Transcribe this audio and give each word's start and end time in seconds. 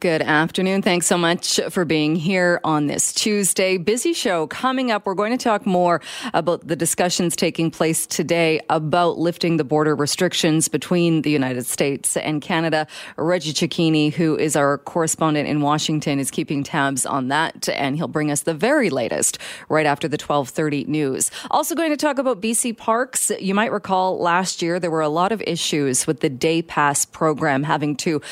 Good 0.00 0.22
afternoon. 0.22 0.80
Thanks 0.80 1.06
so 1.06 1.18
much 1.18 1.60
for 1.68 1.84
being 1.84 2.16
here 2.16 2.58
on 2.64 2.86
this 2.86 3.12
Tuesday. 3.12 3.76
Busy 3.76 4.14
show 4.14 4.46
coming 4.46 4.90
up. 4.90 5.04
We're 5.04 5.12
going 5.12 5.36
to 5.36 5.44
talk 5.44 5.66
more 5.66 6.00
about 6.32 6.66
the 6.66 6.74
discussions 6.74 7.36
taking 7.36 7.70
place 7.70 8.06
today 8.06 8.62
about 8.70 9.18
lifting 9.18 9.58
the 9.58 9.64
border 9.64 9.94
restrictions 9.94 10.68
between 10.68 11.20
the 11.20 11.30
United 11.30 11.66
States 11.66 12.16
and 12.16 12.40
Canada. 12.40 12.86
Reggie 13.18 13.52
Cecchini, 13.52 14.10
who 14.10 14.38
is 14.38 14.56
our 14.56 14.78
correspondent 14.78 15.46
in 15.46 15.60
Washington, 15.60 16.18
is 16.18 16.30
keeping 16.30 16.64
tabs 16.64 17.04
on 17.04 17.28
that, 17.28 17.68
and 17.68 17.94
he'll 17.98 18.08
bring 18.08 18.30
us 18.30 18.40
the 18.40 18.54
very 18.54 18.88
latest 18.88 19.36
right 19.68 19.84
after 19.84 20.08
the 20.08 20.14
1230 20.14 20.84
news. 20.84 21.30
Also 21.50 21.74
going 21.74 21.90
to 21.90 21.98
talk 21.98 22.16
about 22.16 22.40
BC 22.40 22.74
Parks. 22.74 23.30
You 23.38 23.54
might 23.54 23.70
recall 23.70 24.18
last 24.18 24.62
year 24.62 24.80
there 24.80 24.90
were 24.90 25.02
a 25.02 25.10
lot 25.10 25.30
of 25.30 25.42
issues 25.42 26.06
with 26.06 26.20
the 26.20 26.30
day 26.30 26.62
pass 26.62 27.04
program 27.04 27.64
having 27.64 27.96
to 27.96 28.22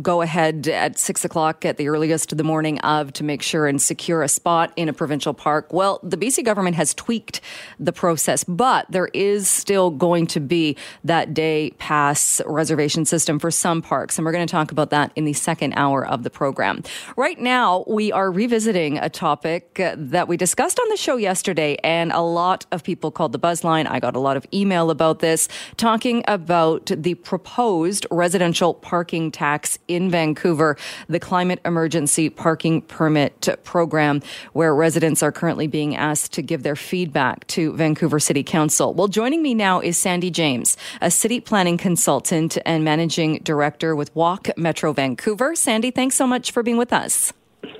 go 0.00 0.22
ahead 0.22 0.68
at 0.68 0.98
six 0.98 1.24
o'clock 1.24 1.64
at 1.64 1.76
the 1.76 1.88
earliest 1.88 2.32
of 2.32 2.38
the 2.38 2.44
morning 2.44 2.78
of 2.80 3.12
to 3.14 3.24
make 3.24 3.42
sure 3.42 3.66
and 3.66 3.80
secure 3.80 4.22
a 4.22 4.28
spot 4.28 4.72
in 4.76 4.88
a 4.88 4.92
provincial 4.92 5.34
park. 5.34 5.72
Well, 5.72 6.00
the 6.02 6.16
BC 6.16 6.44
government 6.44 6.76
has 6.76 6.94
tweaked 6.94 7.40
the 7.78 7.92
process, 7.92 8.44
but 8.44 8.86
there 8.90 9.08
is 9.12 9.48
still 9.48 9.90
going 9.90 10.26
to 10.28 10.40
be 10.40 10.76
that 11.04 11.34
day 11.34 11.72
pass 11.78 12.40
reservation 12.46 13.04
system 13.04 13.38
for 13.38 13.50
some 13.50 13.82
parks. 13.82 14.18
And 14.18 14.24
we're 14.24 14.32
going 14.32 14.46
to 14.46 14.50
talk 14.50 14.70
about 14.70 14.90
that 14.90 15.12
in 15.16 15.24
the 15.24 15.32
second 15.32 15.72
hour 15.74 16.06
of 16.06 16.22
the 16.22 16.30
program. 16.30 16.82
Right 17.16 17.40
now, 17.40 17.84
we 17.88 18.12
are 18.12 18.30
revisiting 18.30 18.98
a 18.98 19.08
topic 19.08 19.80
uh, 19.80 19.94
that 19.98 20.28
we 20.28 20.36
discussed 20.36 20.78
on 20.78 20.88
the 20.88 20.96
show 20.96 21.16
yesterday, 21.16 21.76
and 21.82 22.12
a 22.12 22.20
lot 22.20 22.66
of 22.72 22.84
people 22.84 23.10
called 23.10 23.32
the 23.32 23.38
buzzline. 23.38 23.90
I 23.90 24.00
got 24.00 24.16
a 24.16 24.20
lot 24.20 24.36
of 24.36 24.46
email 24.54 24.90
about 24.90 25.18
this, 25.18 25.48
talking 25.76 26.22
about 26.28 26.90
the 26.96 27.14
proposed 27.14 28.06
residential 28.10 28.74
parking 28.74 29.30
tax 29.30 29.55
in 29.88 30.10
Vancouver, 30.10 30.76
the 31.08 31.20
Climate 31.20 31.60
Emergency 31.64 32.28
Parking 32.28 32.82
Permit 32.82 33.48
Program, 33.64 34.22
where 34.52 34.74
residents 34.74 35.22
are 35.22 35.32
currently 35.32 35.66
being 35.66 35.96
asked 35.96 36.32
to 36.34 36.42
give 36.42 36.62
their 36.62 36.76
feedback 36.76 37.46
to 37.48 37.72
Vancouver 37.72 38.20
City 38.20 38.42
Council. 38.42 38.92
Well, 38.94 39.08
joining 39.08 39.42
me 39.42 39.54
now 39.54 39.80
is 39.80 39.96
Sandy 39.96 40.30
James, 40.30 40.76
a 41.00 41.10
city 41.10 41.40
planning 41.40 41.78
consultant 41.78 42.58
and 42.66 42.84
managing 42.84 43.38
director 43.38 43.96
with 43.96 44.14
Walk 44.14 44.48
Metro 44.56 44.92
Vancouver. 44.92 45.54
Sandy, 45.54 45.90
thanks 45.90 46.16
so 46.16 46.26
much 46.26 46.52
for 46.52 46.62
being 46.62 46.76
with 46.76 46.92
us. 46.92 47.32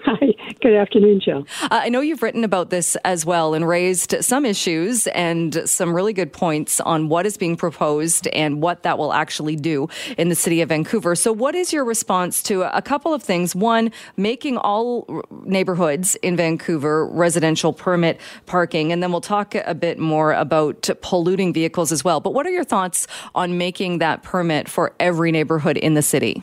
Hi, 0.05 0.34
good 0.67 0.75
afternoon, 0.75 1.20
Jill. 1.20 1.47
Uh, 1.62 1.69
I 1.70 1.89
know 1.89 2.00
you've 2.00 2.25
written 2.25 2.42
about 2.42 2.70
this 2.70 2.97
as 3.05 3.25
well 3.25 3.55
and 3.55 3.69
raised 3.69 4.17
some 4.20 4.45
issues 4.45 5.06
and 5.09 5.62
some 5.64 5.95
really 5.95 6.12
good 6.12 6.33
points 6.33 6.81
on 6.81 7.09
what 7.09 7.25
is 7.25 7.36
being 7.36 7.56
proposed 7.56 8.27
and 8.28 8.61
what 8.61 8.83
that 8.83 8.98
will 8.98 9.12
actually 9.12 9.55
do 9.55 9.89
in 10.19 10.28
the 10.28 10.34
city 10.34 10.61
of 10.62 10.70
Vancouver. 10.70 11.14
So, 11.14 11.33
what 11.33 11.55
is 11.55 11.72
your 11.72 11.84
response 11.84 12.42
to 12.44 12.62
a 12.77 12.83
couple 12.83 13.14
of 13.14 13.22
things? 13.22 13.55
One, 13.55 13.92
making 14.17 14.56
all 14.56 15.22
neighborhoods 15.44 16.17
in 16.17 16.37
Vancouver 16.37 17.06
residential 17.06 17.72
permit 17.72 18.20
parking, 18.47 18.91
and 18.91 19.00
then 19.00 19.12
we'll 19.12 19.20
talk 19.20 19.55
a 19.55 19.75
bit 19.75 20.00
more 20.00 20.33
about 20.33 20.91
polluting 21.00 21.53
vehicles 21.53 21.92
as 21.92 22.03
well. 22.03 22.19
But 22.19 22.34
what 22.34 22.44
are 22.44 22.50
your 22.50 22.64
thoughts 22.64 23.06
on 23.37 23.56
making 23.56 23.98
that 23.98 24.25
permit 24.25 24.69
for 24.69 24.92
every 24.98 25.31
neighborhood 25.31 25.77
in 25.77 25.94
the 25.94 26.03
city? 26.03 26.42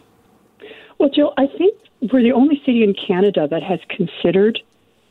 Well, 0.97 1.09
Jill, 1.09 1.33
I 1.37 1.47
think 1.57 1.73
we're 2.11 2.23
the 2.23 2.33
only 2.33 2.61
city 2.65 2.83
in 2.83 2.93
Canada 2.93 3.47
that 3.49 3.63
has 3.63 3.79
considered 3.89 4.59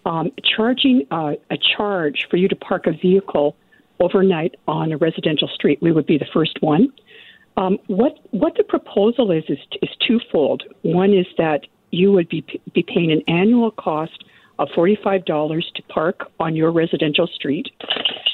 um, 0.05 0.31
charging 0.45 1.07
uh, 1.11 1.35
a 1.51 1.57
charge 1.57 2.27
for 2.31 2.37
you 2.37 2.49
to 2.49 2.57
park 2.57 2.87
a 2.87 2.93
vehicle 2.93 3.57
overnight 4.01 4.57
on 4.67 4.93
a 4.93 4.97
residential 4.97 5.49
street. 5.49 5.79
We 5.81 5.93
would 5.93 6.07
be 6.07 6.19
the 6.19 6.27
first 6.33 6.61
one. 6.61 6.93
Um, 7.57 7.79
what 7.87 8.19
what 8.31 8.57
the 8.57 8.65
proposal 8.65 9.31
is 9.31 9.45
is 9.49 9.59
is 9.81 9.91
twofold. 10.07 10.65
One 10.83 11.13
is 11.13 11.27
that 11.39 11.67
you 11.91 12.11
would 12.13 12.29
be 12.29 12.45
be 12.73 12.83
paying 12.83 13.13
an 13.13 13.23
annual 13.29 13.71
cost 13.71 14.25
of 14.59 14.69
forty 14.75 14.99
five 15.03 15.25
dollars 15.25 15.71
to 15.77 15.83
park 15.85 16.31
on 16.41 16.57
your 16.57 16.73
residential 16.73 17.27
street, 17.27 17.71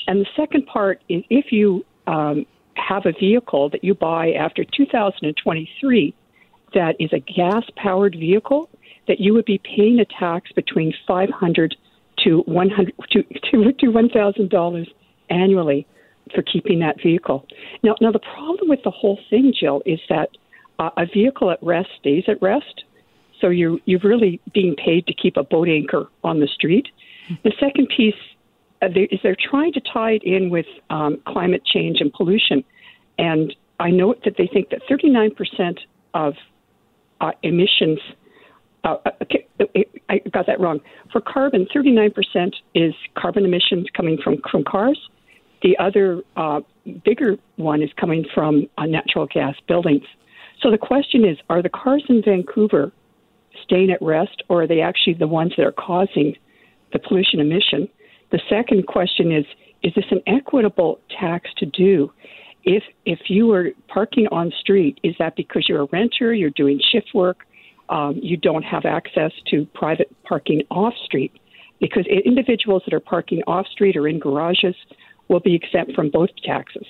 and 0.07 0.21
the 0.21 0.27
second 0.37 0.67
part 0.67 1.03
is 1.09 1.23
if 1.31 1.53
you 1.53 1.85
um, 2.07 2.47
have 2.75 3.07
a 3.07 3.13
vehicle 3.13 3.69
that 3.71 3.83
you 3.83 3.95
buy 3.95 4.33
after 4.33 4.65
2023 4.65 6.15
that 6.75 6.97
is 6.99 7.11
a 7.13 7.19
gas 7.19 7.65
powered 7.77 8.15
vehicle, 8.19 8.69
that 9.07 9.21
you 9.21 9.33
would 9.35 9.45
be 9.45 9.59
paying 9.59 10.01
a 10.01 10.05
tax 10.05 10.53
between 10.53 10.93
500 11.07 11.77
to 12.25 12.43
100 12.47 12.95
to, 13.11 13.23
to, 13.23 13.73
to 13.73 13.87
$1,000 13.87 14.87
annually 15.31 15.87
for 16.35 16.43
keeping 16.43 16.81
that 16.81 16.97
vehicle. 17.03 17.47
Now, 17.83 17.95
now 18.01 18.13
the 18.13 18.19
problem 18.19 18.69
with 18.69 18.83
the 18.85 18.91
whole 18.91 19.19
thing, 19.31 19.53
Jill, 19.59 19.83
is 19.87 20.01
that 20.09 20.31
uh, 20.79 20.91
a 20.97 21.07
vehicle 21.07 21.51
at 21.51 21.59
rest 21.63 21.89
stays 21.99 22.25
at 22.29 22.41
rest. 22.43 22.85
So 23.41 23.49
you're 23.51 23.79
you're 23.85 24.01
really 24.01 24.41
being 24.53 24.75
paid 24.75 25.07
to 25.07 25.15
keep 25.15 25.37
a 25.37 25.45
boat 25.45 25.69
anchor 25.69 26.09
on 26.25 26.41
the 26.41 26.49
street. 26.49 26.89
The 27.45 27.53
second 27.61 27.89
piece 27.97 28.15
uh, 28.83 28.89
they, 28.93 29.03
is 29.03 29.21
they're 29.23 29.37
trying 29.51 29.73
to 29.75 29.81
tie 29.81 30.13
it 30.13 30.23
in 30.25 30.51
with 30.51 30.67
um, 30.91 31.19
climate 31.27 31.65
change 31.65 32.01
and 32.01 32.13
pollution. 32.13 32.65
And 33.17 33.55
I 33.81 33.91
note 33.91 34.23
that 34.25 34.35
they 34.39 34.49
think 34.53 34.71
that 34.71 34.81
39% 34.91 35.79
of 36.15 36.35
uh, 37.21 37.33
emissions. 37.43 37.99
Uh, 38.85 38.97
okay, 39.23 39.47
I 40.09 40.19
got 40.33 40.47
that 40.47 40.61
wrong. 40.61 40.81
For 41.13 41.21
carbon, 41.21 41.67
39% 41.75 42.53
is 42.75 42.95
carbon 43.17 43.45
emissions 43.45 43.87
coming 43.97 44.19
from, 44.23 44.37
from 44.51 44.65
cars. 44.65 44.99
The 45.63 45.77
other 45.79 46.23
uh, 46.37 46.61
bigger 47.05 47.37
one 47.57 47.83
is 47.83 47.91
coming 47.99 48.25
from 48.35 48.69
uh, 48.79 48.87
natural 48.87 49.27
gas 49.27 49.55
buildings. 49.67 50.05
So 50.63 50.71
the 50.71 50.79
question 50.79 51.25
is 51.25 51.37
are 51.51 51.63
the 51.63 51.69
cars 51.69 52.05
in 52.09 52.23
Vancouver 52.25 52.93
staying 53.65 53.91
at 53.91 54.01
rest, 54.01 54.43
or 54.49 54.63
are 54.63 54.67
they 54.67 54.81
actually 54.81 55.15
the 55.15 55.27
ones 55.27 55.53
that 55.57 55.67
are 55.67 55.73
causing 55.73 56.37
the 56.93 56.99
pollution 56.99 57.41
emission? 57.41 57.89
The 58.31 58.41
second 58.49 58.87
question 58.87 59.33
is 59.33 59.45
is 59.83 59.93
this 59.95 60.07
an 60.11 60.21
equitable 60.27 60.99
tax 61.21 61.51
to 61.59 61.67
do? 61.67 62.11
If 62.65 62.83
if 63.05 63.19
you 63.29 63.47
were 63.47 63.71
parking 63.89 64.27
on 64.29 64.53
street, 64.61 64.99
is 65.03 65.15
that 65.19 65.37
because 65.37 65.69
you're 65.69 65.83
a 65.83 65.89
renter, 65.93 66.35
you're 66.35 66.51
doing 66.51 66.81
shift 66.93 67.11
work, 67.15 67.47
um, 67.89 68.19
you 68.21 68.37
don't 68.37 68.65
have 68.65 68.85
access 68.85 69.33
to 69.49 69.67
private 69.75 70.15
parking 70.25 70.63
off 70.71 70.95
street? 71.05 71.33
Because 71.81 72.07
individuals 72.07 72.83
that 72.87 72.95
are 72.95 73.01
parking 73.01 73.43
off 73.47 73.67
street 73.69 73.97
or 73.97 74.09
in 74.09 74.19
garages 74.19 74.75
will 75.29 75.41
be 75.41 75.55
exempt 75.55 75.95
from 75.95 76.11
both 76.11 76.31
taxes. 76.45 76.87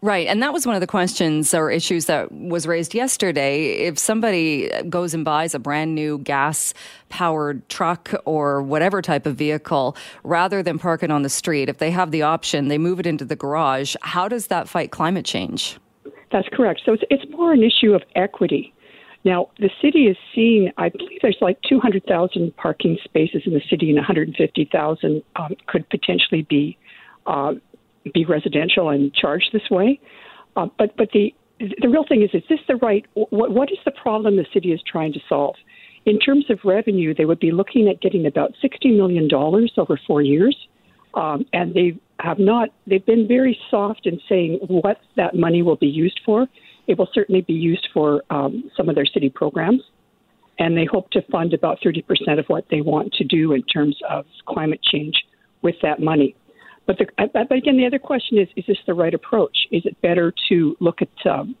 Right. 0.00 0.28
And 0.28 0.40
that 0.42 0.52
was 0.52 0.64
one 0.64 0.76
of 0.76 0.80
the 0.80 0.86
questions 0.86 1.52
or 1.52 1.72
issues 1.72 2.06
that 2.06 2.30
was 2.30 2.68
raised 2.68 2.94
yesterday. 2.94 3.78
If 3.78 3.98
somebody 3.98 4.70
goes 4.88 5.12
and 5.12 5.24
buys 5.24 5.54
a 5.54 5.58
brand 5.58 5.96
new 5.96 6.18
gas 6.18 6.72
powered 7.08 7.68
truck 7.68 8.14
or 8.24 8.62
whatever 8.62 9.02
type 9.02 9.26
of 9.26 9.34
vehicle, 9.34 9.96
rather 10.22 10.62
than 10.62 10.78
park 10.78 11.02
it 11.02 11.10
on 11.10 11.22
the 11.22 11.28
street, 11.28 11.68
if 11.68 11.78
they 11.78 11.90
have 11.90 12.12
the 12.12 12.22
option, 12.22 12.68
they 12.68 12.78
move 12.78 13.00
it 13.00 13.06
into 13.06 13.24
the 13.24 13.34
garage, 13.34 13.96
how 14.02 14.28
does 14.28 14.46
that 14.46 14.68
fight 14.68 14.92
climate 14.92 15.24
change? 15.24 15.78
That's 16.30 16.48
correct. 16.52 16.82
So 16.84 16.92
it's, 16.92 17.02
it's 17.10 17.24
more 17.32 17.52
an 17.52 17.64
issue 17.64 17.92
of 17.92 18.02
equity. 18.14 18.72
Now, 19.24 19.50
the 19.58 19.70
city 19.82 20.06
is 20.06 20.16
seeing, 20.32 20.70
I 20.76 20.90
believe 20.90 21.18
there's 21.22 21.38
like 21.40 21.60
200,000 21.68 22.56
parking 22.56 22.98
spaces 23.02 23.42
in 23.46 23.52
the 23.52 23.62
city, 23.68 23.88
and 23.88 23.96
150,000 23.96 25.22
um, 25.34 25.56
could 25.66 25.88
potentially 25.90 26.42
be 26.42 26.78
uh, 27.26 27.54
be 28.12 28.24
residential 28.24 28.88
and 28.90 29.12
charged 29.14 29.50
this 29.52 29.68
way. 29.70 30.00
Uh, 30.56 30.66
but 30.78 30.96
but 30.96 31.10
the 31.12 31.34
the 31.60 31.88
real 31.88 32.04
thing 32.08 32.22
is, 32.22 32.30
is 32.32 32.42
this 32.48 32.60
the 32.68 32.76
right? 32.76 33.04
What 33.14 33.50
what 33.50 33.70
is 33.72 33.78
the 33.84 33.90
problem 33.90 34.36
the 34.36 34.46
city 34.52 34.72
is 34.72 34.80
trying 34.86 35.12
to 35.12 35.20
solve? 35.28 35.56
In 36.06 36.18
terms 36.18 36.46
of 36.48 36.58
revenue, 36.64 37.14
they 37.14 37.24
would 37.24 37.40
be 37.40 37.50
looking 37.50 37.88
at 37.88 38.00
getting 38.00 38.26
about 38.26 38.54
sixty 38.62 38.90
million 38.90 39.28
dollars 39.28 39.72
over 39.76 40.00
four 40.06 40.22
years, 40.22 40.56
um, 41.14 41.44
and 41.52 41.74
they 41.74 41.98
have 42.20 42.38
not. 42.38 42.70
They've 42.86 43.04
been 43.04 43.26
very 43.28 43.58
soft 43.70 44.06
in 44.06 44.20
saying 44.28 44.60
what 44.68 44.98
that 45.16 45.34
money 45.34 45.62
will 45.62 45.76
be 45.76 45.88
used 45.88 46.20
for. 46.24 46.46
It 46.86 46.96
will 46.98 47.08
certainly 47.12 47.42
be 47.42 47.52
used 47.52 47.88
for 47.92 48.22
um, 48.30 48.70
some 48.76 48.88
of 48.88 48.94
their 48.94 49.04
city 49.04 49.28
programs, 49.28 49.82
and 50.58 50.76
they 50.76 50.86
hope 50.86 51.10
to 51.10 51.22
fund 51.30 51.52
about 51.52 51.78
thirty 51.82 52.02
percent 52.02 52.38
of 52.38 52.46
what 52.46 52.66
they 52.70 52.80
want 52.80 53.12
to 53.14 53.24
do 53.24 53.52
in 53.52 53.62
terms 53.64 53.96
of 54.08 54.24
climate 54.46 54.80
change 54.82 55.14
with 55.62 55.74
that 55.82 56.00
money. 56.00 56.34
But, 56.88 56.96
the, 56.96 57.28
but 57.34 57.52
again, 57.52 57.76
the 57.76 57.84
other 57.84 57.98
question 57.98 58.38
is: 58.38 58.48
Is 58.56 58.64
this 58.66 58.78
the 58.86 58.94
right 58.94 59.12
approach? 59.12 59.68
Is 59.70 59.84
it 59.84 60.00
better 60.00 60.32
to 60.48 60.74
look 60.80 61.02
at 61.02 61.26
um, 61.30 61.54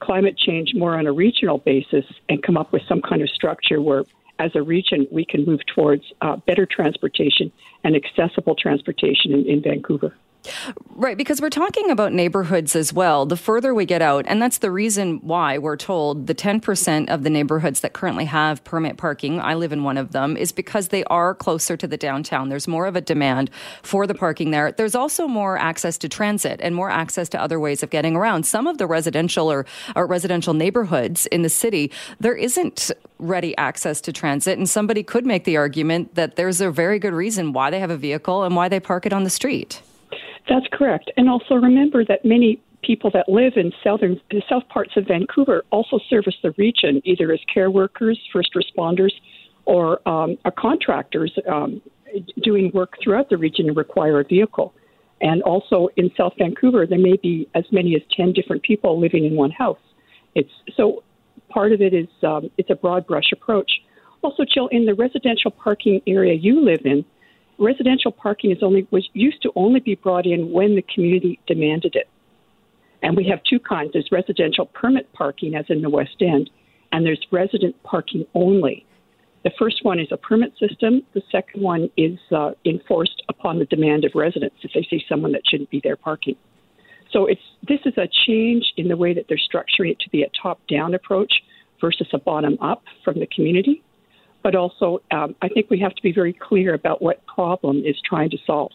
climate 0.00 0.36
change 0.36 0.74
more 0.74 0.98
on 0.98 1.06
a 1.06 1.12
regional 1.12 1.58
basis 1.58 2.04
and 2.28 2.42
come 2.42 2.56
up 2.56 2.72
with 2.72 2.82
some 2.88 3.00
kind 3.00 3.22
of 3.22 3.30
structure 3.30 3.80
where, 3.80 4.04
as 4.40 4.50
a 4.56 4.62
region, 4.62 5.06
we 5.12 5.24
can 5.24 5.44
move 5.44 5.60
towards 5.72 6.02
uh, 6.20 6.34
better 6.48 6.66
transportation 6.66 7.52
and 7.84 7.94
accessible 7.94 8.56
transportation 8.56 9.32
in, 9.32 9.46
in 9.46 9.62
Vancouver? 9.62 10.16
Right, 10.98 11.16
because 11.16 11.40
we're 11.42 11.50
talking 11.50 11.90
about 11.90 12.12
neighborhoods 12.12 12.74
as 12.74 12.92
well. 12.92 13.26
The 13.26 13.36
further 13.36 13.74
we 13.74 13.84
get 13.84 14.00
out, 14.00 14.24
and 14.28 14.40
that's 14.40 14.58
the 14.58 14.70
reason 14.70 15.18
why 15.18 15.58
we're 15.58 15.76
told 15.76 16.26
the 16.26 16.34
10% 16.34 17.10
of 17.10 17.22
the 17.22 17.28
neighborhoods 17.30 17.80
that 17.80 17.92
currently 17.92 18.24
have 18.24 18.64
permit 18.64 18.96
parking, 18.96 19.38
I 19.40 19.54
live 19.54 19.72
in 19.72 19.84
one 19.84 19.98
of 19.98 20.12
them, 20.12 20.36
is 20.36 20.52
because 20.52 20.88
they 20.88 21.04
are 21.04 21.34
closer 21.34 21.76
to 21.76 21.86
the 21.86 21.98
downtown. 21.98 22.48
There's 22.48 22.66
more 22.66 22.86
of 22.86 22.96
a 22.96 23.02
demand 23.02 23.50
for 23.82 24.06
the 24.06 24.14
parking 24.14 24.52
there. 24.52 24.72
There's 24.72 24.94
also 24.94 25.28
more 25.28 25.58
access 25.58 25.98
to 25.98 26.08
transit 26.08 26.60
and 26.62 26.74
more 26.74 26.90
access 26.90 27.28
to 27.30 27.42
other 27.42 27.60
ways 27.60 27.82
of 27.82 27.90
getting 27.90 28.16
around. 28.16 28.46
Some 28.46 28.66
of 28.66 28.78
the 28.78 28.86
residential 28.86 29.52
or, 29.52 29.66
or 29.94 30.06
residential 30.06 30.54
neighborhoods 30.54 31.26
in 31.26 31.42
the 31.42 31.50
city, 31.50 31.92
there 32.20 32.34
isn't 32.34 32.90
ready 33.18 33.56
access 33.58 34.00
to 34.02 34.12
transit, 34.12 34.56
and 34.58 34.68
somebody 34.68 35.02
could 35.02 35.26
make 35.26 35.44
the 35.44 35.56
argument 35.56 36.14
that 36.14 36.36
there's 36.36 36.60
a 36.60 36.70
very 36.70 36.98
good 36.98 37.12
reason 37.12 37.52
why 37.52 37.70
they 37.70 37.80
have 37.80 37.90
a 37.90 37.96
vehicle 37.96 38.44
and 38.44 38.56
why 38.56 38.68
they 38.68 38.80
park 38.80 39.06
it 39.06 39.12
on 39.12 39.24
the 39.24 39.30
street. 39.30 39.82
That's 40.48 40.66
correct. 40.72 41.10
And 41.16 41.28
also 41.28 41.54
remember 41.54 42.04
that 42.04 42.24
many 42.24 42.60
people 42.82 43.10
that 43.10 43.28
live 43.28 43.54
in 43.56 43.72
southern 43.82 44.20
the 44.30 44.42
south 44.48 44.68
parts 44.68 44.92
of 44.96 45.06
Vancouver 45.06 45.64
also 45.70 45.98
service 46.08 46.36
the 46.42 46.52
region, 46.56 47.02
either 47.04 47.32
as 47.32 47.40
care 47.52 47.70
workers, 47.70 48.18
first 48.32 48.50
responders, 48.54 49.12
or 49.64 50.06
um, 50.08 50.38
contractors 50.56 51.36
um, 51.50 51.82
doing 52.42 52.70
work 52.72 52.94
throughout 53.02 53.28
the 53.28 53.36
region 53.36 53.66
and 53.68 53.76
require 53.76 54.20
a 54.20 54.24
vehicle. 54.24 54.72
And 55.20 55.42
also 55.42 55.88
in 55.96 56.10
South 56.16 56.34
Vancouver, 56.38 56.86
there 56.86 56.98
may 56.98 57.16
be 57.16 57.48
as 57.54 57.64
many 57.72 57.96
as 57.96 58.02
ten 58.16 58.32
different 58.32 58.62
people 58.62 59.00
living 59.00 59.24
in 59.24 59.34
one 59.34 59.50
house. 59.50 59.78
It's 60.34 60.52
so 60.76 61.02
part 61.48 61.72
of 61.72 61.80
it 61.80 61.92
is 61.94 62.08
um, 62.22 62.50
it's 62.58 62.70
a 62.70 62.76
broad 62.76 63.06
brush 63.06 63.32
approach. 63.32 63.70
Also, 64.22 64.44
Jill, 64.44 64.68
in 64.68 64.86
the 64.86 64.94
residential 64.94 65.50
parking 65.50 66.00
area 66.06 66.34
you 66.34 66.64
live 66.64 66.82
in, 66.84 67.04
residential 67.58 68.12
parking 68.12 68.50
is 68.50 68.58
only 68.62 68.86
was 68.90 69.08
used 69.12 69.42
to 69.42 69.52
only 69.56 69.80
be 69.80 69.94
brought 69.94 70.26
in 70.26 70.50
when 70.52 70.74
the 70.76 70.82
community 70.82 71.38
demanded 71.46 71.94
it. 71.94 72.08
And 73.02 73.16
we 73.16 73.26
have 73.28 73.40
two 73.48 73.58
kinds. 73.58 73.92
There's 73.92 74.08
residential 74.10 74.66
permit 74.66 75.12
parking, 75.12 75.54
as 75.54 75.66
in 75.68 75.82
the 75.82 75.90
West 75.90 76.16
End, 76.20 76.50
and 76.92 77.04
there's 77.04 77.24
resident 77.30 77.80
parking 77.82 78.26
only. 78.34 78.84
The 79.44 79.52
first 79.58 79.84
one 79.84 80.00
is 80.00 80.08
a 80.10 80.16
permit 80.16 80.52
system. 80.58 81.02
The 81.14 81.22
second 81.30 81.62
one 81.62 81.88
is 81.96 82.18
uh, 82.34 82.52
enforced 82.64 83.22
upon 83.28 83.58
the 83.58 83.66
demand 83.66 84.04
of 84.04 84.12
residents 84.14 84.56
if 84.62 84.72
they 84.74 84.86
see 84.90 85.04
someone 85.08 85.32
that 85.32 85.42
shouldn't 85.46 85.70
be 85.70 85.80
there 85.84 85.96
parking. 85.96 86.36
So 87.12 87.26
it's 87.26 87.40
this 87.66 87.80
is 87.84 87.94
a 87.96 88.08
change 88.26 88.64
in 88.76 88.88
the 88.88 88.96
way 88.96 89.14
that 89.14 89.26
they're 89.28 89.38
structuring 89.38 89.92
it 89.92 90.00
to 90.00 90.10
be 90.10 90.22
a 90.22 90.30
top-down 90.42 90.94
approach 90.94 91.32
versus 91.80 92.08
a 92.12 92.18
bottom-up 92.18 92.82
from 93.04 93.20
the 93.20 93.26
community 93.26 93.82
but 94.46 94.54
also 94.54 95.02
um, 95.10 95.34
I 95.42 95.48
think 95.48 95.70
we 95.70 95.80
have 95.80 95.92
to 95.96 96.02
be 96.02 96.12
very 96.12 96.32
clear 96.32 96.72
about 96.72 97.02
what 97.02 97.26
problem 97.26 97.82
is 97.84 98.00
trying 98.00 98.30
to 98.30 98.38
solve. 98.46 98.70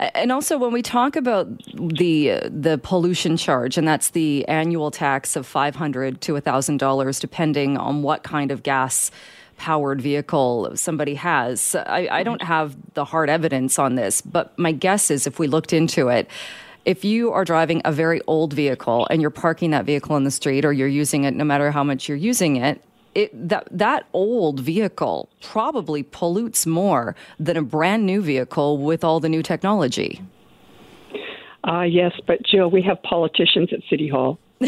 And 0.00 0.32
also, 0.32 0.58
when 0.58 0.72
we 0.72 0.82
talk 0.82 1.14
about 1.14 1.46
the 1.72 2.40
the 2.50 2.80
pollution 2.82 3.36
charge, 3.36 3.78
and 3.78 3.86
that's 3.86 4.10
the 4.10 4.44
annual 4.48 4.90
tax 4.90 5.36
of 5.36 5.46
five 5.46 5.76
hundred 5.76 6.20
to 6.22 6.40
thousand 6.40 6.78
dollars, 6.78 7.20
depending 7.20 7.76
on 7.76 8.02
what 8.02 8.24
kind 8.24 8.50
of 8.50 8.64
gas 8.64 9.12
powered 9.56 10.00
vehicle 10.00 10.72
somebody 10.74 11.14
has. 11.14 11.76
I, 11.76 12.08
I 12.10 12.22
don't 12.24 12.42
have 12.42 12.74
the 12.94 13.04
hard 13.04 13.30
evidence 13.30 13.78
on 13.78 13.94
this, 13.94 14.20
but 14.20 14.58
my 14.58 14.72
guess 14.72 15.12
is 15.12 15.28
if 15.28 15.38
we 15.38 15.46
looked 15.46 15.72
into 15.72 16.08
it, 16.08 16.28
if 16.84 17.04
you 17.04 17.30
are 17.30 17.44
driving 17.44 17.82
a 17.84 17.92
very 17.92 18.20
old 18.26 18.52
vehicle 18.52 19.06
and 19.10 19.22
you're 19.22 19.30
parking 19.30 19.70
that 19.70 19.84
vehicle 19.84 20.16
in 20.16 20.24
the 20.24 20.32
street 20.32 20.64
or 20.64 20.72
you're 20.72 20.88
using 20.88 21.22
it 21.22 21.34
no 21.34 21.44
matter 21.44 21.70
how 21.70 21.84
much 21.84 22.08
you're 22.08 22.24
using 22.32 22.56
it 22.56 22.82
it, 23.14 23.48
that 23.48 23.68
that 23.70 24.06
old 24.12 24.60
vehicle 24.60 25.28
probably 25.42 26.02
pollutes 26.02 26.66
more 26.66 27.14
than 27.38 27.56
a 27.56 27.62
brand 27.62 28.06
new 28.06 28.22
vehicle 28.22 28.78
with 28.78 29.04
all 29.04 29.20
the 29.20 29.28
new 29.28 29.42
technology. 29.42 30.20
Uh, 31.66 31.82
yes, 31.82 32.12
but 32.26 32.42
Jill, 32.44 32.70
we 32.70 32.82
have 32.82 33.02
politicians 33.02 33.68
at 33.72 33.80
City 33.88 34.08
Hall. 34.08 34.38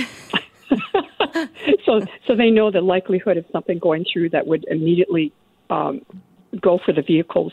so, 1.84 2.00
so 2.26 2.36
they 2.36 2.50
know 2.50 2.70
the 2.70 2.80
likelihood 2.80 3.36
of 3.36 3.44
something 3.52 3.78
going 3.78 4.04
through 4.12 4.30
that 4.30 4.46
would 4.46 4.64
immediately 4.70 5.32
um, 5.70 6.02
go 6.60 6.78
for 6.84 6.92
the 6.92 7.02
vehicles 7.02 7.52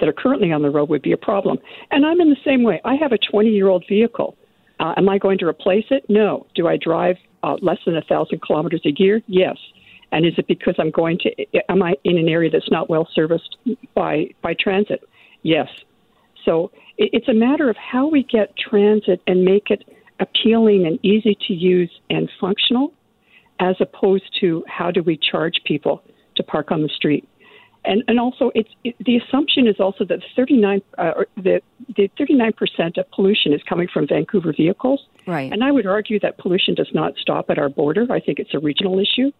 that 0.00 0.08
are 0.08 0.12
currently 0.12 0.52
on 0.52 0.62
the 0.62 0.70
road 0.70 0.88
would 0.88 1.02
be 1.02 1.12
a 1.12 1.16
problem. 1.16 1.58
And 1.90 2.06
I'm 2.06 2.20
in 2.20 2.30
the 2.30 2.36
same 2.44 2.62
way. 2.62 2.80
I 2.84 2.94
have 2.94 3.12
a 3.12 3.18
20 3.18 3.50
year 3.50 3.68
old 3.68 3.84
vehicle. 3.88 4.36
Uh, 4.80 4.94
am 4.96 5.08
I 5.08 5.18
going 5.18 5.38
to 5.38 5.46
replace 5.46 5.86
it? 5.90 6.04
No. 6.08 6.46
Do 6.54 6.68
I 6.68 6.76
drive 6.76 7.16
uh, 7.42 7.56
less 7.60 7.78
than 7.84 7.96
a 7.96 8.02
thousand 8.02 8.42
kilometers 8.42 8.80
a 8.84 8.92
year? 8.96 9.20
Yes. 9.26 9.56
And 10.12 10.24
is 10.26 10.34
it 10.38 10.46
because 10.46 10.74
I'm 10.78 10.90
going 10.90 11.18
to, 11.18 11.30
am 11.70 11.82
I 11.82 11.94
in 12.04 12.16
an 12.16 12.28
area 12.28 12.50
that's 12.50 12.70
not 12.70 12.88
well 12.88 13.06
serviced 13.14 13.56
by, 13.94 14.30
by 14.42 14.54
transit? 14.58 15.02
Yes. 15.42 15.68
So 16.44 16.70
it's 16.96 17.28
a 17.28 17.34
matter 17.34 17.68
of 17.68 17.76
how 17.76 18.08
we 18.08 18.22
get 18.22 18.54
transit 18.56 19.20
and 19.26 19.44
make 19.44 19.70
it 19.70 19.84
appealing 20.20 20.86
and 20.86 20.98
easy 21.04 21.36
to 21.46 21.54
use 21.54 21.90
and 22.10 22.30
functional, 22.40 22.92
as 23.60 23.76
opposed 23.80 24.24
to 24.40 24.64
how 24.66 24.90
do 24.90 25.02
we 25.02 25.16
charge 25.16 25.54
people 25.64 26.02
to 26.36 26.42
park 26.42 26.70
on 26.70 26.82
the 26.82 26.88
street. 26.88 27.28
And, 27.84 28.02
and 28.08 28.18
also, 28.18 28.50
it's 28.54 28.68
it, 28.82 28.96
the 28.98 29.16
assumption 29.16 29.66
is 29.68 29.76
also 29.78 30.04
that 30.06 30.20
39 30.34 30.82
uh, 30.98 31.12
the 31.36 31.60
the 31.96 32.10
39 32.18 32.52
percent 32.52 32.98
of 32.98 33.10
pollution 33.12 33.52
is 33.52 33.62
coming 33.68 33.88
from 33.92 34.06
Vancouver 34.06 34.52
vehicles. 34.52 35.06
Right. 35.26 35.52
And 35.52 35.62
I 35.62 35.70
would 35.70 35.86
argue 35.86 36.18
that 36.20 36.38
pollution 36.38 36.74
does 36.74 36.90
not 36.92 37.14
stop 37.20 37.50
at 37.50 37.58
our 37.58 37.68
border. 37.68 38.06
I 38.10 38.20
think 38.20 38.40
it's 38.40 38.52
a 38.52 38.58
regional 38.58 38.98
issue. 38.98 39.30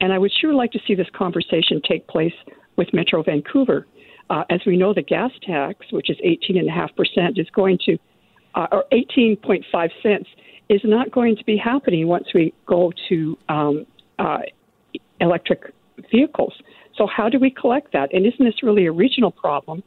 And 0.00 0.12
I 0.12 0.18
would 0.18 0.32
sure 0.32 0.54
like 0.54 0.72
to 0.72 0.80
see 0.86 0.94
this 0.94 1.08
conversation 1.14 1.80
take 1.86 2.06
place 2.06 2.32
with 2.76 2.88
Metro 2.92 3.22
Vancouver. 3.22 3.86
Uh, 4.30 4.44
as 4.50 4.60
we 4.66 4.76
know, 4.76 4.92
the 4.94 5.02
gas 5.02 5.30
tax, 5.42 5.86
which 5.90 6.10
is 6.10 6.16
18.5%, 6.24 7.38
is 7.38 7.48
going 7.50 7.78
to, 7.86 7.98
uh, 8.54 8.66
or 8.70 8.84
18.5 8.92 9.90
cents, 10.02 10.28
is 10.68 10.80
not 10.84 11.10
going 11.10 11.36
to 11.36 11.44
be 11.44 11.56
happening 11.56 12.06
once 12.06 12.26
we 12.34 12.52
go 12.66 12.92
to 13.08 13.38
um, 13.48 13.86
uh, 14.18 14.38
electric 15.20 15.72
vehicles. 16.10 16.52
So, 16.96 17.06
how 17.06 17.28
do 17.28 17.38
we 17.38 17.50
collect 17.50 17.92
that? 17.92 18.12
And 18.12 18.26
isn't 18.26 18.44
this 18.44 18.62
really 18.62 18.86
a 18.86 18.92
regional 18.92 19.30
problem 19.30 19.82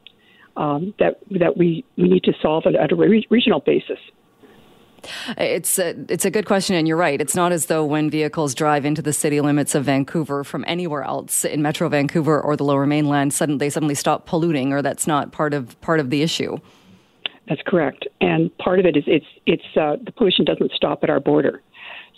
um, 0.56 0.94
that 0.98 1.20
that 1.38 1.56
we, 1.56 1.84
we 1.96 2.08
need 2.08 2.24
to 2.24 2.32
solve 2.42 2.64
at, 2.66 2.90
a 2.90 2.96
re- 2.96 3.26
regional 3.30 3.60
basis? 3.60 3.98
It's 5.38 5.78
a, 5.78 5.94
it's 6.08 6.24
a 6.24 6.30
good 6.30 6.46
question, 6.46 6.76
and 6.76 6.86
you're 6.86 6.96
right. 6.96 7.20
It's 7.20 7.34
not 7.34 7.52
as 7.52 7.66
though 7.66 7.84
when 7.84 8.10
vehicles 8.10 8.54
drive 8.54 8.84
into 8.84 9.02
the 9.02 9.12
city 9.12 9.40
limits 9.40 9.74
of 9.74 9.84
Vancouver 9.84 10.44
from 10.44 10.64
anywhere 10.66 11.02
else 11.02 11.44
in 11.44 11.62
Metro 11.62 11.88
Vancouver 11.88 12.40
or 12.40 12.56
the 12.56 12.64
Lower 12.64 12.86
Mainland, 12.86 13.34
suddenly 13.34 13.58
they 13.58 13.70
suddenly 13.70 13.94
stop 13.94 14.26
polluting, 14.26 14.72
or 14.72 14.82
that's 14.82 15.06
not 15.06 15.32
part 15.32 15.54
of 15.54 15.80
part 15.80 16.00
of 16.00 16.10
the 16.10 16.22
issue. 16.22 16.56
That's 17.48 17.62
correct, 17.66 18.06
and 18.20 18.56
part 18.58 18.78
of 18.78 18.86
it 18.86 18.96
is 18.96 19.04
it's 19.06 19.26
it's 19.46 19.76
uh, 19.76 19.96
the 20.04 20.12
pollution 20.12 20.44
doesn't 20.44 20.72
stop 20.72 21.02
at 21.02 21.10
our 21.10 21.20
border. 21.20 21.62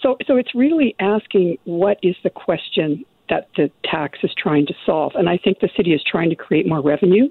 So 0.02 0.16
so 0.26 0.36
it's 0.36 0.54
really 0.54 0.94
asking 1.00 1.58
what 1.64 1.98
is 2.02 2.16
the 2.22 2.30
question 2.30 3.04
that 3.30 3.48
the 3.56 3.70
tax 3.84 4.18
is 4.22 4.30
trying 4.36 4.66
to 4.66 4.74
solve, 4.84 5.12
and 5.14 5.28
I 5.28 5.38
think 5.38 5.60
the 5.60 5.70
city 5.76 5.92
is 5.92 6.02
trying 6.04 6.30
to 6.30 6.36
create 6.36 6.66
more 6.66 6.82
revenue 6.82 7.30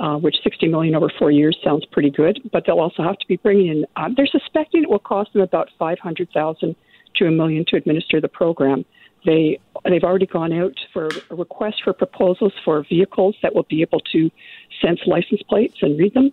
uh, 0.00 0.16
which 0.16 0.36
60 0.42 0.66
million 0.68 0.94
over 0.94 1.10
four 1.18 1.30
years 1.30 1.56
sounds 1.62 1.84
pretty 1.84 2.10
good. 2.10 2.40
But 2.50 2.64
they'll 2.66 2.80
also 2.80 3.02
have 3.02 3.18
to 3.18 3.28
be 3.28 3.36
bringing 3.36 3.68
in. 3.68 3.86
Uh, 3.96 4.08
they're 4.16 4.26
suspecting 4.26 4.82
it 4.82 4.90
will 4.90 4.98
cost 4.98 5.32
them 5.34 5.42
about 5.42 5.68
500,000 5.78 6.74
to 7.16 7.26
a 7.26 7.30
million 7.30 7.64
to 7.68 7.76
administer 7.76 8.20
the 8.20 8.28
program. 8.28 8.84
They 9.26 9.60
they've 9.84 10.02
already 10.02 10.26
gone 10.26 10.54
out 10.54 10.78
for 10.94 11.10
a 11.28 11.34
request 11.34 11.82
for 11.84 11.92
proposals 11.92 12.54
for 12.64 12.82
vehicles 12.82 13.36
that 13.42 13.54
will 13.54 13.64
be 13.64 13.82
able 13.82 14.00
to 14.12 14.30
sense 14.80 15.00
license 15.06 15.42
plates 15.42 15.76
and 15.82 15.98
read 15.98 16.14
them, 16.14 16.32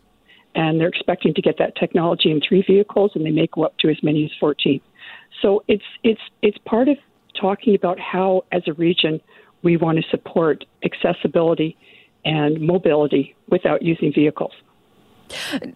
and 0.55 0.79
they're 0.79 0.87
expecting 0.87 1.33
to 1.33 1.41
get 1.41 1.57
that 1.57 1.75
technology 1.75 2.31
in 2.31 2.39
three 2.39 2.61
vehicles, 2.61 3.11
and 3.15 3.25
they 3.25 3.31
may 3.31 3.47
go 3.47 3.63
up 3.63 3.77
to 3.79 3.89
as 3.89 4.01
many 4.01 4.23
as 4.23 4.31
14. 4.39 4.79
So 5.41 5.65
it's 5.67 5.83
it's 6.03 6.21
it's 6.41 6.57
part 6.59 6.87
of 6.87 6.97
talking 7.37 7.75
about 7.75 7.99
how, 7.99 8.45
as 8.53 8.63
a 8.67 8.73
region, 8.73 9.19
we 9.61 9.75
want 9.75 9.97
to 9.97 10.09
support 10.09 10.63
accessibility 10.85 11.77
and 12.27 12.59
mobility 12.59 13.35
without 13.49 13.81
using 13.81 14.11
vehicles. 14.13 14.51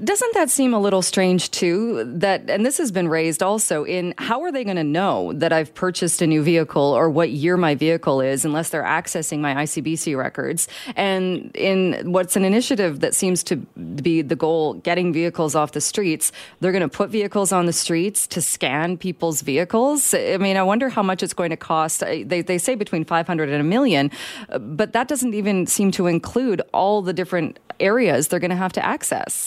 Doesn't 0.04 0.34
that 0.34 0.50
seem 0.50 0.74
a 0.74 0.80
little 0.80 1.02
strange 1.02 1.52
too? 1.52 2.04
That, 2.06 2.50
and 2.50 2.66
this 2.66 2.78
has 2.78 2.92
been 2.92 3.08
raised 3.08 3.44
also 3.44 3.84
in 3.84 4.14
how 4.18 4.42
are 4.44 4.52
they 4.52 4.64
going 4.64 4.78
to 4.78 4.84
know 4.84 5.34
that 5.34 5.52
I've 5.52 5.74
purchased 5.74 6.22
a 6.22 6.28
new 6.28 6.44
vehicle 6.44 6.82
or 6.82 7.10
what 7.10 7.32
year 7.32 7.58
my 7.58 7.76
vehicle 7.76 8.22
is 8.22 8.46
unless 8.46 8.70
they're 8.70 8.84
accessing 8.84 9.40
my 9.40 9.54
ICBC 9.56 10.18
records? 10.18 10.68
And 10.96 11.52
in 11.56 12.12
what's 12.12 12.36
an 12.36 12.46
initiative 12.46 13.00
that 13.02 13.14
seems 13.16 13.44
to 13.46 13.58
be 13.58 14.22
the 14.22 14.36
goal, 14.36 14.76
getting 14.76 15.14
vehicles 15.14 15.56
off 15.56 15.72
the 15.72 15.82
streets, 15.82 16.32
they're 16.60 16.72
going 16.72 16.82
to 16.82 16.90
put 16.90 17.10
vehicles 17.10 17.52
on 17.52 17.66
the 17.66 17.74
streets 17.74 18.28
to 18.28 18.42
scan 18.42 18.98
people's 18.98 19.42
vehicles. 19.42 20.14
I 20.14 20.38
mean, 20.38 20.58
I 20.58 20.64
wonder 20.64 20.90
how 20.90 21.04
much 21.04 21.24
it's 21.24 21.34
going 21.34 21.50
to 21.50 21.58
cost. 21.58 22.00
They, 22.00 22.24
they 22.24 22.58
say 22.58 22.76
between 22.76 23.06
500 23.06 23.50
and 23.50 23.62
a 23.62 23.64
million, 23.64 24.12
but 24.60 24.94
that 24.94 25.08
doesn't 25.08 25.34
even 25.34 25.68
seem 25.68 25.92
to 25.92 26.08
include 26.08 26.62
all 26.74 27.02
the 27.02 27.14
different 27.14 27.60
areas 27.80 28.28
they're 28.28 28.40
going 28.40 28.52
to 28.52 28.56
have 28.56 28.74
to 28.74 28.86
access. 28.86 29.41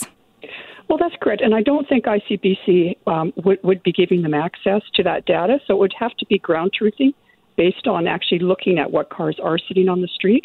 Well, 0.89 0.99
that's 0.99 1.15
correct. 1.21 1.41
And 1.41 1.55
I 1.55 1.63
don't 1.63 1.89
think 1.89 2.05
ICBC 2.05 2.97
um, 3.07 3.33
would, 3.45 3.59
would 3.63 3.83
be 3.83 3.93
giving 3.93 4.23
them 4.23 4.35
access 4.35 4.83
to 4.95 5.03
that 5.05 5.25
data. 5.25 5.59
So 5.67 5.75
it 5.75 5.79
would 5.79 5.95
have 5.99 6.15
to 6.19 6.27
be 6.27 6.39
ground 6.39 6.73
truthing 6.81 7.15
based 7.57 7.87
on 7.87 8.07
actually 8.07 8.41
looking 8.41 8.79
at 8.79 8.91
what 8.91 9.11
cars 9.11 9.39
are 9.43 9.59
sitting 9.59 9.89
on 9.89 10.03
the 10.03 10.09
street. 10.09 10.45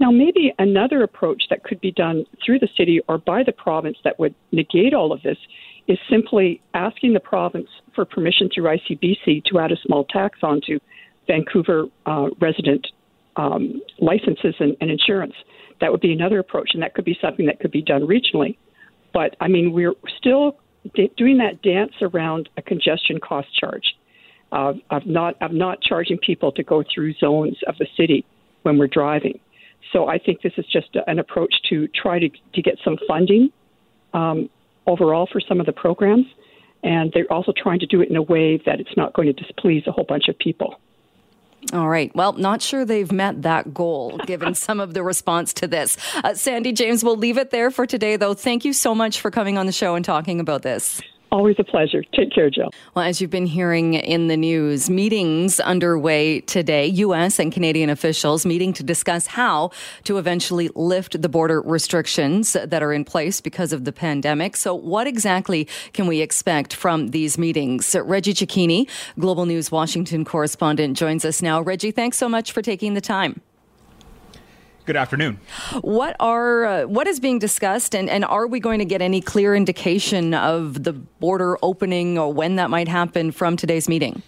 Now, 0.00 0.10
maybe 0.10 0.52
another 0.58 1.02
approach 1.02 1.44
that 1.50 1.64
could 1.64 1.80
be 1.80 1.92
done 1.92 2.24
through 2.44 2.58
the 2.60 2.68
city 2.76 3.00
or 3.08 3.18
by 3.18 3.42
the 3.44 3.52
province 3.52 3.98
that 4.04 4.18
would 4.18 4.34
negate 4.52 4.94
all 4.94 5.12
of 5.12 5.22
this 5.22 5.38
is 5.86 5.98
simply 6.10 6.60
asking 6.72 7.12
the 7.12 7.20
province 7.20 7.68
for 7.94 8.04
permission 8.04 8.48
through 8.52 8.64
ICBC 8.64 9.44
to 9.44 9.58
add 9.58 9.70
a 9.70 9.76
small 9.84 10.04
tax 10.04 10.38
onto 10.42 10.78
Vancouver 11.26 11.86
uh, 12.06 12.28
resident 12.40 12.86
um, 13.36 13.80
licenses 13.98 14.54
and, 14.58 14.76
and 14.80 14.90
insurance. 14.90 15.34
That 15.80 15.92
would 15.92 16.00
be 16.00 16.12
another 16.12 16.38
approach, 16.38 16.70
and 16.72 16.82
that 16.82 16.94
could 16.94 17.04
be 17.04 17.16
something 17.20 17.46
that 17.46 17.60
could 17.60 17.70
be 17.70 17.82
done 17.82 18.02
regionally. 18.02 18.56
But 19.14 19.36
I 19.40 19.48
mean, 19.48 19.72
we're 19.72 19.94
still 20.18 20.58
doing 21.16 21.38
that 21.38 21.62
dance 21.62 21.92
around 22.02 22.50
a 22.58 22.62
congestion 22.62 23.18
cost 23.20 23.48
charge 23.58 23.94
of 24.52 24.76
not 25.06 25.40
of 25.40 25.52
not 25.52 25.80
charging 25.80 26.18
people 26.18 26.52
to 26.52 26.62
go 26.62 26.84
through 26.94 27.14
zones 27.14 27.56
of 27.66 27.76
the 27.78 27.86
city 27.96 28.26
when 28.62 28.76
we're 28.76 28.88
driving. 28.88 29.40
So 29.92 30.08
I 30.08 30.18
think 30.18 30.42
this 30.42 30.52
is 30.58 30.66
just 30.70 30.96
an 31.06 31.18
approach 31.18 31.54
to 31.70 31.88
try 31.88 32.18
to 32.18 32.28
to 32.28 32.62
get 32.62 32.76
some 32.84 32.98
funding 33.08 33.50
um, 34.12 34.50
overall 34.86 35.28
for 35.30 35.40
some 35.40 35.60
of 35.60 35.66
the 35.66 35.72
programs, 35.72 36.26
and 36.82 37.10
they're 37.14 37.32
also 37.32 37.52
trying 37.56 37.78
to 37.80 37.86
do 37.86 38.00
it 38.00 38.10
in 38.10 38.16
a 38.16 38.22
way 38.22 38.60
that 38.66 38.80
it's 38.80 38.96
not 38.96 39.14
going 39.14 39.26
to 39.26 39.32
displease 39.32 39.84
a 39.86 39.92
whole 39.92 40.04
bunch 40.04 40.28
of 40.28 40.38
people. 40.38 40.80
All 41.74 41.88
right. 41.88 42.14
Well, 42.14 42.34
not 42.34 42.62
sure 42.62 42.84
they've 42.84 43.10
met 43.10 43.42
that 43.42 43.74
goal 43.74 44.18
given 44.26 44.54
some 44.66 44.78
of 44.78 44.94
the 44.94 45.02
response 45.02 45.52
to 45.54 45.66
this. 45.66 45.96
Uh, 46.22 46.34
Sandy 46.34 46.72
James, 46.72 47.02
we'll 47.02 47.16
leave 47.16 47.36
it 47.36 47.50
there 47.50 47.72
for 47.72 47.84
today, 47.84 48.14
though. 48.16 48.32
Thank 48.32 48.64
you 48.64 48.72
so 48.72 48.94
much 48.94 49.20
for 49.20 49.32
coming 49.32 49.58
on 49.58 49.66
the 49.66 49.72
show 49.72 49.96
and 49.96 50.04
talking 50.04 50.38
about 50.38 50.62
this. 50.62 51.00
Always 51.34 51.56
a 51.58 51.64
pleasure. 51.64 52.04
Take 52.14 52.30
care, 52.30 52.48
Jill. 52.48 52.70
Well, 52.94 53.04
as 53.04 53.20
you've 53.20 53.28
been 53.28 53.46
hearing 53.46 53.94
in 53.94 54.28
the 54.28 54.36
news, 54.36 54.88
meetings 54.88 55.58
underway 55.58 56.42
today, 56.42 56.86
U.S. 56.86 57.40
and 57.40 57.52
Canadian 57.52 57.90
officials 57.90 58.46
meeting 58.46 58.72
to 58.74 58.84
discuss 58.84 59.26
how 59.26 59.72
to 60.04 60.18
eventually 60.18 60.70
lift 60.76 61.20
the 61.20 61.28
border 61.28 61.60
restrictions 61.60 62.52
that 62.52 62.84
are 62.84 62.92
in 62.92 63.04
place 63.04 63.40
because 63.40 63.72
of 63.72 63.84
the 63.84 63.90
pandemic. 63.90 64.54
So, 64.54 64.76
what 64.76 65.08
exactly 65.08 65.66
can 65.92 66.06
we 66.06 66.20
expect 66.20 66.72
from 66.72 67.08
these 67.08 67.36
meetings? 67.36 67.96
Reggie 68.00 68.32
Cecchini, 68.32 68.88
Global 69.18 69.44
News 69.44 69.72
Washington 69.72 70.24
correspondent, 70.24 70.96
joins 70.96 71.24
us 71.24 71.42
now. 71.42 71.60
Reggie, 71.60 71.90
thanks 71.90 72.16
so 72.16 72.28
much 72.28 72.52
for 72.52 72.62
taking 72.62 72.94
the 72.94 73.00
time. 73.00 73.40
Good 74.86 74.96
afternoon. 74.96 75.40
What 75.80 76.14
are 76.20 76.64
uh, 76.66 76.82
what 76.84 77.06
is 77.06 77.18
being 77.18 77.38
discussed, 77.38 77.94
and, 77.94 78.10
and 78.10 78.22
are 78.22 78.46
we 78.46 78.60
going 78.60 78.80
to 78.80 78.84
get 78.84 79.00
any 79.00 79.22
clear 79.22 79.54
indication 79.54 80.34
of 80.34 80.84
the 80.84 80.92
border 80.92 81.56
opening 81.62 82.18
or 82.18 82.30
when 82.30 82.56
that 82.56 82.68
might 82.68 82.88
happen 82.88 83.32
from 83.32 83.56
today's 83.56 83.88
meeting? 83.88 84.22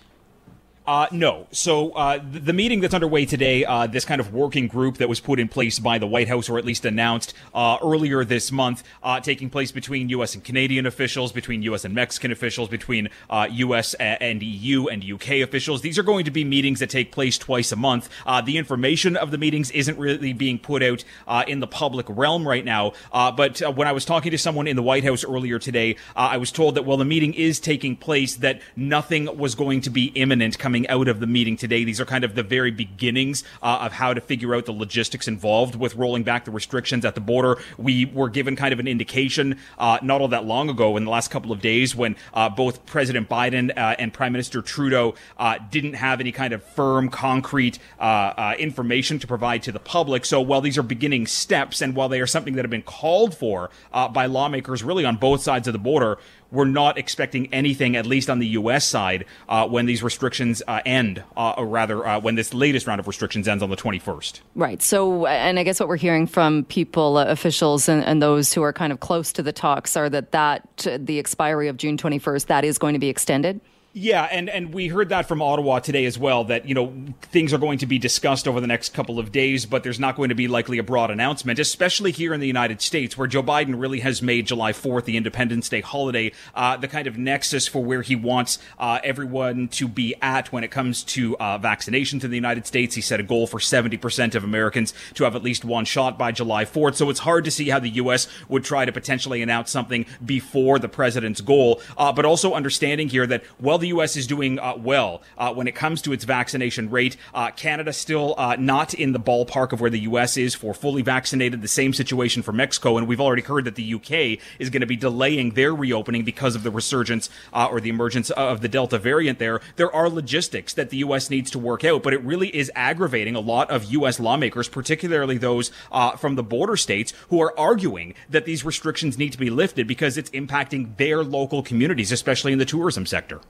Uh, 0.86 1.08
no. 1.10 1.48
So 1.50 1.90
uh, 1.92 2.20
the 2.22 2.52
meeting 2.52 2.80
that's 2.80 2.94
underway 2.94 3.26
today, 3.26 3.64
uh, 3.64 3.88
this 3.88 4.04
kind 4.04 4.20
of 4.20 4.32
working 4.32 4.68
group 4.68 4.98
that 4.98 5.08
was 5.08 5.18
put 5.18 5.40
in 5.40 5.48
place 5.48 5.80
by 5.80 5.98
the 5.98 6.06
White 6.06 6.28
House, 6.28 6.48
or 6.48 6.58
at 6.58 6.64
least 6.64 6.84
announced 6.84 7.34
uh, 7.54 7.78
earlier 7.82 8.24
this 8.24 8.52
month, 8.52 8.84
uh, 9.02 9.18
taking 9.18 9.50
place 9.50 9.72
between 9.72 10.08
U.S. 10.10 10.34
and 10.34 10.44
Canadian 10.44 10.86
officials, 10.86 11.32
between 11.32 11.62
U.S. 11.62 11.84
and 11.84 11.92
Mexican 11.92 12.30
officials, 12.30 12.68
between 12.68 13.08
U.S. 13.50 13.94
Uh, 13.98 14.02
and 14.02 14.42
EU 14.42 14.86
and 14.86 15.04
UK 15.04 15.40
officials. 15.42 15.82
These 15.82 15.98
are 15.98 16.04
going 16.04 16.24
to 16.24 16.30
be 16.30 16.44
meetings 16.44 16.78
that 16.78 16.90
take 16.90 17.10
place 17.10 17.36
twice 17.36 17.72
a 17.72 17.76
month. 17.76 18.08
the 18.44 18.56
information 18.56 19.16
of 19.16 19.32
the 19.32 19.38
meetings 19.38 19.72
isn't 19.72 19.98
really 19.98 20.32
being 20.32 20.58
put 20.58 20.82
out 20.82 21.04
in 21.48 21.60
the 21.60 21.66
public 21.66 22.06
realm 22.08 22.46
right 22.46 22.64
now. 22.64 22.92
but 23.12 23.60
when 23.74 23.88
I 23.88 23.92
was 23.92 24.04
talking 24.04 24.30
to 24.30 24.38
someone 24.38 24.68
in 24.68 24.76
the 24.76 24.82
White 24.82 25.04
House 25.04 25.24
earlier 25.24 25.58
today, 25.58 25.96
I 26.14 26.36
was 26.36 26.52
told 26.52 26.76
that 26.76 26.84
while 26.84 26.96
the 26.96 27.04
meeting 27.04 27.34
is 27.34 27.58
taking 27.58 27.96
place, 27.96 28.36
that 28.36 28.60
nothing 28.76 29.36
was 29.36 29.54
going 29.54 29.80
to 29.82 29.90
be 29.90 30.06
imminent 30.14 30.58
coming 30.58 30.75
coming 30.76 30.88
out 30.88 31.08
of 31.08 31.20
the 31.20 31.26
meeting 31.26 31.56
today. 31.56 31.84
These 31.84 32.02
are 32.02 32.04
kind 32.04 32.22
of 32.22 32.34
the 32.34 32.42
very 32.42 32.70
beginnings 32.70 33.44
uh, 33.62 33.78
of 33.80 33.92
how 33.92 34.12
to 34.12 34.20
figure 34.20 34.54
out 34.54 34.66
the 34.66 34.72
logistics 34.72 35.26
involved 35.26 35.74
with 35.74 35.94
rolling 35.94 36.22
back 36.22 36.44
the 36.44 36.50
restrictions 36.50 37.02
at 37.06 37.14
the 37.14 37.20
border. 37.22 37.56
We 37.78 38.04
were 38.04 38.28
given 38.28 38.56
kind 38.56 38.74
of 38.74 38.78
an 38.78 38.86
indication 38.86 39.58
uh, 39.78 39.98
not 40.02 40.20
all 40.20 40.28
that 40.28 40.44
long 40.44 40.68
ago 40.68 40.98
in 40.98 41.04
the 41.04 41.10
last 41.10 41.30
couple 41.30 41.50
of 41.50 41.62
days 41.62 41.96
when 41.96 42.14
uh, 42.34 42.50
both 42.50 42.84
President 42.84 43.26
Biden 43.26 43.70
uh, 43.70 43.96
and 43.98 44.12
Prime 44.12 44.32
Minister 44.32 44.60
Trudeau 44.60 45.14
uh, 45.38 45.56
didn't 45.70 45.94
have 45.94 46.20
any 46.20 46.32
kind 46.32 46.52
of 46.52 46.62
firm, 46.62 47.08
concrete 47.08 47.78
uh, 47.98 48.54
information 48.58 49.18
to 49.20 49.26
provide 49.26 49.62
to 49.62 49.72
the 49.72 49.80
public. 49.80 50.26
So 50.26 50.42
while 50.42 50.60
these 50.60 50.76
are 50.76 50.82
beginning 50.82 51.26
steps 51.26 51.80
and 51.80 51.96
while 51.96 52.10
they 52.10 52.20
are 52.20 52.26
something 52.26 52.56
that 52.56 52.64
have 52.64 52.70
been 52.70 52.82
called 52.82 53.34
for 53.34 53.70
by 54.12 54.26
lawmakers 54.26 54.82
really 54.82 55.06
on 55.06 55.16
both 55.16 55.40
sides 55.40 55.66
of 55.68 55.72
the 55.72 55.78
border, 55.78 56.18
we're 56.50 56.64
not 56.64 56.98
expecting 56.98 57.52
anything, 57.52 57.96
at 57.96 58.06
least 58.06 58.30
on 58.30 58.38
the 58.38 58.46
U.S. 58.48 58.86
side, 58.86 59.24
uh, 59.48 59.66
when 59.66 59.86
these 59.86 60.02
restrictions 60.02 60.62
uh, 60.66 60.80
end, 60.86 61.22
uh, 61.36 61.54
or 61.56 61.66
rather, 61.66 62.06
uh, 62.06 62.20
when 62.20 62.34
this 62.34 62.54
latest 62.54 62.86
round 62.86 63.00
of 63.00 63.06
restrictions 63.06 63.48
ends 63.48 63.62
on 63.62 63.70
the 63.70 63.76
21st. 63.76 64.40
Right. 64.54 64.82
So, 64.82 65.26
and 65.26 65.58
I 65.58 65.62
guess 65.62 65.80
what 65.80 65.88
we're 65.88 65.96
hearing 65.96 66.26
from 66.26 66.64
people, 66.64 67.18
uh, 67.18 67.26
officials, 67.26 67.88
and, 67.88 68.04
and, 68.04 68.16
those 68.22 68.54
who 68.54 68.62
are 68.62 68.72
kind 68.72 68.94
of 68.94 69.00
close 69.00 69.30
to 69.34 69.42
the 69.42 69.52
talks 69.52 69.94
are 69.94 70.08
that 70.08 70.32
that 70.32 70.86
the 70.98 71.18
expiry 71.18 71.68
of 71.68 71.76
June 71.76 71.98
21st 71.98 72.46
that 72.46 72.64
is 72.64 72.78
going 72.78 72.94
to 72.94 72.98
be 72.98 73.08
extended. 73.08 73.60
Yeah, 73.98 74.24
and, 74.24 74.50
and 74.50 74.74
we 74.74 74.88
heard 74.88 75.08
that 75.08 75.26
from 75.26 75.40
Ottawa 75.40 75.78
today 75.78 76.04
as 76.04 76.18
well 76.18 76.44
that, 76.44 76.68
you 76.68 76.74
know, 76.74 76.92
things 77.22 77.54
are 77.54 77.58
going 77.58 77.78
to 77.78 77.86
be 77.86 77.98
discussed 77.98 78.46
over 78.46 78.60
the 78.60 78.66
next 78.66 78.92
couple 78.92 79.18
of 79.18 79.32
days, 79.32 79.64
but 79.64 79.84
there's 79.84 79.98
not 79.98 80.16
going 80.16 80.28
to 80.28 80.34
be 80.34 80.48
likely 80.48 80.76
a 80.76 80.82
broad 80.82 81.10
announcement, 81.10 81.58
especially 81.58 82.12
here 82.12 82.34
in 82.34 82.40
the 82.40 82.46
United 82.46 82.82
States, 82.82 83.16
where 83.16 83.26
Joe 83.26 83.42
Biden 83.42 83.80
really 83.80 84.00
has 84.00 84.20
made 84.20 84.48
July 84.48 84.72
4th, 84.72 85.06
the 85.06 85.16
Independence 85.16 85.70
Day 85.70 85.80
holiday, 85.80 86.32
uh, 86.54 86.76
the 86.76 86.88
kind 86.88 87.06
of 87.06 87.16
nexus 87.16 87.66
for 87.66 87.82
where 87.82 88.02
he 88.02 88.14
wants 88.14 88.58
uh, 88.78 88.98
everyone 89.02 89.66
to 89.68 89.88
be 89.88 90.14
at 90.20 90.52
when 90.52 90.62
it 90.62 90.70
comes 90.70 91.02
to 91.04 91.34
uh, 91.38 91.58
vaccinations 91.58 92.22
in 92.22 92.28
the 92.30 92.36
United 92.36 92.66
States. 92.66 92.96
He 92.96 93.00
set 93.00 93.18
a 93.18 93.22
goal 93.22 93.46
for 93.46 93.60
70% 93.60 94.34
of 94.34 94.44
Americans 94.44 94.92
to 95.14 95.24
have 95.24 95.34
at 95.34 95.42
least 95.42 95.64
one 95.64 95.86
shot 95.86 96.18
by 96.18 96.32
July 96.32 96.66
4th. 96.66 96.96
So 96.96 97.08
it's 97.08 97.20
hard 97.20 97.46
to 97.46 97.50
see 97.50 97.70
how 97.70 97.78
the 97.78 97.88
U.S. 97.88 98.28
would 98.50 98.62
try 98.62 98.84
to 98.84 98.92
potentially 98.92 99.40
announce 99.40 99.70
something 99.70 100.04
before 100.22 100.78
the 100.78 100.90
president's 100.90 101.40
goal, 101.40 101.80
uh, 101.96 102.12
but 102.12 102.26
also 102.26 102.52
understanding 102.52 103.08
here 103.08 103.26
that, 103.26 103.42
well, 103.58 103.78
the 103.78 103.85
the 103.86 103.90
U.S. 103.90 104.16
is 104.16 104.26
doing 104.26 104.58
uh, 104.58 104.74
well 104.76 105.22
uh, 105.38 105.54
when 105.54 105.68
it 105.68 105.76
comes 105.76 106.02
to 106.02 106.12
its 106.12 106.24
vaccination 106.24 106.90
rate. 106.90 107.16
Uh, 107.32 107.52
Canada 107.52 107.92
still 107.92 108.34
uh, 108.36 108.56
not 108.58 108.94
in 108.94 109.12
the 109.12 109.20
ballpark 109.20 109.70
of 109.72 109.80
where 109.80 109.90
the 109.90 110.00
U.S. 110.00 110.36
is 110.36 110.56
for 110.56 110.74
fully 110.74 111.02
vaccinated. 111.02 111.62
The 111.62 111.68
same 111.68 111.92
situation 111.92 112.42
for 112.42 112.50
Mexico, 112.50 112.96
and 112.96 113.06
we've 113.06 113.20
already 113.20 113.42
heard 113.42 113.64
that 113.64 113.76
the 113.76 113.84
U.K. 113.84 114.40
is 114.58 114.70
going 114.70 114.80
to 114.80 114.88
be 114.88 114.96
delaying 114.96 115.50
their 115.50 115.72
reopening 115.72 116.24
because 116.24 116.56
of 116.56 116.64
the 116.64 116.70
resurgence 116.72 117.30
uh, 117.52 117.68
or 117.70 117.80
the 117.80 117.88
emergence 117.88 118.30
of 118.30 118.60
the 118.60 118.66
Delta 118.66 118.98
variant. 118.98 119.38
There, 119.38 119.60
there 119.76 119.94
are 119.94 120.08
logistics 120.08 120.74
that 120.74 120.90
the 120.90 120.96
U.S. 120.98 121.30
needs 121.30 121.52
to 121.52 121.58
work 121.60 121.84
out, 121.84 122.02
but 122.02 122.12
it 122.12 122.20
really 122.22 122.48
is 122.48 122.72
aggravating 122.74 123.36
a 123.36 123.40
lot 123.40 123.70
of 123.70 123.84
U.S. 123.84 124.18
lawmakers, 124.18 124.68
particularly 124.68 125.38
those 125.38 125.70
from 126.18 126.34
the 126.34 126.42
border 126.42 126.76
states, 126.76 127.12
who 127.28 127.40
are 127.40 127.56
arguing 127.56 128.14
that 128.28 128.46
these 128.46 128.64
restrictions 128.64 129.16
need 129.16 129.30
to 129.30 129.38
be 129.38 129.48
lifted 129.48 129.86
because 129.86 130.18
it's 130.18 130.30
impacting 130.30 130.96
their 130.96 131.22
local 131.22 131.62
communities, 131.62 132.10
especially 132.10 132.52
in 132.52 132.58
the 132.58 132.64
tourism 132.64 133.06
sector. 133.06 133.40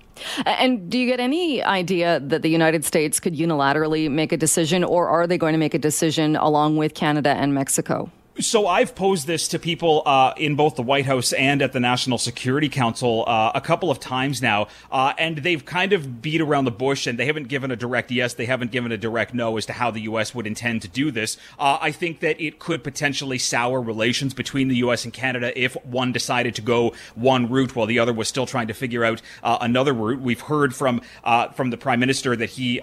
And 0.44 0.90
do 0.90 0.98
you 0.98 1.06
get 1.06 1.20
any 1.20 1.62
idea 1.62 2.20
that 2.20 2.42
the 2.42 2.50
United 2.50 2.84
States 2.84 3.20
could 3.20 3.34
unilaterally 3.34 4.10
make 4.10 4.32
a 4.32 4.36
decision, 4.36 4.84
or 4.84 5.08
are 5.08 5.26
they 5.26 5.38
going 5.38 5.52
to 5.52 5.58
make 5.58 5.74
a 5.74 5.78
decision 5.78 6.36
along 6.36 6.76
with 6.76 6.94
Canada 6.94 7.30
and 7.30 7.54
Mexico? 7.54 8.10
So 8.38 8.66
I've 8.66 8.94
posed 8.94 9.26
this 9.26 9.48
to 9.48 9.58
people 9.58 10.02
uh, 10.04 10.34
in 10.36 10.56
both 10.56 10.76
the 10.76 10.82
White 10.82 11.06
House 11.06 11.32
and 11.32 11.62
at 11.62 11.72
the 11.72 11.80
National 11.80 12.18
Security 12.18 12.68
Council 12.68 13.24
uh, 13.26 13.52
a 13.54 13.62
couple 13.62 13.90
of 13.90 13.98
times 13.98 14.42
now, 14.42 14.68
uh, 14.92 15.14
and 15.16 15.38
they've 15.38 15.64
kind 15.64 15.94
of 15.94 16.20
beat 16.20 16.42
around 16.42 16.66
the 16.66 16.70
bush, 16.70 17.06
and 17.06 17.18
they 17.18 17.24
haven't 17.24 17.48
given 17.48 17.70
a 17.70 17.76
direct 17.76 18.10
yes, 18.10 18.34
they 18.34 18.44
haven't 18.44 18.72
given 18.72 18.92
a 18.92 18.98
direct 18.98 19.32
no 19.32 19.56
as 19.56 19.64
to 19.66 19.72
how 19.72 19.90
the 19.90 20.00
U.S. 20.00 20.34
would 20.34 20.46
intend 20.46 20.82
to 20.82 20.88
do 20.88 21.10
this. 21.10 21.38
Uh, 21.58 21.78
I 21.80 21.92
think 21.92 22.20
that 22.20 22.38
it 22.38 22.58
could 22.58 22.84
potentially 22.84 23.38
sour 23.38 23.80
relations 23.80 24.34
between 24.34 24.68
the 24.68 24.76
U.S. 24.76 25.04
and 25.04 25.14
Canada 25.14 25.58
if 25.58 25.74
one 25.86 26.12
decided 26.12 26.54
to 26.56 26.62
go 26.62 26.92
one 27.14 27.48
route 27.48 27.74
while 27.74 27.86
the 27.86 27.98
other 27.98 28.12
was 28.12 28.28
still 28.28 28.44
trying 28.44 28.66
to 28.66 28.74
figure 28.74 29.02
out 29.02 29.22
uh, 29.42 29.56
another 29.62 29.94
route. 29.94 30.20
We've 30.20 30.42
heard 30.42 30.74
from 30.74 31.00
uh, 31.24 31.48
from 31.52 31.70
the 31.70 31.78
Prime 31.78 32.00
Minister 32.00 32.36
that 32.36 32.50
he 32.50 32.80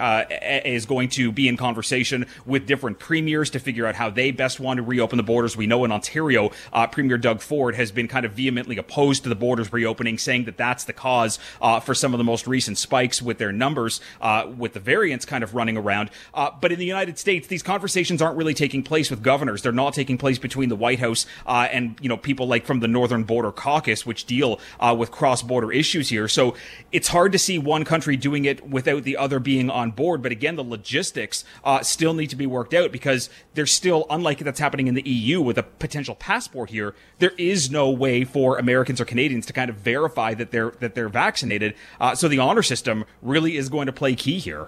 is 0.65 0.88
going 0.88 1.10
to 1.10 1.31
be 1.31 1.48
in 1.48 1.57
conversation 1.57 2.25
with 2.43 2.65
different 2.65 2.98
premiers 2.98 3.51
to 3.51 3.60
figure 3.60 3.86
out 3.86 3.93
how 3.93 4.10
they 4.10 4.31
best 4.31 4.60
want 4.60 4.77
to 4.77 4.83
reopen 4.83 5.17
the 5.17 5.24
border 5.24 5.42
borders. 5.43 5.57
We 5.57 5.67
know 5.67 5.83
in 5.83 5.91
Ontario, 5.91 6.51
uh, 6.71 6.88
Premier 6.88 7.17
Doug 7.17 7.41
Ford 7.41 7.75
has 7.75 7.91
been 7.91 8.07
kind 8.07 8.25
of 8.25 8.31
vehemently 8.31 8.77
opposed 8.77 9.23
to 9.23 9.29
the 9.29 9.35
borders 9.35 9.73
reopening, 9.73 10.17
saying 10.17 10.45
that 10.45 10.55
that's 10.55 10.85
the 10.85 10.93
cause 10.93 11.38
uh, 11.62 11.81
for 11.81 11.93
some 11.93 12.13
of 12.13 12.17
the 12.17 12.23
most 12.23 12.47
recent 12.47 12.77
spikes 12.77 13.21
with 13.21 13.39
their 13.39 13.51
numbers, 13.51 14.00
uh, 14.21 14.50
with 14.57 14.71
the 14.71 14.79
variants 14.79 15.25
kind 15.25 15.43
of 15.43 15.53
running 15.53 15.75
around. 15.75 16.09
Uh, 16.33 16.50
but 16.62 16.71
in 16.71 16.79
the 16.79 16.85
United 16.85 17.19
States, 17.19 17.47
these 17.47 17.62
conversations 17.62 18.21
aren't 18.21 18.38
really 18.38 18.53
taking 18.53 18.83
place 18.83 19.09
with 19.09 19.21
governors. 19.21 19.62
They're 19.62 19.73
not 19.73 19.93
taking 19.93 20.17
place 20.17 20.39
between 20.39 20.69
the 20.69 20.77
White 20.77 21.00
House 21.00 21.25
uh, 21.45 21.67
and 21.69 21.97
you 22.01 22.07
know 22.07 22.17
people 22.17 22.47
like 22.47 22.65
from 22.65 22.79
the 22.79 22.88
Northern 22.88 23.23
Border 23.25 23.51
Caucus, 23.51 24.05
which 24.05 24.23
deal 24.23 24.62
uh, 24.79 24.95
with 24.97 25.12
cross-border 25.12 25.73
issues 25.73 26.07
here. 26.07 26.29
So 26.29 26.55
it's 26.93 27.09
hard 27.09 27.33
to 27.33 27.39
see 27.39 27.59
one 27.59 27.83
country 27.83 28.15
doing 28.15 28.45
it 28.45 28.65
without 28.69 29.03
the 29.03 29.17
other 29.17 29.39
being 29.39 29.69
on 29.69 29.91
board. 29.91 30.21
But 30.21 30.31
again, 30.31 30.55
the 30.55 30.63
logistics 30.63 31.43
still 31.81 32.13
need 32.13 32.29
to 32.29 32.38
be 32.38 32.47
worked 32.47 32.73
out 32.73 32.93
because 32.93 33.29
there's 33.55 33.73
still, 33.73 34.05
unlike 34.09 34.39
that's 34.39 34.59
happening 34.59 34.88
in 34.88 34.95
the 34.95 35.01
EU 35.09 35.32
with 35.41 35.57
a 35.57 35.63
potential 35.63 36.15
passport 36.15 36.69
here, 36.69 36.95
there 37.19 37.33
is 37.37 37.69
no 37.71 37.89
way 37.89 38.23
for 38.23 38.57
Americans 38.57 38.99
or 38.99 39.05
Canadians 39.05 39.45
to 39.47 39.53
kind 39.53 39.69
of 39.69 39.77
verify 39.77 40.33
that 40.33 40.51
they're 40.51 40.71
that 40.79 40.95
they're 40.95 41.09
vaccinated. 41.09 41.75
Uh, 41.99 42.15
so 42.15 42.27
the 42.27 42.39
honor 42.39 42.63
system 42.63 43.05
really 43.21 43.57
is 43.57 43.69
going 43.69 43.85
to 43.85 43.93
play 43.93 44.15
key 44.15 44.39
here. 44.39 44.67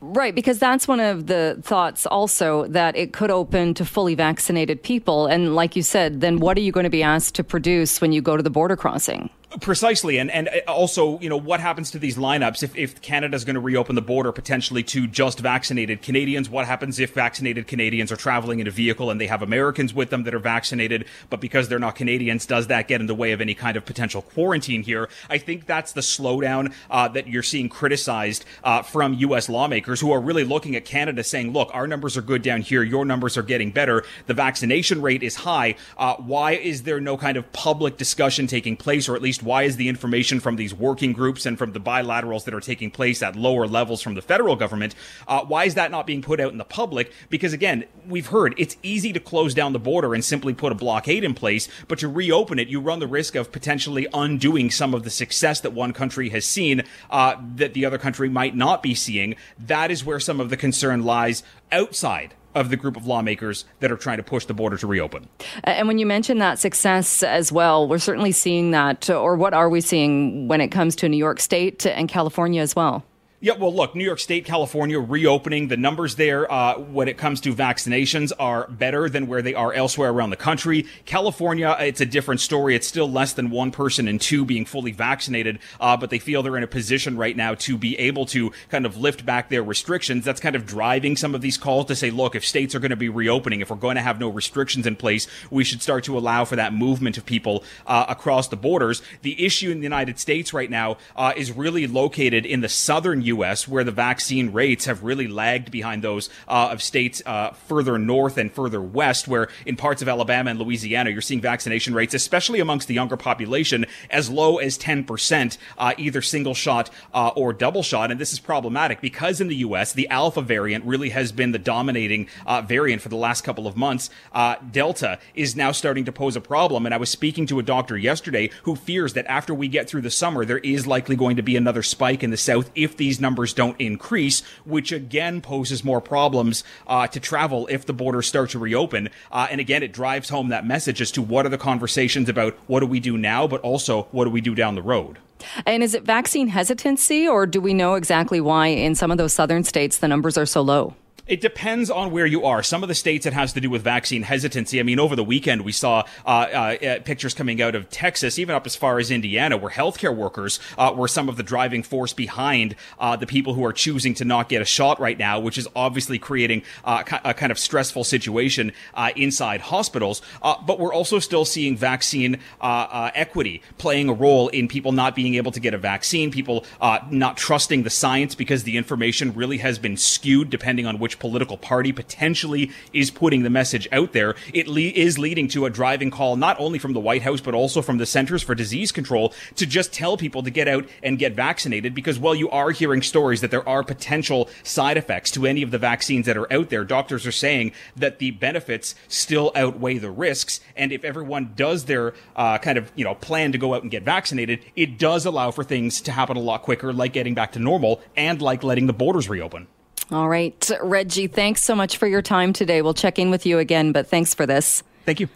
Right, 0.00 0.34
because 0.34 0.58
that's 0.58 0.88
one 0.88 1.00
of 1.00 1.26
the 1.26 1.58
thoughts 1.62 2.06
also 2.06 2.66
that 2.68 2.96
it 2.96 3.12
could 3.12 3.30
open 3.30 3.74
to 3.74 3.84
fully 3.84 4.14
vaccinated 4.14 4.82
people. 4.82 5.26
And 5.26 5.54
like 5.54 5.76
you 5.76 5.82
said, 5.82 6.20
then 6.20 6.38
what 6.38 6.56
are 6.56 6.60
you 6.60 6.72
going 6.72 6.84
to 6.84 6.90
be 6.90 7.02
asked 7.02 7.34
to 7.36 7.44
produce 7.44 8.00
when 8.00 8.12
you 8.12 8.20
go 8.20 8.36
to 8.36 8.42
the 8.42 8.50
border 8.50 8.76
crossing? 8.76 9.30
Precisely, 9.60 10.18
and 10.18 10.30
and 10.30 10.50
also, 10.66 11.18
you 11.20 11.28
know, 11.28 11.36
what 11.36 11.60
happens 11.60 11.92
to 11.92 11.98
these 12.00 12.18
lineups 12.18 12.64
if 12.64 12.76
if 12.76 13.00
Canada's 13.00 13.44
going 13.44 13.54
to 13.54 13.60
reopen 13.60 13.94
the 13.94 14.02
border 14.02 14.32
potentially 14.32 14.82
to 14.82 15.06
just 15.06 15.38
vaccinated 15.38 16.02
Canadians? 16.02 16.50
What 16.50 16.66
happens 16.66 16.98
if 16.98 17.14
vaccinated 17.14 17.66
Canadians 17.66 18.10
are 18.10 18.16
traveling 18.16 18.58
in 18.58 18.66
a 18.66 18.70
vehicle 18.70 19.08
and 19.08 19.20
they 19.20 19.28
have 19.28 19.42
Americans 19.42 19.94
with 19.94 20.10
them 20.10 20.24
that 20.24 20.34
are 20.34 20.40
vaccinated, 20.40 21.06
but 21.30 21.40
because 21.40 21.68
they're 21.68 21.78
not 21.78 21.94
Canadians, 21.94 22.44
does 22.44 22.66
that 22.66 22.88
get 22.88 23.00
in 23.00 23.06
the 23.06 23.14
way 23.14 23.32
of 23.32 23.40
any 23.40 23.54
kind 23.54 23.76
of 23.76 23.86
potential 23.86 24.20
quarantine 24.20 24.82
here? 24.82 25.08
I 25.30 25.38
think 25.38 25.64
that's 25.64 25.92
the 25.92 26.02
slowdown 26.02 26.74
uh, 26.90 27.08
that 27.08 27.28
you're 27.28 27.44
seeing 27.44 27.68
criticized 27.68 28.44
uh, 28.64 28.82
from 28.82 29.14
U.S. 29.14 29.48
lawmakers 29.66 30.00
who 30.00 30.12
are 30.12 30.20
really 30.20 30.44
looking 30.44 30.76
at 30.76 30.84
Canada, 30.84 31.24
saying, 31.24 31.52
"Look, 31.52 31.70
our 31.72 31.88
numbers 31.88 32.16
are 32.16 32.22
good 32.22 32.42
down 32.42 32.60
here. 32.60 32.84
Your 32.84 33.04
numbers 33.04 33.36
are 33.36 33.42
getting 33.42 33.72
better. 33.72 34.04
The 34.26 34.34
vaccination 34.34 35.02
rate 35.02 35.22
is 35.24 35.36
high. 35.36 35.74
Uh, 35.98 36.14
why 36.16 36.52
is 36.52 36.84
there 36.84 37.00
no 37.00 37.16
kind 37.16 37.36
of 37.36 37.52
public 37.52 37.96
discussion 37.96 38.46
taking 38.46 38.76
place, 38.76 39.08
or 39.08 39.16
at 39.16 39.22
least?" 39.22 39.42
why 39.46 39.62
is 39.62 39.76
the 39.76 39.88
information 39.88 40.40
from 40.40 40.56
these 40.56 40.74
working 40.74 41.12
groups 41.12 41.46
and 41.46 41.56
from 41.56 41.72
the 41.72 41.80
bilaterals 41.80 42.44
that 42.44 42.52
are 42.52 42.60
taking 42.60 42.90
place 42.90 43.22
at 43.22 43.36
lower 43.36 43.66
levels 43.66 44.02
from 44.02 44.14
the 44.14 44.20
federal 44.20 44.56
government, 44.56 44.94
uh, 45.28 45.40
why 45.44 45.64
is 45.64 45.74
that 45.74 45.90
not 45.90 46.06
being 46.06 46.20
put 46.20 46.40
out 46.40 46.50
in 46.52 46.58
the 46.58 46.64
public? 46.64 47.12
Because 47.30 47.52
again, 47.52 47.84
we've 48.08 48.26
heard 48.26 48.54
it's 48.58 48.76
easy 48.82 49.12
to 49.12 49.20
close 49.20 49.54
down 49.54 49.72
the 49.72 49.78
border 49.78 50.14
and 50.14 50.24
simply 50.24 50.52
put 50.52 50.72
a 50.72 50.74
blockade 50.74 51.22
in 51.22 51.32
place, 51.32 51.68
but 51.86 51.98
to 52.00 52.08
reopen 52.08 52.58
it, 52.58 52.68
you 52.68 52.80
run 52.80 52.98
the 52.98 53.06
risk 53.06 53.34
of 53.36 53.52
potentially 53.52 54.06
undoing 54.12 54.70
some 54.70 54.94
of 54.94 55.04
the 55.04 55.10
success 55.10 55.60
that 55.60 55.72
one 55.72 55.92
country 55.92 56.30
has 56.30 56.44
seen 56.44 56.82
uh, 57.10 57.36
that 57.54 57.72
the 57.72 57.84
other 57.84 57.98
country 57.98 58.28
might 58.28 58.56
not 58.56 58.82
be 58.82 58.94
seeing. 58.94 59.36
That 59.58 59.90
is 59.90 60.04
where 60.04 60.20
some 60.20 60.40
of 60.40 60.50
the 60.50 60.56
concern 60.56 61.04
lies 61.04 61.42
outside 61.72 62.34
of 62.54 62.70
the 62.70 62.76
group 62.76 62.96
of 62.96 63.06
lawmakers 63.06 63.66
that 63.80 63.92
are 63.92 63.96
trying 63.96 64.16
to 64.16 64.22
push 64.22 64.46
the 64.46 64.54
border 64.54 64.78
to 64.78 64.86
reopen. 64.86 65.28
And 65.64 65.86
when 65.86 65.98
you 65.98 66.06
mention 66.06 66.38
that 66.38 66.58
success 66.58 67.22
as 67.22 67.52
well, 67.52 67.86
we're 67.86 67.98
certainly 67.98 68.32
seeing 68.32 68.70
that, 68.70 69.10
or 69.10 69.36
what 69.36 69.52
are 69.52 69.68
we 69.68 69.82
seeing 69.82 70.48
when 70.48 70.62
it 70.62 70.68
comes 70.68 70.96
to 70.96 71.08
New 71.08 71.18
York 71.18 71.38
State 71.38 71.84
and 71.84 72.08
California 72.08 72.62
as 72.62 72.74
well? 72.74 73.04
Yeah, 73.38 73.52
well, 73.52 73.74
look, 73.74 73.94
New 73.94 74.02
York 74.02 74.18
State, 74.18 74.46
California 74.46 74.98
reopening. 74.98 75.68
The 75.68 75.76
numbers 75.76 76.14
there, 76.14 76.50
uh, 76.50 76.78
when 76.78 77.06
it 77.06 77.18
comes 77.18 77.38
to 77.42 77.54
vaccinations, 77.54 78.32
are 78.38 78.66
better 78.68 79.10
than 79.10 79.26
where 79.26 79.42
they 79.42 79.52
are 79.52 79.74
elsewhere 79.74 80.08
around 80.08 80.30
the 80.30 80.36
country. 80.36 80.86
California, 81.04 81.76
it's 81.80 82.00
a 82.00 82.06
different 82.06 82.40
story. 82.40 82.74
It's 82.74 82.86
still 82.86 83.10
less 83.10 83.34
than 83.34 83.50
one 83.50 83.72
person 83.72 84.08
in 84.08 84.18
two 84.18 84.46
being 84.46 84.64
fully 84.64 84.90
vaccinated, 84.90 85.58
uh, 85.78 85.98
but 85.98 86.08
they 86.08 86.18
feel 86.18 86.42
they're 86.42 86.56
in 86.56 86.62
a 86.62 86.66
position 86.66 87.18
right 87.18 87.36
now 87.36 87.54
to 87.56 87.76
be 87.76 87.98
able 87.98 88.24
to 88.26 88.52
kind 88.70 88.86
of 88.86 88.96
lift 88.96 89.26
back 89.26 89.50
their 89.50 89.62
restrictions. 89.62 90.24
That's 90.24 90.40
kind 90.40 90.56
of 90.56 90.64
driving 90.64 91.14
some 91.14 91.34
of 91.34 91.42
these 91.42 91.58
calls 91.58 91.84
to 91.88 91.94
say, 91.94 92.10
look, 92.10 92.36
if 92.36 92.44
states 92.44 92.74
are 92.74 92.80
going 92.80 92.88
to 92.88 92.96
be 92.96 93.10
reopening, 93.10 93.60
if 93.60 93.68
we're 93.68 93.76
going 93.76 93.96
to 93.96 94.02
have 94.02 94.18
no 94.18 94.30
restrictions 94.30 94.86
in 94.86 94.96
place, 94.96 95.26
we 95.50 95.62
should 95.62 95.82
start 95.82 96.04
to 96.04 96.16
allow 96.16 96.46
for 96.46 96.56
that 96.56 96.72
movement 96.72 97.18
of 97.18 97.26
people 97.26 97.64
uh, 97.86 98.06
across 98.08 98.48
the 98.48 98.56
borders. 98.56 99.02
The 99.20 99.44
issue 99.44 99.70
in 99.70 99.80
the 99.80 99.84
United 99.84 100.18
States 100.18 100.54
right 100.54 100.70
now 100.70 100.96
uh, 101.14 101.34
is 101.36 101.52
really 101.52 101.86
located 101.86 102.46
in 102.46 102.62
the 102.62 102.70
southern 102.70 103.26
U.S., 103.26 103.26
where 103.36 103.84
the 103.84 103.92
vaccine 103.92 104.52
rates 104.52 104.84
have 104.86 105.02
really 105.02 105.26
lagged 105.26 105.70
behind 105.70 106.02
those 106.02 106.28
uh, 106.48 106.68
of 106.72 106.82
states 106.82 107.22
uh, 107.26 107.50
further 107.50 107.98
north 107.98 108.38
and 108.38 108.52
further 108.52 108.80
west, 108.80 109.28
where 109.28 109.48
in 109.64 109.76
parts 109.76 110.02
of 110.02 110.08
Alabama 110.08 110.50
and 110.50 110.58
Louisiana, 110.58 111.10
you're 111.10 111.20
seeing 111.20 111.40
vaccination 111.40 111.94
rates, 111.94 112.14
especially 112.14 112.60
amongst 112.60 112.88
the 112.88 112.94
younger 112.94 113.16
population, 113.16 113.86
as 114.10 114.30
low 114.30 114.58
as 114.58 114.78
10%, 114.78 115.58
uh, 115.78 115.94
either 115.96 116.22
single 116.22 116.54
shot 116.54 116.90
uh, 117.14 117.28
or 117.36 117.52
double 117.52 117.82
shot. 117.82 118.10
And 118.10 118.20
this 118.20 118.32
is 118.32 118.40
problematic 118.40 119.00
because 119.00 119.40
in 119.40 119.48
the 119.48 119.56
U.S., 119.56 119.92
the 119.92 120.08
alpha 120.08 120.42
variant 120.42 120.84
really 120.84 121.10
has 121.10 121.32
been 121.32 121.52
the 121.52 121.58
dominating 121.58 122.28
uh, 122.46 122.62
variant 122.62 123.02
for 123.02 123.08
the 123.08 123.16
last 123.16 123.42
couple 123.42 123.66
of 123.66 123.76
months. 123.76 124.10
Uh, 124.32 124.56
Delta 124.70 125.18
is 125.34 125.56
now 125.56 125.72
starting 125.72 126.04
to 126.04 126.12
pose 126.12 126.36
a 126.36 126.40
problem. 126.40 126.86
And 126.86 126.94
I 126.94 126.98
was 126.98 127.10
speaking 127.10 127.46
to 127.46 127.58
a 127.58 127.62
doctor 127.62 127.96
yesterday 127.96 128.50
who 128.62 128.76
fears 128.76 129.12
that 129.14 129.26
after 129.26 129.54
we 129.54 129.68
get 129.68 129.88
through 129.88 130.02
the 130.02 130.10
summer, 130.10 130.44
there 130.44 130.58
is 130.58 130.86
likely 130.86 131.16
going 131.16 131.36
to 131.36 131.42
be 131.42 131.56
another 131.56 131.82
spike 131.82 132.22
in 132.22 132.30
the 132.30 132.36
South 132.36 132.70
if 132.74 132.96
these 132.96 133.15
these 133.16 133.22
numbers 133.22 133.54
don't 133.54 133.80
increase, 133.80 134.42
which 134.66 134.92
again 134.92 135.40
poses 135.40 135.82
more 135.82 136.02
problems 136.02 136.64
uh, 136.86 137.06
to 137.06 137.18
travel 137.18 137.66
if 137.70 137.86
the 137.86 137.94
borders 137.94 138.26
start 138.26 138.50
to 138.50 138.58
reopen. 138.58 139.08
Uh, 139.32 139.46
and 139.50 139.58
again, 139.58 139.82
it 139.82 139.90
drives 139.92 140.28
home 140.28 140.50
that 140.50 140.66
message 140.66 141.00
as 141.00 141.10
to 141.10 141.22
what 141.22 141.46
are 141.46 141.48
the 141.48 141.56
conversations 141.56 142.28
about 142.28 142.54
what 142.66 142.80
do 142.80 142.86
we 142.86 143.00
do 143.00 143.16
now, 143.16 143.46
but 143.46 143.62
also 143.62 144.02
what 144.10 144.24
do 144.24 144.30
we 144.30 144.42
do 144.42 144.54
down 144.54 144.74
the 144.74 144.82
road. 144.82 145.18
And 145.64 145.82
is 145.82 145.94
it 145.94 146.02
vaccine 146.02 146.48
hesitancy, 146.48 147.26
or 147.26 147.46
do 147.46 147.60
we 147.60 147.72
know 147.72 147.94
exactly 147.94 148.40
why 148.40 148.66
in 148.66 148.94
some 148.94 149.10
of 149.10 149.16
those 149.16 149.32
southern 149.32 149.64
states 149.64 149.96
the 149.96 150.08
numbers 150.08 150.36
are 150.36 150.46
so 150.46 150.60
low? 150.60 150.94
It 151.26 151.40
depends 151.40 151.90
on 151.90 152.12
where 152.12 152.26
you 152.26 152.44
are. 152.44 152.62
Some 152.62 152.84
of 152.84 152.88
the 152.88 152.94
states 152.94 153.26
it 153.26 153.32
has 153.32 153.52
to 153.54 153.60
do 153.60 153.68
with 153.68 153.82
vaccine 153.82 154.22
hesitancy. 154.22 154.78
I 154.78 154.84
mean, 154.84 155.00
over 155.00 155.16
the 155.16 155.24
weekend 155.24 155.62
we 155.62 155.72
saw 155.72 156.04
uh, 156.24 156.28
uh, 156.28 157.00
pictures 157.00 157.34
coming 157.34 157.60
out 157.60 157.74
of 157.74 157.90
Texas, 157.90 158.38
even 158.38 158.54
up 158.54 158.64
as 158.64 158.76
far 158.76 159.00
as 159.00 159.10
Indiana, 159.10 159.56
where 159.56 159.72
healthcare 159.72 160.14
workers 160.14 160.60
uh, 160.78 160.92
were 160.96 161.08
some 161.08 161.28
of 161.28 161.36
the 161.36 161.42
driving 161.42 161.82
force 161.82 162.12
behind 162.12 162.76
uh, 163.00 163.16
the 163.16 163.26
people 163.26 163.54
who 163.54 163.64
are 163.64 163.72
choosing 163.72 164.14
to 164.14 164.24
not 164.24 164.48
get 164.48 164.62
a 164.62 164.64
shot 164.64 165.00
right 165.00 165.18
now, 165.18 165.40
which 165.40 165.58
is 165.58 165.66
obviously 165.74 166.16
creating 166.16 166.62
uh, 166.84 167.02
a 167.24 167.34
kind 167.34 167.50
of 167.50 167.58
stressful 167.58 168.04
situation 168.04 168.72
uh, 168.94 169.10
inside 169.16 169.60
hospitals. 169.62 170.22
but 170.40 170.78
we're 170.78 170.94
also 170.94 171.18
still 171.18 171.44
seeing 171.44 171.76
vaccine 171.76 172.38
equity 172.62 173.62
playing 173.78 174.08
a 174.08 174.12
role 174.12 174.46
in 174.50 174.68
people 174.68 174.92
not 174.92 175.16
being 175.16 175.34
able 175.34 175.50
to 175.50 175.58
get 175.58 175.74
a 175.74 175.78
vaccine, 175.78 176.30
people 176.30 176.64
not 177.10 177.36
trusting 177.36 177.82
the 177.82 177.90
science 177.90 178.36
because 178.36 178.62
the 178.62 178.76
information 178.76 179.34
really 179.34 179.58
has 179.58 179.76
been 179.76 179.96
skewed 179.96 180.50
depending 180.50 180.86
on 180.86 181.00
which 181.00 181.15
political 181.18 181.56
party 181.56 181.92
potentially 181.92 182.70
is 182.92 183.10
putting 183.10 183.42
the 183.42 183.50
message 183.50 183.88
out 183.92 184.12
there, 184.12 184.34
it 184.52 184.68
le- 184.68 184.80
is 184.80 185.18
leading 185.18 185.48
to 185.48 185.66
a 185.66 185.70
driving 185.70 186.10
call 186.10 186.36
not 186.36 186.58
only 186.60 186.78
from 186.78 186.92
the 186.92 187.00
White 187.00 187.22
House 187.22 187.40
but 187.40 187.54
also 187.54 187.82
from 187.82 187.98
the 187.98 188.06
Centers 188.06 188.42
for 188.42 188.54
Disease 188.54 188.92
Control 188.92 189.32
to 189.56 189.66
just 189.66 189.92
tell 189.92 190.16
people 190.16 190.42
to 190.42 190.50
get 190.50 190.68
out 190.68 190.88
and 191.02 191.18
get 191.18 191.34
vaccinated 191.34 191.94
because 191.94 192.18
while 192.18 192.34
you 192.34 192.50
are 192.50 192.70
hearing 192.70 193.02
stories 193.02 193.40
that 193.40 193.50
there 193.50 193.66
are 193.68 193.82
potential 193.82 194.48
side 194.62 194.96
effects 194.96 195.30
to 195.32 195.46
any 195.46 195.62
of 195.62 195.70
the 195.70 195.78
vaccines 195.78 196.26
that 196.26 196.36
are 196.36 196.52
out 196.52 196.70
there, 196.70 196.84
doctors 196.84 197.26
are 197.26 197.32
saying 197.32 197.72
that 197.96 198.18
the 198.18 198.30
benefits 198.32 198.94
still 199.08 199.52
outweigh 199.54 199.98
the 199.98 200.10
risks. 200.10 200.60
And 200.76 200.92
if 200.92 201.04
everyone 201.04 201.52
does 201.56 201.84
their 201.84 202.14
uh, 202.34 202.58
kind 202.58 202.78
of 202.78 202.90
you 202.94 203.04
know 203.04 203.14
plan 203.14 203.52
to 203.52 203.58
go 203.58 203.74
out 203.74 203.82
and 203.82 203.90
get 203.90 204.02
vaccinated, 204.02 204.64
it 204.74 204.98
does 204.98 205.26
allow 205.26 205.50
for 205.50 205.64
things 205.64 206.00
to 206.02 206.12
happen 206.12 206.36
a 206.36 206.40
lot 206.40 206.62
quicker, 206.62 206.92
like 206.92 207.12
getting 207.12 207.34
back 207.34 207.52
to 207.52 207.58
normal 207.58 208.00
and 208.16 208.40
like 208.42 208.62
letting 208.62 208.86
the 208.86 208.92
borders 208.92 209.28
reopen. 209.28 209.66
All 210.10 210.28
right. 210.28 210.70
Reggie, 210.82 211.26
thanks 211.26 211.62
so 211.62 211.74
much 211.74 211.96
for 211.96 212.06
your 212.06 212.22
time 212.22 212.52
today. 212.52 212.80
We'll 212.82 212.94
check 212.94 213.18
in 213.18 213.30
with 213.30 213.44
you 213.44 213.58
again, 213.58 213.92
but 213.92 214.06
thanks 214.06 214.34
for 214.34 214.46
this. 214.46 214.82
Thank 215.04 215.20
you. 215.20 215.28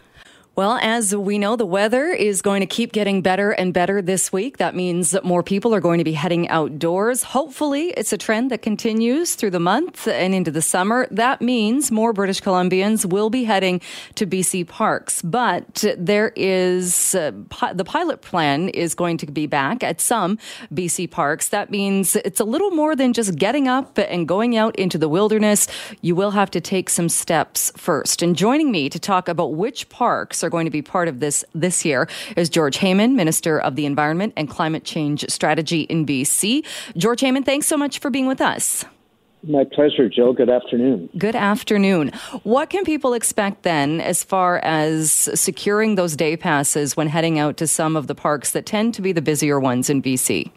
Well, 0.53 0.77
as 0.81 1.15
we 1.15 1.39
know, 1.39 1.55
the 1.55 1.65
weather 1.65 2.09
is 2.09 2.41
going 2.41 2.59
to 2.59 2.65
keep 2.65 2.91
getting 2.91 3.21
better 3.21 3.51
and 3.51 3.73
better 3.73 4.01
this 4.01 4.33
week. 4.33 4.57
That 4.57 4.75
means 4.75 5.11
that 5.11 5.23
more 5.23 5.43
people 5.43 5.73
are 5.73 5.79
going 5.79 5.99
to 5.99 6.03
be 6.03 6.11
heading 6.11 6.49
outdoors. 6.49 7.23
Hopefully, 7.23 7.91
it's 7.91 8.11
a 8.11 8.17
trend 8.17 8.51
that 8.51 8.61
continues 8.61 9.35
through 9.35 9.51
the 9.51 9.61
month 9.61 10.09
and 10.09 10.35
into 10.35 10.51
the 10.51 10.61
summer. 10.61 11.07
That 11.09 11.41
means 11.41 11.89
more 11.89 12.11
British 12.11 12.41
Columbians 12.41 13.05
will 13.05 13.29
be 13.29 13.45
heading 13.45 13.79
to 14.15 14.27
BC 14.27 14.67
parks. 14.67 15.21
But 15.21 15.85
there 15.97 16.33
is 16.35 17.15
uh, 17.15 17.31
pi- 17.47 17.71
the 17.71 17.85
pilot 17.85 18.21
plan 18.21 18.67
is 18.67 18.93
going 18.93 19.15
to 19.19 19.27
be 19.27 19.47
back 19.47 19.85
at 19.85 20.01
some 20.01 20.37
BC 20.73 21.09
parks. 21.09 21.47
That 21.47 21.71
means 21.71 22.17
it's 22.17 22.41
a 22.41 22.45
little 22.45 22.71
more 22.71 22.93
than 22.93 23.13
just 23.13 23.37
getting 23.37 23.69
up 23.69 23.97
and 23.97 24.27
going 24.27 24.57
out 24.57 24.75
into 24.75 24.97
the 24.97 25.07
wilderness. 25.07 25.69
You 26.01 26.13
will 26.13 26.31
have 26.31 26.51
to 26.51 26.59
take 26.59 26.89
some 26.89 27.07
steps 27.07 27.71
first. 27.77 28.21
And 28.21 28.35
joining 28.35 28.69
me 28.69 28.89
to 28.89 28.99
talk 28.99 29.29
about 29.29 29.53
which 29.53 29.87
parks 29.87 30.40
are 30.43 30.49
going 30.49 30.65
to 30.65 30.71
be 30.71 30.81
part 30.81 31.07
of 31.07 31.19
this 31.19 31.43
this 31.53 31.85
year 31.85 32.07
is 32.35 32.49
George 32.49 32.77
Heyman, 32.77 33.13
Minister 33.13 33.59
of 33.59 33.75
the 33.75 33.85
Environment 33.85 34.33
and 34.37 34.49
Climate 34.49 34.83
Change 34.83 35.25
Strategy 35.29 35.81
in 35.81 36.05
BC. 36.05 36.65
George 36.97 37.21
Heyman, 37.21 37.45
thanks 37.45 37.67
so 37.67 37.77
much 37.77 37.99
for 37.99 38.09
being 38.09 38.27
with 38.27 38.41
us. 38.41 38.85
My 39.43 39.63
pleasure, 39.63 40.07
Joe. 40.07 40.33
Good 40.33 40.51
afternoon. 40.51 41.09
Good 41.17 41.35
afternoon. 41.35 42.09
What 42.43 42.69
can 42.69 42.83
people 42.83 43.13
expect 43.13 43.63
then 43.63 43.99
as 43.99 44.23
far 44.23 44.59
as 44.59 45.11
securing 45.11 45.95
those 45.95 46.15
day 46.15 46.37
passes 46.37 46.95
when 46.95 47.07
heading 47.07 47.39
out 47.39 47.57
to 47.57 47.65
some 47.65 47.95
of 47.95 48.05
the 48.05 48.13
parks 48.13 48.51
that 48.51 48.67
tend 48.67 48.93
to 48.95 49.01
be 49.01 49.11
the 49.11 49.21
busier 49.21 49.59
ones 49.59 49.89
in 49.89 50.01
BC? 50.03 50.51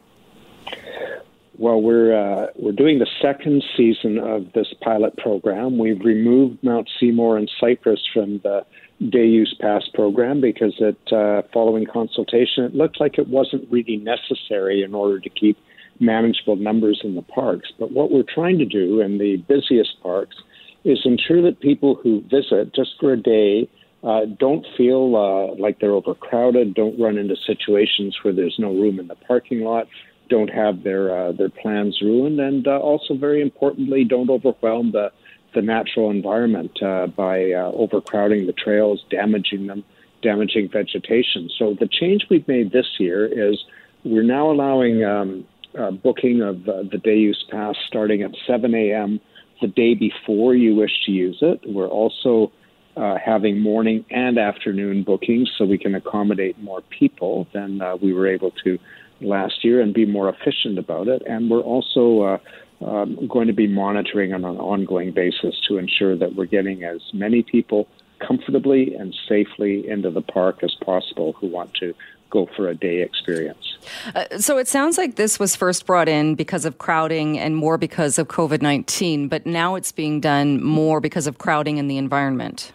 Well, 1.56 1.80
we're 1.80 2.14
uh, 2.14 2.48
we're 2.56 2.72
doing 2.72 2.98
the 2.98 3.06
second 3.22 3.62
season 3.76 4.18
of 4.18 4.52
this 4.54 4.66
pilot 4.82 5.16
program. 5.16 5.78
We've 5.78 6.00
removed 6.00 6.58
Mount 6.62 6.88
Seymour 6.98 7.38
and 7.38 7.50
Cypress 7.60 8.00
from 8.12 8.40
the 8.40 8.66
day 9.10 9.26
use 9.26 9.54
pass 9.60 9.82
program 9.94 10.40
because 10.40 10.74
it, 10.78 10.98
uh, 11.12 11.42
following 11.52 11.86
consultation, 11.86 12.64
it 12.64 12.74
looked 12.74 13.00
like 13.00 13.18
it 13.18 13.28
wasn't 13.28 13.70
really 13.70 13.96
necessary 13.96 14.82
in 14.82 14.94
order 14.94 15.20
to 15.20 15.28
keep 15.28 15.58
manageable 16.00 16.56
numbers 16.56 17.00
in 17.04 17.14
the 17.14 17.22
parks. 17.22 17.68
But 17.78 17.92
what 17.92 18.10
we're 18.10 18.24
trying 18.34 18.58
to 18.58 18.64
do 18.64 19.00
in 19.00 19.18
the 19.18 19.36
busiest 19.48 20.00
parks 20.02 20.36
is 20.84 21.00
ensure 21.04 21.42
that 21.42 21.60
people 21.60 21.94
who 21.94 22.22
visit 22.22 22.74
just 22.74 22.90
for 23.00 23.12
a 23.12 23.16
day 23.16 23.68
uh, 24.02 24.26
don't 24.38 24.66
feel 24.76 25.16
uh, 25.16 25.54
like 25.60 25.80
they're 25.80 25.92
overcrowded, 25.92 26.74
don't 26.74 27.00
run 27.00 27.16
into 27.16 27.36
situations 27.46 28.16
where 28.22 28.34
there's 28.34 28.56
no 28.58 28.68
room 28.68 29.00
in 29.00 29.08
the 29.08 29.14
parking 29.14 29.60
lot, 29.60 29.86
don't 30.28 30.48
have 30.48 30.82
their 30.82 31.16
uh, 31.16 31.32
their 31.32 31.48
plans 31.48 31.98
ruined, 32.02 32.38
and 32.38 32.66
uh, 32.66 32.78
also 32.78 33.14
very 33.14 33.40
importantly, 33.40 34.04
don't 34.04 34.28
overwhelm 34.28 34.92
the 34.92 35.10
the 35.54 35.62
natural 35.62 36.10
environment 36.10 36.82
uh, 36.82 37.06
by 37.06 37.52
uh, 37.52 37.70
overcrowding 37.72 38.46
the 38.46 38.52
trails, 38.52 39.04
damaging 39.10 39.66
them, 39.66 39.84
damaging 40.22 40.68
vegetation. 40.72 41.48
So 41.58 41.76
the 41.78 41.88
change 41.88 42.26
we've 42.30 42.46
made 42.48 42.72
this 42.72 42.86
year 42.98 43.26
is 43.26 43.62
we're 44.04 44.22
now 44.22 44.50
allowing 44.50 45.04
um, 45.04 45.46
uh, 45.78 45.90
booking 45.90 46.42
of 46.42 46.68
uh, 46.68 46.82
the 46.90 46.98
day 46.98 47.16
use 47.16 47.44
pass 47.50 47.74
starting 47.86 48.22
at 48.22 48.32
7 48.46 48.74
a.m. 48.74 49.20
the 49.60 49.68
day 49.68 49.94
before 49.94 50.54
you 50.54 50.74
wish 50.74 50.92
to 51.06 51.12
use 51.12 51.38
it. 51.40 51.60
We're 51.66 51.88
also 51.88 52.52
uh, 52.96 53.16
having 53.24 53.60
morning 53.60 54.04
and 54.10 54.38
afternoon 54.38 55.02
bookings 55.02 55.50
so 55.58 55.64
we 55.64 55.78
can 55.78 55.94
accommodate 55.94 56.58
more 56.60 56.82
people 56.96 57.46
than 57.52 57.80
uh, 57.80 57.96
we 57.96 58.12
were 58.12 58.28
able 58.28 58.52
to 58.64 58.78
last 59.20 59.64
year 59.64 59.80
and 59.80 59.94
be 59.94 60.06
more 60.06 60.28
efficient 60.28 60.78
about 60.78 61.08
it. 61.08 61.22
And 61.26 61.50
we're 61.50 61.60
also 61.60 62.40
um, 62.80 63.26
going 63.28 63.46
to 63.46 63.52
be 63.52 63.66
monitoring 63.66 64.32
on 64.32 64.44
an 64.44 64.56
ongoing 64.56 65.12
basis 65.12 65.54
to 65.68 65.78
ensure 65.78 66.16
that 66.16 66.34
we're 66.34 66.46
getting 66.46 66.84
as 66.84 67.00
many 67.12 67.42
people 67.42 67.88
comfortably 68.18 68.94
and 68.94 69.14
safely 69.28 69.88
into 69.88 70.10
the 70.10 70.22
park 70.22 70.62
as 70.62 70.74
possible 70.84 71.32
who 71.34 71.46
want 71.46 71.72
to 71.74 71.94
go 72.30 72.48
for 72.56 72.68
a 72.68 72.74
day 72.74 73.00
experience. 73.00 73.78
Uh, 74.14 74.38
so 74.38 74.58
it 74.58 74.66
sounds 74.66 74.98
like 74.98 75.14
this 75.14 75.38
was 75.38 75.54
first 75.54 75.86
brought 75.86 76.08
in 76.08 76.34
because 76.34 76.64
of 76.64 76.78
crowding 76.78 77.38
and 77.38 77.56
more 77.56 77.78
because 77.78 78.18
of 78.18 78.28
COVID 78.28 78.60
19, 78.60 79.28
but 79.28 79.46
now 79.46 79.76
it's 79.76 79.92
being 79.92 80.20
done 80.20 80.62
more 80.62 81.00
because 81.00 81.26
of 81.26 81.38
crowding 81.38 81.78
in 81.78 81.86
the 81.86 81.96
environment. 81.96 82.72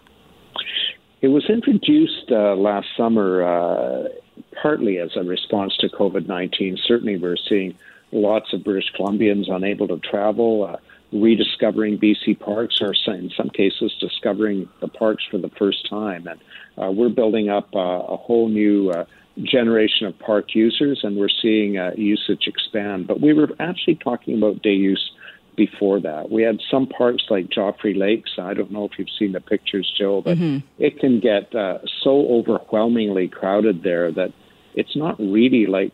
It 1.21 1.27
was 1.27 1.49
introduced 1.49 2.31
uh, 2.31 2.55
last 2.55 2.87
summer 2.95 3.43
uh, 3.43 4.07
partly 4.61 4.99
as 4.99 5.15
a 5.17 5.23
response 5.23 5.75
to 5.77 5.89
COVID 5.89 6.27
19. 6.27 6.77
Certainly, 6.85 7.17
we're 7.17 7.35
seeing 7.35 7.75
lots 8.11 8.53
of 8.53 8.63
British 8.63 8.91
Columbians 8.97 9.49
unable 9.49 9.87
to 9.87 9.97
travel. 9.99 10.65
Uh, 10.65 10.77
rediscovering 11.11 11.97
BC 11.97 12.39
parks, 12.39 12.79
or 12.81 12.93
in 13.13 13.31
some 13.35 13.49
cases, 13.49 13.93
discovering 13.99 14.69
the 14.79 14.87
parks 14.87 15.23
for 15.29 15.37
the 15.37 15.49
first 15.57 15.89
time. 15.89 16.27
And 16.27 16.39
uh, 16.77 16.91
we're 16.91 17.09
building 17.09 17.49
up 17.49 17.69
uh, 17.75 17.79
a 17.79 18.17
whole 18.17 18.47
new 18.47 18.91
uh, 18.91 19.05
generation 19.41 20.07
of 20.07 20.17
park 20.19 20.53
users, 20.53 21.01
and 21.03 21.17
we're 21.17 21.29
seeing 21.41 21.77
uh, 21.77 21.91
usage 21.95 22.47
expand. 22.47 23.07
But 23.07 23.21
we 23.21 23.33
were 23.33 23.49
actually 23.59 23.95
talking 23.95 24.37
about 24.37 24.61
day 24.61 24.73
use 24.73 25.11
before 25.55 25.99
that. 25.99 26.31
We 26.31 26.43
had 26.43 26.59
some 26.69 26.87
parks 26.87 27.23
like 27.29 27.49
Joffre 27.49 27.97
Lakes. 27.97 28.31
I 28.37 28.53
don't 28.53 28.71
know 28.71 28.85
if 28.85 28.91
you've 28.97 29.09
seen 29.17 29.33
the 29.33 29.41
pictures, 29.41 29.91
Jill, 29.97 30.21
but 30.21 30.37
mm-hmm. 30.37 30.65
it 30.77 30.99
can 30.99 31.19
get 31.19 31.53
uh, 31.53 31.79
so 32.03 32.27
overwhelmingly 32.29 33.27
crowded 33.27 33.83
there 33.83 34.11
that 34.11 34.31
it's 34.75 34.95
not 34.95 35.19
really 35.19 35.65
like 35.65 35.91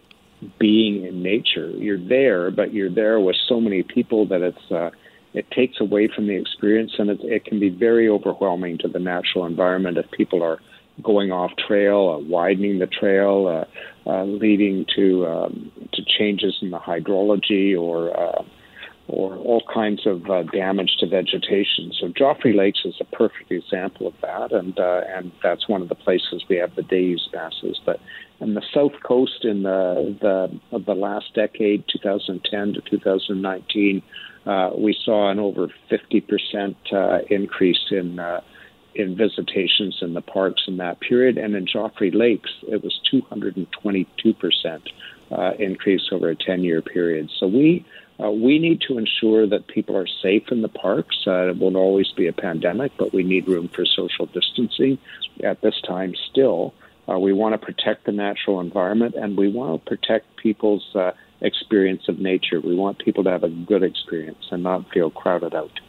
being 0.60 1.06
in 1.06 1.22
nature. 1.22 1.70
You're 1.70 2.00
there, 2.00 2.52
but 2.52 2.74
you're 2.74 2.94
there 2.94 3.20
with 3.20 3.36
so 3.48 3.60
many 3.60 3.84
people 3.84 4.26
that 4.28 4.42
it's 4.42 4.72
uh, 4.72 4.92
it 5.34 5.50
takes 5.52 5.82
away 5.82 6.08
from 6.08 6.28
the 6.28 6.36
experience, 6.36 6.94
and 6.98 7.10
it, 7.10 7.20
it 7.22 7.46
can 7.46 7.60
be 7.60 7.70
very 7.70 8.08
overwhelming 8.08 8.78
to 8.80 8.88
the 8.88 9.00
natural 9.00 9.46
environment 9.46 9.98
if 9.98 10.10
people 10.12 10.42
are 10.42 10.60
going 11.04 11.32
off 11.32 11.52
trail, 11.68 12.16
uh, 12.16 12.20
widening 12.26 12.80
the 12.80 12.88
trail, 12.88 13.48
uh, 14.08 14.10
uh, 14.10 14.24
leading 14.24 14.86
to 14.96 15.28
um, 15.28 15.72
to 15.94 16.02
changes 16.18 16.56
in 16.62 16.72
the 16.72 16.80
hydrology 16.80 17.78
or 17.78 18.18
uh, 18.18 18.44
or 19.08 19.36
all 19.36 19.62
kinds 19.72 20.08
of 20.08 20.30
uh, 20.30 20.44
damage 20.44 20.98
to 21.00 21.08
vegetation. 21.08 21.92
So 22.00 22.08
Joffre 22.08 22.56
Lakes 22.56 22.82
is 22.86 22.96
a 23.00 23.06
perfect 23.16 23.52
example 23.52 24.08
of 24.08 24.14
that, 24.22 24.52
and 24.52 24.78
uh, 24.80 25.02
and 25.16 25.32
that's 25.44 25.68
one 25.68 25.82
of 25.82 25.90
the 25.90 25.96
places 25.96 26.44
we 26.50 26.58
have 26.58 26.76
the 26.76 26.84
day 26.84 27.04
use 27.04 27.30
passes. 27.32 27.80
But 27.86 28.00
in 28.40 28.56
the 28.56 28.64
south 28.74 28.94
coast, 29.04 29.44
in 29.46 29.64
the 29.64 30.18
the 30.22 30.60
of 30.76 30.86
the 30.86 30.96
last 30.96 31.34
decade, 31.36 31.84
2010 31.92 32.74
to 32.74 32.82
2019, 32.82 34.02
uh, 34.46 34.72
we 34.76 34.98
saw 35.06 35.30
an 35.30 35.40
over 35.40 35.68
50 35.90 36.22
percent 36.22 36.78
uh, 36.92 37.20
increase 37.30 37.92
in 37.92 38.20
uh, 38.20 38.42
in 38.96 39.16
visitations 39.16 39.98
in 40.02 40.14
the 40.14 40.22
parks 40.22 40.64
in 40.68 40.78
that 40.78 41.00
period. 41.02 41.38
And 41.38 41.54
in 41.56 41.68
Joffre 41.68 42.14
Lakes, 42.14 42.52
it 42.64 42.84
was 42.84 43.00
222% 43.14 44.82
uh, 45.32 45.52
increase 45.60 46.10
over 46.12 46.30
a 46.30 46.36
10 46.36 46.64
year 46.64 46.82
period. 46.82 47.30
So 47.40 47.48
we 47.48 47.86
uh, 48.24 48.32
we 48.32 48.60
need 48.60 48.82
to 48.82 48.98
ensure 48.98 49.48
that 49.48 49.68
people 49.68 49.98
are 49.98 50.08
safe 50.08 50.44
in 50.52 50.62
the 50.62 50.70
parks. 50.70 51.24
Uh, 51.28 51.50
it 51.50 51.58
won't 51.58 51.76
always 51.76 52.12
be 52.12 52.28
a 52.28 52.34
pandemic, 52.34 52.92
but 52.98 53.14
we 53.14 53.24
need 53.24 53.48
room 53.48 53.68
for 53.68 53.86
social 53.86 54.26
distancing 54.28 54.98
at 55.44 55.62
this 55.62 55.82
time 55.86 56.14
still. 56.32 56.74
Uh, 57.10 57.20
we 57.20 57.34
want 57.34 57.54
to 57.54 57.58
protect 57.58 58.06
the 58.06 58.12
natural 58.12 58.60
environment 58.60 59.16
and 59.16 59.38
we 59.38 59.52
want 59.52 59.84
to 59.84 59.90
protect 59.90 60.38
people's 60.38 60.96
uh, 60.96 61.12
experience 61.42 62.08
of 62.08 62.20
nature. 62.20 62.60
We 62.60 62.76
want 62.76 63.00
people 63.00 63.24
to 63.26 63.30
have 63.30 63.44
a 63.44 63.50
good 63.50 63.84
experience 63.84 64.46
and 64.50 64.64
not 64.64 64.90
feel 64.92 65.12
crowded 65.12 65.54
out. 65.54 65.80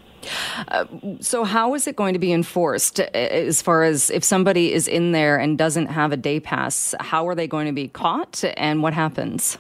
Uh, 0.69 0.87
so, 1.21 1.45
how 1.45 1.75
is 1.75 1.87
it 1.87 1.95
going 1.95 2.13
to 2.15 2.19
be 2.19 2.33
enforced 2.33 2.99
uh, 2.99 3.05
as 3.13 3.63
far 3.63 3.85
as 3.85 4.11
if 4.11 4.25
somebody 4.25 4.73
is 4.73 4.89
in 4.89 5.13
there 5.13 5.37
and 5.39 5.57
doesn't 5.57 5.87
have 5.87 6.11
a 6.11 6.17
day 6.17 6.41
pass? 6.41 6.95
How 6.99 7.29
are 7.29 7.35
they 7.37 7.47
going 7.47 7.67
to 7.67 7.73
be 7.73 7.87
caught 7.87 8.43
and 8.57 8.83
what 8.83 8.93
happens? 8.93 9.57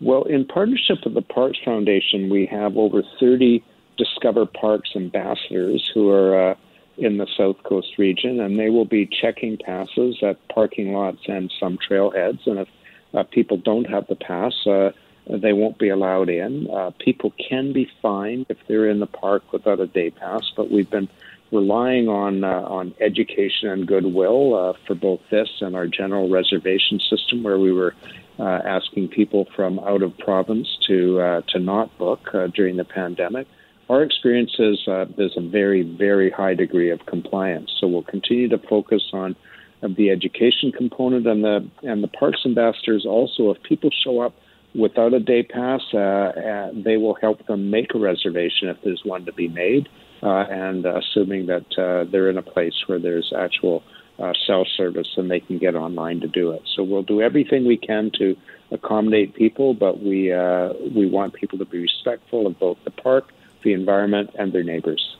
Well, 0.00 0.22
in 0.24 0.46
partnership 0.46 0.98
with 1.04 1.14
the 1.14 1.22
Parks 1.22 1.58
Foundation, 1.64 2.30
we 2.30 2.46
have 2.46 2.76
over 2.76 3.02
30 3.18 3.62
Discover 3.98 4.46
Parks 4.46 4.90
ambassadors 4.96 5.90
who 5.92 6.08
are 6.10 6.52
uh, 6.52 6.54
in 6.96 7.18
the 7.18 7.26
South 7.36 7.62
Coast 7.64 7.98
region, 7.98 8.40
and 8.40 8.58
they 8.58 8.70
will 8.70 8.86
be 8.86 9.06
checking 9.06 9.58
passes 9.58 10.22
at 10.22 10.36
parking 10.48 10.92
lots 10.92 11.20
and 11.26 11.52
some 11.60 11.78
trailheads. 11.78 12.46
And 12.46 12.60
if 12.60 12.68
uh, 13.12 13.24
people 13.24 13.58
don't 13.58 13.84
have 13.90 14.06
the 14.06 14.16
pass, 14.16 14.54
uh, 14.66 14.92
they 15.28 15.52
won't 15.52 15.78
be 15.78 15.90
allowed 15.90 16.30
in. 16.30 16.68
Uh, 16.70 16.92
people 16.98 17.32
can 17.48 17.72
be 17.72 17.90
fined 18.00 18.46
if 18.48 18.56
they're 18.66 18.88
in 18.88 19.00
the 19.00 19.06
park 19.06 19.52
without 19.52 19.80
a 19.80 19.86
day 19.86 20.10
pass, 20.10 20.50
but 20.56 20.70
we've 20.70 20.90
been 20.90 21.08
relying 21.52 22.08
on 22.08 22.44
uh, 22.44 22.62
on 22.62 22.94
education 23.00 23.68
and 23.68 23.86
goodwill 23.86 24.54
uh, 24.54 24.72
for 24.86 24.94
both 24.94 25.20
this 25.30 25.48
and 25.60 25.74
our 25.74 25.86
general 25.86 26.30
reservation 26.30 27.00
system, 27.00 27.42
where 27.42 27.58
we 27.58 27.72
were 27.72 27.94
uh, 28.38 28.60
asking 28.64 29.08
people 29.08 29.46
from 29.56 29.78
out 29.80 30.02
of 30.02 30.16
province 30.18 30.68
to 30.86 31.20
uh, 31.20 31.40
to 31.48 31.58
not 31.58 31.96
book 31.98 32.20
uh, 32.34 32.46
during 32.48 32.76
the 32.76 32.84
pandemic. 32.84 33.46
Our 33.88 34.02
experience 34.02 34.54
is 34.58 34.78
there's 34.86 35.36
a 35.36 35.48
very 35.48 35.82
very 35.82 36.30
high 36.30 36.54
degree 36.54 36.90
of 36.90 37.04
compliance, 37.06 37.70
so 37.80 37.88
we'll 37.88 38.02
continue 38.02 38.48
to 38.48 38.58
focus 38.58 39.02
on 39.12 39.34
the 39.82 40.10
education 40.10 40.72
component 40.72 41.26
and 41.26 41.42
the 41.42 41.68
and 41.82 42.02
the 42.02 42.08
parks 42.08 42.42
ambassadors 42.44 43.04
also. 43.06 43.50
If 43.50 43.62
people 43.62 43.90
show 44.04 44.20
up 44.20 44.34
without 44.74 45.12
a 45.14 45.20
day 45.20 45.42
pass, 45.42 45.80
uh, 45.92 45.98
uh, 45.98 46.70
they 46.74 46.96
will 46.96 47.14
help 47.14 47.46
them 47.46 47.70
make 47.70 47.94
a 47.94 47.98
reservation 47.98 48.68
if 48.68 48.76
there's 48.84 49.02
one 49.04 49.24
to 49.24 49.32
be 49.32 49.48
made, 49.48 49.88
uh, 49.88 50.09
and 50.22 50.84
assuming 50.84 51.46
that 51.46 51.78
uh, 51.78 52.04
they're 52.10 52.28
in 52.28 52.38
a 52.38 52.42
place 52.42 52.74
where 52.86 52.98
there's 52.98 53.32
actual 53.36 53.82
uh, 54.18 54.32
cell 54.46 54.66
service 54.76 55.08
and 55.16 55.30
they 55.30 55.40
can 55.40 55.58
get 55.58 55.74
online 55.74 56.20
to 56.20 56.28
do 56.28 56.50
it. 56.52 56.62
So 56.76 56.82
we'll 56.82 57.02
do 57.02 57.22
everything 57.22 57.66
we 57.66 57.76
can 57.78 58.10
to 58.18 58.36
accommodate 58.70 59.34
people, 59.34 59.74
but 59.74 60.00
we 60.00 60.32
uh, 60.32 60.74
we 60.94 61.06
want 61.06 61.34
people 61.34 61.58
to 61.58 61.64
be 61.64 61.78
respectful 61.78 62.46
of 62.46 62.58
both 62.58 62.78
the 62.84 62.90
park, 62.90 63.32
the 63.62 63.72
environment, 63.72 64.30
and 64.38 64.52
their 64.52 64.62
neighbors. 64.62 65.16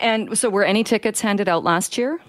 And 0.00 0.36
so, 0.36 0.50
were 0.50 0.64
any 0.64 0.84
tickets 0.84 1.20
handed 1.20 1.48
out 1.48 1.64
last 1.64 1.96
year? 1.96 2.20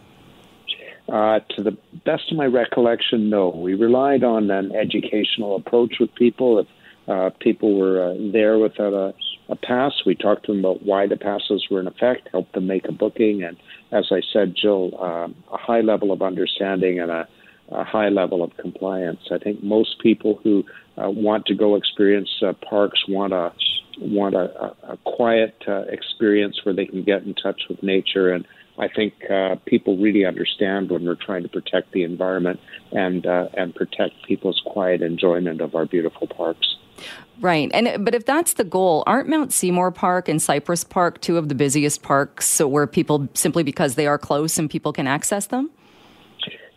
Uh, 1.10 1.40
to 1.56 1.64
the 1.64 1.78
best 2.06 2.32
of 2.32 2.38
my 2.38 2.46
recollection, 2.46 3.30
no. 3.30 3.50
We 3.50 3.74
relied 3.76 4.24
on 4.24 4.52
an 4.52 4.76
educational 4.76 5.56
approach 5.56 5.96
with 6.00 6.14
people. 6.16 6.60
If 6.60 6.68
uh, 7.08 7.30
people 7.40 7.78
were 7.78 8.12
uh, 8.12 8.16
there 8.34 8.60
without 8.60 8.94
a, 8.94 9.14
a 9.50 9.56
pass, 9.56 9.94
we 10.06 10.16
talked 10.16 10.46
to 10.46 10.52
them 10.52 10.60
about 10.60 10.84
why 10.84 11.08
the 11.08 11.18
passes 11.18 11.68
were 11.70 11.80
in 11.80 11.88
effect, 11.88 12.30
helped 12.32 12.54
them 12.54 12.68
make 12.68 12.88
a 12.88 12.92
booking, 12.92 13.44
and 13.44 13.58
as 13.92 14.08
I 14.12 14.22
said, 14.34 14.56
Jill, 14.56 14.92
uh, 15.00 15.28
a 15.54 15.58
high 15.58 15.82
level 15.82 16.12
of 16.12 16.22
understanding 16.22 17.00
and 17.00 17.10
a, 17.10 17.28
a, 17.70 17.84
high 17.84 18.10
level 18.10 18.44
of 18.44 18.56
compliance. 18.58 19.22
I 19.32 19.38
think 19.38 19.64
most 19.64 20.00
people 20.00 20.40
who 20.44 20.64
uh, 20.98 21.10
want 21.10 21.46
to 21.46 21.56
go 21.56 21.76
experience 21.76 22.30
uh, 22.46 22.54
parks 22.70 23.00
want 23.08 23.34
a 23.34 23.54
want 24.00 24.36
a, 24.36 24.76
a 24.84 24.98
quiet 25.06 25.56
experience 25.90 26.60
where 26.64 26.76
they 26.76 26.86
can 26.86 27.04
get 27.04 27.24
in 27.24 27.34
touch 27.34 27.64
with 27.68 27.82
nature 27.82 28.32
and 28.32 28.46
I 28.80 28.88
think 28.88 29.14
uh, 29.30 29.56
people 29.66 29.98
really 29.98 30.26
understand 30.26 30.90
when 30.90 31.06
we're 31.06 31.16
trying 31.16 31.44
to 31.44 31.50
protect 31.50 31.92
the 31.94 32.04
environment 32.04 32.60
and 32.92 33.26
uh, 33.26 33.48
and 33.54 33.74
protect 33.74 34.14
people's 34.28 34.62
quiet 34.66 35.02
enjoyment 35.02 35.62
of 35.62 35.76
our 35.76 35.86
beautiful 35.86 36.28
parks. 36.28 36.76
Right, 37.40 37.70
and 37.74 38.04
but 38.04 38.16
if 38.16 38.26
that's 38.26 38.54
the 38.54 38.64
goal, 38.64 39.04
aren't 39.06 39.30
Mount 39.30 39.54
Seymour 39.54 39.92
Park 39.92 40.28
and 40.28 40.42
Cypress 40.42 40.84
Park 40.84 41.22
two 41.22 41.38
of 41.38 41.50
the 41.50 41.56
busiest 41.56 42.02
parks 42.02 42.60
where 42.60 42.88
people 42.88 43.28
simply 43.34 43.64
because 43.64 43.96
they 43.96 44.08
are 44.08 44.18
close 44.18 44.58
and 44.58 44.70
people 44.70 44.94
can 44.94 45.08
access 45.08 45.48
them? 45.48 45.70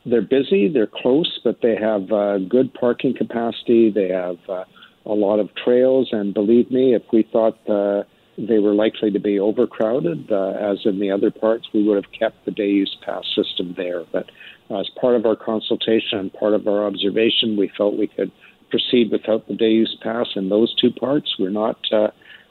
They're 0.06 0.22
busy, 0.22 0.68
they're 0.68 0.86
close, 0.86 1.38
but 1.44 1.60
they 1.60 1.76
have 1.76 2.10
uh, 2.10 2.38
good 2.38 2.72
parking 2.72 3.14
capacity. 3.14 3.90
They 3.90 4.08
have 4.08 4.38
uh, 4.48 4.64
a 5.04 5.12
lot 5.12 5.38
of 5.38 5.54
trails, 5.54 6.08
and 6.12 6.32
believe 6.32 6.70
me, 6.70 6.94
if 6.94 7.02
we 7.12 7.22
thought 7.22 7.58
uh, 7.68 8.04
they 8.48 8.58
were 8.58 8.74
likely 8.74 9.10
to 9.10 9.18
be 9.18 9.38
overcrowded, 9.38 10.30
uh, 10.32 10.50
as 10.50 10.78
in 10.84 10.98
the 10.98 11.10
other 11.10 11.30
parts. 11.30 11.68
We 11.72 11.82
would 11.86 12.02
have 12.02 12.12
kept 12.12 12.44
the 12.44 12.50
day 12.50 12.70
use 12.70 12.96
pass 13.04 13.24
system 13.34 13.74
there. 13.76 14.04
But 14.12 14.30
as 14.70 14.88
part 15.00 15.16
of 15.16 15.26
our 15.26 15.36
consultation 15.36 16.18
and 16.18 16.32
part 16.32 16.54
of 16.54 16.66
our 16.66 16.86
observation, 16.86 17.56
we 17.56 17.70
felt 17.76 17.96
we 17.96 18.06
could 18.06 18.32
proceed 18.70 19.10
without 19.10 19.46
the 19.48 19.54
day 19.54 19.70
use 19.70 19.96
pass 20.02 20.28
in 20.36 20.48
those 20.48 20.74
two 20.74 20.90
parts. 20.90 21.36
We're 21.38 21.50
not. 21.50 21.78
Uh, 21.92 22.08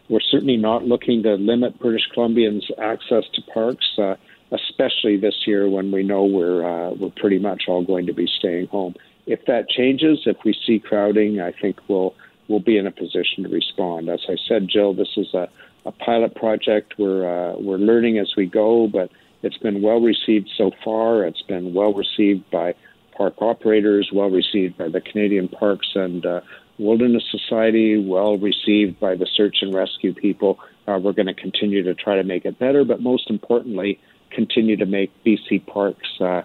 we're 0.09 0.19
certainly 0.21 0.57
not 0.57 0.83
looking 0.83 1.21
to 1.23 1.35
limit 1.35 1.79
British 1.79 2.09
Columbians' 2.15 2.63
access 2.79 3.25
to 3.33 3.41
parks, 3.53 3.85
uh, 3.99 4.15
especially 4.51 5.17
this 5.17 5.35
year 5.45 5.69
when 5.69 5.91
we 5.91 6.03
know 6.03 6.25
we're 6.25 6.65
uh, 6.65 6.91
we're 6.91 7.11
pretty 7.15 7.39
much 7.39 7.63
all 7.67 7.83
going 7.83 8.05
to 8.07 8.13
be 8.13 8.27
staying 8.27 8.67
home. 8.67 8.95
If 9.27 9.45
that 9.45 9.69
changes, 9.69 10.23
if 10.25 10.37
we 10.43 10.55
see 10.65 10.79
crowding, 10.79 11.39
I 11.39 11.51
think 11.51 11.77
we'll 11.87 12.15
we'll 12.47 12.59
be 12.59 12.77
in 12.77 12.87
a 12.87 12.91
position 12.91 13.43
to 13.43 13.49
respond. 13.49 14.09
As 14.09 14.21
I 14.27 14.35
said, 14.47 14.67
Jill, 14.67 14.93
this 14.93 15.15
is 15.15 15.33
a, 15.33 15.47
a 15.85 15.91
pilot 15.91 16.35
project. 16.35 16.95
We're 16.97 17.25
uh, 17.27 17.55
we're 17.59 17.77
learning 17.77 18.17
as 18.19 18.33
we 18.35 18.45
go, 18.45 18.87
but 18.87 19.09
it's 19.41 19.57
been 19.57 19.81
well 19.81 20.01
received 20.01 20.49
so 20.57 20.71
far. 20.83 21.25
It's 21.25 21.41
been 21.41 21.73
well 21.73 21.93
received 21.93 22.49
by 22.51 22.75
park 23.15 23.35
operators, 23.41 24.09
well 24.13 24.29
received 24.29 24.77
by 24.77 24.89
the 24.89 25.01
Canadian 25.01 25.47
Parks 25.47 25.89
and 25.95 26.25
uh, 26.25 26.41
Wilderness 26.77 27.23
Society, 27.29 27.97
well 27.97 28.37
received 28.37 28.99
by 28.99 29.15
the 29.15 29.27
search 29.35 29.57
and 29.61 29.73
rescue 29.73 30.13
people. 30.13 30.59
Uh, 30.87 30.99
we're 31.01 31.13
going 31.13 31.27
to 31.27 31.33
continue 31.33 31.83
to 31.83 31.93
try 31.93 32.15
to 32.15 32.23
make 32.23 32.45
it 32.45 32.57
better, 32.57 32.83
but 32.83 33.01
most 33.01 33.29
importantly, 33.29 33.99
continue 34.31 34.77
to 34.77 34.85
make 34.85 35.11
BC 35.25 35.65
parks 35.67 36.07
uh, 36.21 36.41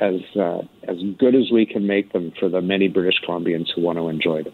as 0.00 0.20
uh, 0.36 0.62
as 0.88 0.96
good 1.18 1.34
as 1.34 1.50
we 1.52 1.66
can 1.66 1.86
make 1.86 2.12
them 2.12 2.32
for 2.38 2.48
the 2.48 2.60
many 2.60 2.88
British 2.88 3.20
Columbians 3.26 3.68
who 3.74 3.82
want 3.82 3.98
to 3.98 4.08
enjoy 4.08 4.42
them. 4.42 4.52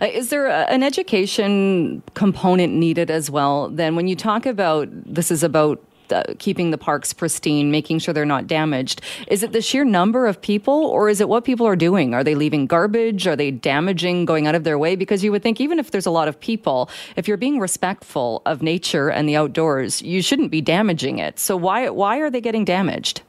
Uh, 0.00 0.06
is 0.06 0.30
there 0.30 0.46
a, 0.46 0.62
an 0.70 0.82
education 0.82 2.02
component 2.14 2.72
needed 2.72 3.10
as 3.10 3.30
well? 3.30 3.68
Then, 3.68 3.96
when 3.96 4.08
you 4.08 4.16
talk 4.16 4.46
about 4.46 4.88
this 4.90 5.30
is 5.30 5.42
about 5.42 5.82
uh, 6.12 6.22
keeping 6.38 6.70
the 6.70 6.78
parks 6.78 7.12
pristine, 7.12 7.70
making 7.70 7.98
sure 7.98 8.14
they're 8.14 8.24
not 8.24 8.46
damaged. 8.46 9.02
Is 9.28 9.42
it 9.42 9.52
the 9.52 9.60
sheer 9.60 9.84
number 9.84 10.26
of 10.26 10.40
people, 10.40 10.86
or 10.86 11.08
is 11.08 11.20
it 11.20 11.28
what 11.28 11.44
people 11.44 11.66
are 11.66 11.76
doing? 11.76 12.14
Are 12.14 12.24
they 12.24 12.34
leaving 12.34 12.66
garbage? 12.66 13.26
Are 13.26 13.36
they 13.36 13.50
damaging, 13.50 14.24
going 14.24 14.46
out 14.46 14.54
of 14.54 14.64
their 14.64 14.78
way? 14.78 14.96
Because 14.96 15.22
you 15.22 15.30
would 15.32 15.42
think, 15.42 15.60
even 15.60 15.78
if 15.78 15.90
there's 15.90 16.06
a 16.06 16.10
lot 16.10 16.28
of 16.28 16.38
people, 16.40 16.88
if 17.16 17.28
you're 17.28 17.36
being 17.36 17.58
respectful 17.58 18.42
of 18.46 18.62
nature 18.62 19.10
and 19.10 19.28
the 19.28 19.36
outdoors, 19.36 20.02
you 20.02 20.22
shouldn't 20.22 20.50
be 20.50 20.60
damaging 20.60 21.18
it. 21.18 21.38
So 21.38 21.56
why 21.56 21.90
why 21.90 22.18
are 22.18 22.30
they 22.30 22.40
getting 22.40 22.64
damaged? 22.64 23.22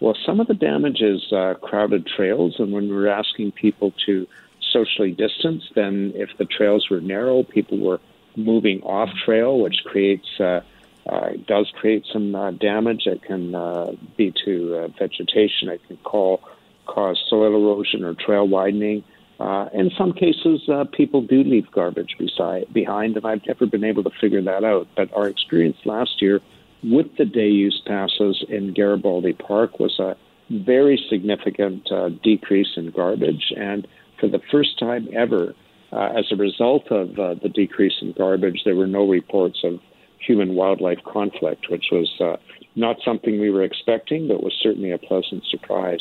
Well, 0.00 0.16
some 0.24 0.40
of 0.40 0.46
the 0.46 0.54
damage 0.54 1.00
is 1.00 1.32
uh, 1.32 1.54
crowded 1.60 2.06
trails, 2.06 2.56
and 2.58 2.72
when 2.72 2.88
we're 2.88 3.08
asking 3.08 3.52
people 3.52 3.92
to 4.06 4.26
socially 4.72 5.12
distance, 5.12 5.64
then 5.74 6.12
if 6.14 6.30
the 6.38 6.44
trails 6.44 6.88
were 6.90 7.00
narrow, 7.00 7.42
people 7.42 7.78
were 7.78 8.00
moving 8.36 8.80
off 8.82 9.08
trail, 9.24 9.58
which 9.58 9.82
creates 9.84 10.28
uh, 10.38 10.60
uh, 11.08 11.30
does 11.46 11.72
create 11.80 12.04
some 12.12 12.34
uh, 12.34 12.50
damage. 12.52 13.06
It 13.06 13.22
can 13.22 13.54
uh, 13.54 13.92
be 14.16 14.32
to 14.44 14.76
uh, 14.76 14.88
vegetation. 14.98 15.68
It 15.68 15.80
can 15.86 15.96
call, 15.98 16.42
cause 16.86 17.18
soil 17.28 17.54
erosion 17.54 18.04
or 18.04 18.14
trail 18.14 18.46
widening. 18.46 19.04
Uh, 19.40 19.68
in 19.72 19.90
some 19.96 20.12
cases, 20.12 20.68
uh, 20.68 20.84
people 20.92 21.22
do 21.22 21.42
leave 21.44 21.70
garbage 21.70 22.16
beside, 22.18 22.72
behind, 22.72 23.16
and 23.16 23.24
I've 23.24 23.46
never 23.46 23.66
been 23.66 23.84
able 23.84 24.02
to 24.04 24.10
figure 24.20 24.42
that 24.42 24.64
out. 24.64 24.88
But 24.96 25.12
our 25.14 25.28
experience 25.28 25.78
last 25.84 26.20
year 26.20 26.40
with 26.82 27.06
the 27.16 27.24
day 27.24 27.48
use 27.48 27.80
passes 27.86 28.44
in 28.48 28.72
Garibaldi 28.74 29.32
Park 29.32 29.80
was 29.80 29.98
a 29.98 30.16
very 30.50 31.02
significant 31.10 31.90
uh, 31.90 32.10
decrease 32.22 32.68
in 32.76 32.90
garbage. 32.90 33.52
And 33.56 33.86
for 34.20 34.28
the 34.28 34.40
first 34.50 34.78
time 34.78 35.08
ever, 35.14 35.54
uh, 35.92 36.10
as 36.16 36.26
a 36.30 36.36
result 36.36 36.90
of 36.90 37.18
uh, 37.18 37.34
the 37.42 37.48
decrease 37.48 37.94
in 38.00 38.12
garbage, 38.12 38.62
there 38.64 38.76
were 38.76 38.86
no 38.86 39.08
reports 39.08 39.60
of 39.64 39.80
human 40.18 40.54
wildlife 40.54 40.98
conflict, 41.04 41.66
which 41.70 41.86
was 41.90 42.10
uh, 42.20 42.36
not 42.76 42.96
something 43.04 43.40
we 43.40 43.50
were 43.50 43.62
expecting, 43.62 44.28
but 44.28 44.42
was 44.42 44.54
certainly 44.62 44.90
a 44.90 44.98
pleasant 44.98 45.44
surprise. 45.50 46.00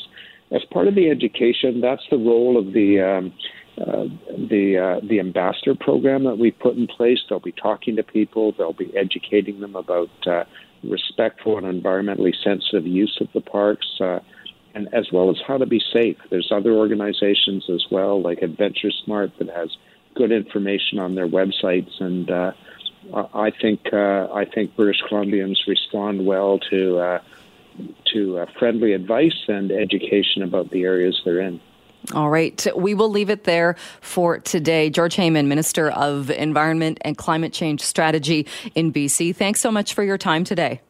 As 0.51 0.61
part 0.71 0.87
of 0.87 0.95
the 0.95 1.09
education, 1.09 1.81
that's 1.81 2.03
the 2.09 2.17
role 2.17 2.57
of 2.57 2.73
the 2.73 3.01
um, 3.01 3.33
uh, 3.79 4.05
the 4.49 4.77
uh, 4.77 5.05
the 5.07 5.19
ambassador 5.19 5.75
program 5.75 6.23
that 6.23 6.37
we 6.37 6.51
put 6.51 6.75
in 6.75 6.87
place. 6.87 7.19
They'll 7.29 7.39
be 7.39 7.51
talking 7.51 7.95
to 7.97 8.03
people. 8.03 8.53
They'll 8.57 8.73
be 8.73 8.95
educating 8.97 9.59
them 9.59 9.75
about 9.75 10.09
respectful 10.83 11.57
and 11.57 11.83
environmentally 11.83 12.33
sensitive 12.43 12.85
use 12.85 13.17
of 13.21 13.27
the 13.33 13.41
parks, 13.41 13.87
uh, 13.99 14.19
and 14.75 14.93
as 14.93 15.11
well 15.11 15.29
as 15.29 15.37
how 15.47 15.57
to 15.57 15.65
be 15.65 15.81
safe. 15.93 16.17
There's 16.29 16.51
other 16.51 16.71
organizations 16.73 17.69
as 17.69 17.85
well, 17.89 18.21
like 18.21 18.41
Adventure 18.41 18.91
Smart, 19.03 19.31
that 19.39 19.49
has 19.49 19.75
good 20.15 20.31
information 20.31 20.99
on 20.99 21.15
their 21.15 21.27
websites, 21.27 21.99
and 21.99 22.29
uh, 22.29 22.51
I 23.13 23.51
think 23.51 23.81
uh, 23.93 24.27
I 24.33 24.45
think 24.45 24.75
British 24.75 25.01
Columbians 25.09 25.57
respond 25.67 26.25
well 26.25 26.59
to 26.69 26.99
uh, 26.99 27.19
to 28.13 28.39
uh, 28.39 28.45
friendly 28.57 28.93
advice 28.93 29.45
and 29.47 29.71
education 29.71 30.43
about 30.43 30.71
the 30.71 30.83
areas 30.83 31.21
they're 31.23 31.39
in. 31.39 31.61
All 32.13 32.29
right. 32.29 32.65
We 32.75 32.93
will 32.93 33.09
leave 33.09 33.29
it 33.29 33.43
there 33.43 33.75
for 34.01 34.39
today. 34.39 34.89
George 34.89 35.15
Heyman, 35.15 35.47
Minister 35.47 35.89
of 35.89 36.29
Environment 36.29 36.97
and 37.01 37.17
Climate 37.17 37.51
Change 37.51 37.81
Strategy 37.81 38.47
in 38.75 38.93
BC. 38.93 39.35
Thanks 39.35 39.59
so 39.59 39.71
much 39.71 39.93
for 39.93 40.03
your 40.03 40.17
time 40.17 40.43
today. 40.43 40.81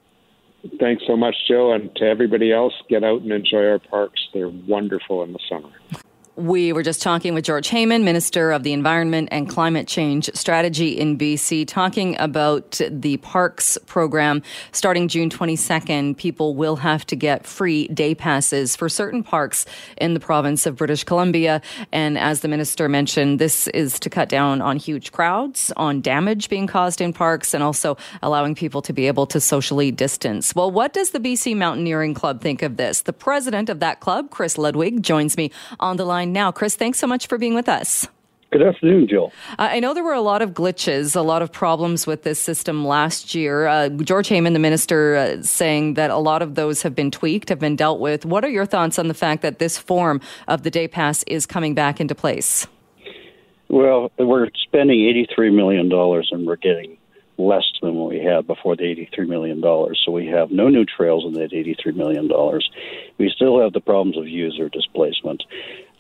Thanks 0.80 1.04
so 1.08 1.16
much, 1.16 1.36
Joe. 1.48 1.74
And 1.74 1.96
to 1.96 2.04
everybody 2.06 2.52
else, 2.52 2.74
get 2.90 3.04
out 3.04 3.22
and 3.22 3.32
enjoy 3.32 3.66
our 3.66 3.80
parks. 3.80 4.22
They're 4.34 4.50
wonderful 4.50 5.24
in 5.24 5.34
the 5.34 5.40
summer. 5.50 5.70
We 6.38 6.72
were 6.72 6.84
just 6.84 7.02
talking 7.02 7.34
with 7.34 7.46
George 7.46 7.68
Heyman, 7.68 8.04
Minister 8.04 8.52
of 8.52 8.62
the 8.62 8.72
Environment 8.72 9.28
and 9.32 9.50
Climate 9.50 9.88
Change 9.88 10.30
Strategy 10.36 10.90
in 10.90 11.18
BC, 11.18 11.68
talking 11.68 12.16
about 12.20 12.80
the 12.92 13.18
parks 13.18 13.80
program. 13.88 14.44
Starting 14.72 15.08
June 15.08 15.32
22nd, 15.32 16.16
people 16.16 16.54
will 16.54 16.76
have 16.76 17.08
to 17.08 17.16
get 17.16 17.48
free 17.48 17.88
day 17.88 18.14
passes 18.14 18.76
for 18.76 18.88
certain 18.88 19.24
parks 19.24 19.66
in 20.00 20.14
the 20.14 20.20
province 20.20 20.68
of 20.68 20.76
British 20.76 21.04
Columbia. 21.04 21.60
And 21.92 22.20
as 22.20 22.42
the 22.42 22.48
minister 22.48 22.88
mentioned, 22.88 23.40
this 23.40 23.68
is 23.70 24.00
to 24.02 24.08
cut 24.08 24.30
down 24.30 24.62
on 24.62 24.78
huge 24.78 25.12
crowds, 25.12 25.74
on 25.76 26.02
damage 26.02 26.50
being 26.50 26.68
caused 26.68 27.02
in 27.02 27.14
parks, 27.14 27.56
and 27.56 27.64
also 27.64 27.98
allowing 28.22 28.54
people 28.54 28.84
to 28.84 28.94
be 28.94 29.08
able 29.08 29.26
to 29.26 29.42
socially 29.42 29.90
distance. 29.90 30.54
Well, 30.54 30.70
what 30.70 30.94
does 30.94 31.10
the 31.10 31.20
BC 31.20 31.58
Mountaineering 31.58 32.14
Club 32.14 32.42
think 32.42 32.62
of 32.62 32.78
this? 32.78 33.02
The 33.02 33.12
president 33.12 33.70
of 33.70 33.80
that 33.80 34.02
club, 34.02 34.30
Chris 34.30 34.60
Ludwig, 34.60 35.02
joins 35.02 35.36
me 35.36 35.50
on 35.80 35.98
the 35.98 36.06
line 36.06 36.27
line 36.28 36.34
now. 36.34 36.52
Chris, 36.52 36.76
thanks 36.76 37.00
so 37.00 37.08
much 37.08 37.28
for 37.28 37.38
being 37.38 37.56
with 37.56 37.70
us. 37.70 38.08
Good 38.50 38.62
afternoon, 38.62 39.10
Jill. 39.10 39.34
Uh, 39.60 39.68
I 39.72 39.82
know 39.82 39.94
there 39.94 40.06
were 40.06 40.14
a 40.14 40.22
lot 40.22 40.42
of 40.42 40.52
glitches, 40.52 41.18
a 41.18 41.22
lot 41.22 41.42
of 41.42 41.52
problems 41.52 42.08
with 42.08 42.24
this 42.24 42.40
system 42.40 42.86
last 42.86 43.36
year. 43.36 43.68
Uh, 43.68 43.90
George 43.90 44.30
Heyman, 44.30 44.54
the 44.54 44.60
minister, 44.60 45.18
uh, 45.18 45.44
saying 45.44 45.96
that 45.96 46.12
a 46.12 46.18
lot 46.18 46.42
of 46.42 46.56
those 46.56 46.82
have 46.84 46.96
been 46.96 47.12
tweaked, 47.12 47.50
have 47.50 47.60
been 47.60 47.76
dealt 47.76 48.00
with. 48.00 48.26
What 48.26 48.46
are 48.46 48.50
your 48.50 48.66
thoughts 48.66 48.98
on 48.98 49.10
the 49.10 49.14
fact 49.14 49.42
that 49.42 49.60
this 49.60 49.78
form 49.78 50.22
of 50.48 50.64
the 50.64 50.72
day 50.72 50.88
pass 50.88 51.24
is 51.24 51.46
coming 51.46 51.76
back 51.76 52.00
into 52.00 52.16
place? 52.16 52.68
Well, 53.68 54.14
we're 54.18 54.48
spending 54.64 55.00
$83 55.38 55.54
million 55.54 55.92
and 55.92 56.48
we're 56.48 56.56
getting 56.56 56.97
less 57.38 57.66
than 57.82 57.96
what 57.96 58.10
we 58.10 58.20
had 58.20 58.48
before 58.48 58.76
the 58.76 58.84
$83 58.84 59.28
million. 59.28 59.62
So 59.62 60.12
we 60.12 60.28
have 60.28 60.52
no 60.52 60.70
new 60.70 60.86
trails 60.86 61.26
in 61.26 61.34
that 61.34 61.52
$83 61.52 61.96
million. 61.96 62.30
We 63.18 63.32
still 63.36 63.62
have 63.62 63.74
the 63.74 63.80
problems 63.80 64.18
of 64.18 64.28
user 64.28 64.70
displacement. 64.70 65.44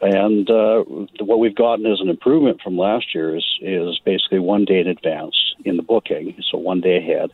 And 0.01 0.49
uh, 0.49 0.83
what 1.19 1.39
we've 1.39 1.55
gotten 1.55 1.85
as 1.85 1.99
an 1.99 2.09
improvement 2.09 2.61
from 2.61 2.77
last 2.77 3.15
year 3.15 3.35
is, 3.35 3.45
is 3.61 3.99
basically 4.05 4.39
one 4.39 4.65
day 4.65 4.79
in 4.79 4.87
advance 4.87 5.35
in 5.65 5.77
the 5.77 5.83
booking, 5.83 6.35
so 6.51 6.57
one 6.57 6.81
day 6.81 6.97
ahead. 6.97 7.31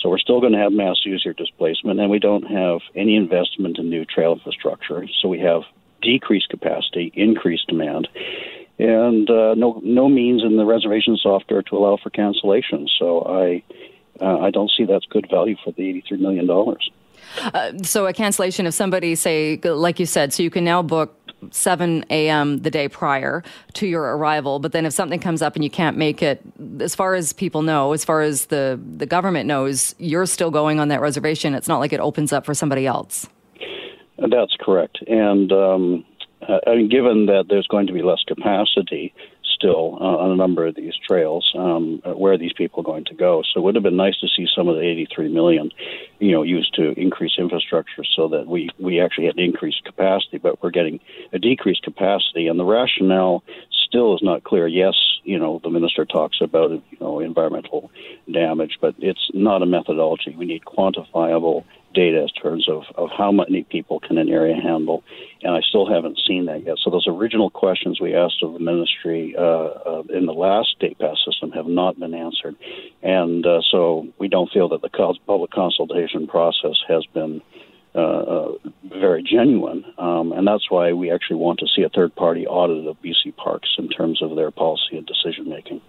So 0.00 0.10
we're 0.10 0.18
still 0.18 0.40
going 0.40 0.52
to 0.52 0.58
have 0.58 0.72
mass 0.72 1.00
user 1.04 1.32
displacement, 1.32 1.98
and 1.98 2.10
we 2.10 2.18
don't 2.18 2.44
have 2.44 2.80
any 2.94 3.16
investment 3.16 3.78
in 3.78 3.90
new 3.90 4.04
trail 4.04 4.32
infrastructure. 4.34 5.06
So 5.20 5.28
we 5.28 5.40
have 5.40 5.62
decreased 6.02 6.50
capacity, 6.50 7.10
increased 7.14 7.66
demand, 7.66 8.08
and 8.78 9.28
uh, 9.30 9.54
no 9.54 9.80
no 9.84 10.08
means 10.08 10.42
in 10.42 10.56
the 10.56 10.64
reservation 10.64 11.16
software 11.16 11.62
to 11.62 11.76
allow 11.76 11.96
for 12.02 12.10
cancellation. 12.10 12.88
So 12.98 13.22
I 13.22 13.62
uh, 14.20 14.38
I 14.38 14.50
don't 14.50 14.70
see 14.76 14.84
that's 14.84 15.06
good 15.06 15.26
value 15.30 15.56
for 15.64 15.72
the 15.72 15.88
eighty 15.88 16.04
three 16.06 16.18
million 16.18 16.46
dollars. 16.46 16.90
Uh, 17.38 17.72
so 17.82 18.06
a 18.06 18.12
cancellation 18.12 18.66
if 18.66 18.74
somebody 18.74 19.14
say 19.14 19.58
like 19.64 19.98
you 19.98 20.06
said 20.06 20.32
so 20.32 20.42
you 20.42 20.50
can 20.50 20.64
now 20.64 20.82
book 20.82 21.18
7 21.50 22.04
a.m. 22.10 22.58
the 22.58 22.70
day 22.70 22.88
prior 22.88 23.42
to 23.74 23.86
your 23.86 24.16
arrival. 24.16 24.58
But 24.58 24.72
then 24.72 24.86
if 24.86 24.92
something 24.92 25.20
comes 25.20 25.42
up 25.42 25.54
and 25.54 25.64
you 25.64 25.70
can't 25.70 25.96
make 25.96 26.22
it, 26.22 26.42
as 26.80 26.94
far 26.94 27.14
as 27.14 27.32
people 27.32 27.62
know, 27.62 27.92
as 27.92 28.04
far 28.04 28.22
as 28.22 28.46
the, 28.46 28.80
the 28.96 29.06
government 29.06 29.46
knows, 29.46 29.94
you're 29.98 30.26
still 30.26 30.50
going 30.50 30.80
on 30.80 30.88
that 30.88 31.00
reservation. 31.00 31.54
It's 31.54 31.68
not 31.68 31.80
like 31.80 31.92
it 31.92 32.00
opens 32.00 32.32
up 32.32 32.44
for 32.44 32.54
somebody 32.54 32.86
else. 32.86 33.26
That's 34.18 34.56
correct. 34.60 34.98
And 35.06 35.52
um, 35.52 36.04
uh, 36.48 36.74
given 36.90 37.26
that 37.26 37.46
there's 37.48 37.66
going 37.66 37.86
to 37.86 37.92
be 37.92 38.02
less 38.02 38.22
capacity, 38.26 39.14
still 39.54 39.96
uh, 40.00 40.16
on 40.18 40.30
a 40.32 40.36
number 40.36 40.66
of 40.66 40.74
these 40.74 40.94
trails. 41.06 41.50
Um, 41.56 42.00
where 42.04 42.34
are 42.34 42.38
these 42.38 42.52
people 42.52 42.82
going 42.82 43.04
to 43.06 43.14
go? 43.14 43.42
So 43.42 43.60
it 43.60 43.62
would 43.62 43.74
have 43.74 43.84
been 43.84 43.96
nice 43.96 44.18
to 44.20 44.28
see 44.28 44.46
some 44.54 44.68
of 44.68 44.76
the 44.76 44.82
83 44.82 45.28
million, 45.28 45.70
you 46.18 46.32
know, 46.32 46.42
used 46.42 46.74
to 46.74 46.92
increase 47.00 47.32
infrastructure 47.38 48.04
so 48.16 48.28
that 48.28 48.46
we 48.46 48.68
we 48.78 49.00
actually 49.00 49.26
had 49.26 49.38
increased 49.38 49.84
capacity, 49.84 50.38
but 50.38 50.62
we're 50.62 50.70
getting 50.70 51.00
a 51.32 51.38
decreased 51.38 51.82
capacity, 51.82 52.48
and 52.48 52.58
the 52.58 52.64
rationale 52.64 53.42
still 53.86 54.14
is 54.14 54.22
not 54.22 54.44
clear. 54.44 54.66
Yes, 54.66 54.94
you 55.22 55.38
know, 55.38 55.60
the 55.62 55.70
minister 55.70 56.04
talks 56.04 56.38
about 56.40 56.70
you 56.70 56.98
know 57.00 57.20
environmental 57.20 57.90
damage, 58.30 58.78
but 58.80 58.94
it's 58.98 59.30
not 59.32 59.62
a 59.62 59.66
methodology. 59.66 60.34
We 60.36 60.46
need 60.46 60.64
quantifiable 60.64 61.64
data 61.94 62.22
in 62.22 62.28
terms 62.28 62.68
of, 62.68 62.82
of 62.96 63.08
how 63.16 63.32
many 63.32 63.64
people 63.64 64.00
can 64.00 64.18
an 64.18 64.28
area 64.28 64.54
handle, 64.54 65.02
and 65.42 65.54
I 65.54 65.60
still 65.60 65.86
haven't 65.86 66.18
seen 66.26 66.46
that 66.46 66.64
yet. 66.64 66.76
So 66.82 66.90
those 66.90 67.06
original 67.06 67.50
questions 67.50 68.00
we 68.00 68.14
asked 68.14 68.42
of 68.42 68.52
the 68.52 68.58
ministry 68.58 69.34
uh, 69.38 69.42
uh, 69.42 70.02
in 70.12 70.26
the 70.26 70.32
last 70.32 70.78
day 70.80 70.94
pass 71.00 71.16
system 71.24 71.52
have 71.52 71.66
not 71.66 71.98
been 71.98 72.14
answered, 72.14 72.56
and 73.02 73.46
uh, 73.46 73.60
so 73.70 74.08
we 74.18 74.28
don't 74.28 74.50
feel 74.50 74.68
that 74.70 74.82
the 74.82 74.90
public 75.26 75.50
consultation 75.50 76.26
process 76.26 76.76
has 76.88 77.06
been 77.14 77.40
uh, 77.94 77.98
uh, 77.98 78.52
very 78.98 79.22
genuine, 79.22 79.84
um, 79.98 80.32
and 80.32 80.46
that's 80.46 80.68
why 80.68 80.92
we 80.92 81.12
actually 81.12 81.36
want 81.36 81.60
to 81.60 81.66
see 81.76 81.82
a 81.82 81.88
third 81.88 82.14
party 82.16 82.44
audit 82.46 82.86
of 82.88 82.96
BC 83.00 83.36
Parks 83.36 83.68
in 83.78 83.88
terms 83.88 84.20
of 84.20 84.34
their 84.34 84.50
policy 84.50 84.96
and 84.96 85.06
decision 85.06 85.48
making. 85.48 85.80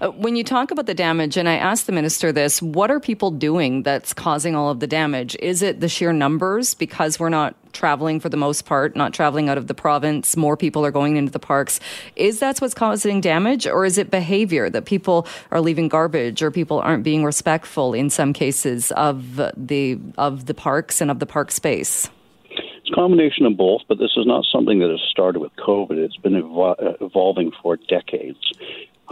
Uh, 0.00 0.08
when 0.10 0.36
you 0.36 0.44
talk 0.44 0.70
about 0.70 0.86
the 0.86 0.94
damage, 0.94 1.36
and 1.36 1.48
I 1.48 1.54
asked 1.54 1.86
the 1.86 1.92
minister 1.92 2.32
this, 2.32 2.60
what 2.60 2.90
are 2.90 3.00
people 3.00 3.30
doing 3.30 3.82
that's 3.82 4.12
causing 4.12 4.56
all 4.56 4.70
of 4.70 4.80
the 4.80 4.86
damage? 4.86 5.36
Is 5.40 5.62
it 5.62 5.80
the 5.80 5.88
sheer 5.88 6.12
numbers 6.12 6.74
because 6.74 7.20
we're 7.20 7.28
not 7.28 7.54
traveling 7.72 8.20
for 8.20 8.28
the 8.28 8.36
most 8.36 8.64
part, 8.64 8.96
not 8.96 9.14
traveling 9.14 9.48
out 9.48 9.58
of 9.58 9.66
the 9.66 9.74
province, 9.74 10.36
more 10.36 10.56
people 10.56 10.84
are 10.84 10.90
going 10.90 11.16
into 11.16 11.32
the 11.32 11.38
parks? 11.38 11.80
Is 12.16 12.40
that 12.40 12.58
what's 12.58 12.74
causing 12.74 13.20
damage, 13.20 13.66
or 13.66 13.84
is 13.84 13.98
it 13.98 14.10
behavior 14.10 14.68
that 14.70 14.84
people 14.84 15.26
are 15.50 15.60
leaving 15.60 15.88
garbage 15.88 16.42
or 16.42 16.50
people 16.50 16.80
aren't 16.80 17.04
being 17.04 17.24
respectful 17.24 17.94
in 17.94 18.10
some 18.10 18.32
cases 18.32 18.92
of 18.92 19.36
the 19.56 19.98
of 20.18 20.46
the 20.46 20.54
parks 20.54 21.00
and 21.00 21.10
of 21.10 21.18
the 21.18 21.26
park 21.26 21.50
space? 21.50 22.10
It's 22.50 22.90
a 22.90 22.94
combination 22.94 23.46
of 23.46 23.56
both, 23.56 23.82
but 23.88 23.98
this 23.98 24.10
is 24.16 24.26
not 24.26 24.44
something 24.52 24.80
that 24.80 24.90
has 24.90 25.00
started 25.10 25.38
with 25.38 25.52
COVID. 25.56 25.92
It's 25.92 26.16
been 26.16 26.36
uh, 26.36 26.74
evolving 27.00 27.52
for 27.62 27.76
decades. 27.76 28.38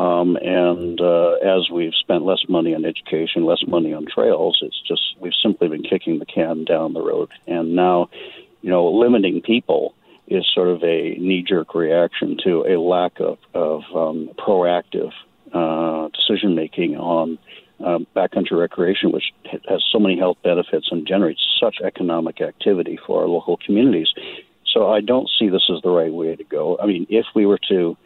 Um, 0.01 0.37
and 0.37 0.99
uh, 0.99 1.33
as 1.45 1.69
we've 1.71 1.95
spent 1.95 2.25
less 2.25 2.43
money 2.49 2.75
on 2.75 2.87
education, 2.87 3.45
less 3.45 3.63
money 3.67 3.93
on 3.93 4.07
trails, 4.07 4.59
it's 4.63 4.81
just 4.89 5.03
we've 5.21 5.35
simply 5.43 5.69
been 5.69 5.83
kicking 5.83 6.19
the 6.19 6.25
can 6.25 6.65
down 6.65 6.95
the 6.95 7.03
road. 7.03 7.29
And 7.47 7.77
now, 7.77 8.09
you 8.63 8.71
know, 8.71 8.87
limiting 8.91 9.43
people 9.43 9.95
is 10.27 10.47
sort 10.55 10.69
of 10.69 10.83
a 10.83 11.17
knee-jerk 11.19 11.75
reaction 11.75 12.39
to 12.45 12.65
a 12.67 12.81
lack 12.81 13.21
of, 13.21 13.37
of 13.53 13.83
um, 13.95 14.31
proactive 14.39 15.13
uh, 15.53 16.09
decision 16.17 16.55
making 16.55 16.97
on 16.97 17.39
uh, 17.85 17.99
backcountry 18.17 18.59
recreation, 18.59 19.13
which 19.13 19.35
has 19.69 19.85
so 19.93 19.99
many 19.99 20.19
health 20.19 20.39
benefits 20.43 20.89
and 20.91 21.07
generates 21.07 21.43
such 21.61 21.77
economic 21.85 22.41
activity 22.41 22.99
for 23.07 23.21
our 23.21 23.29
local 23.29 23.59
communities. 23.67 24.09
So 24.73 24.91
I 24.91 25.03
don't 25.03 25.29
see 25.39 25.51
this 25.51 25.69
as 25.69 25.83
the 25.83 25.91
right 25.91 26.13
way 26.13 26.37
to 26.37 26.45
go. 26.45 26.79
I 26.83 26.87
mean, 26.87 27.07
if 27.11 27.27
we 27.35 27.45
were 27.45 27.61
to 27.69 27.99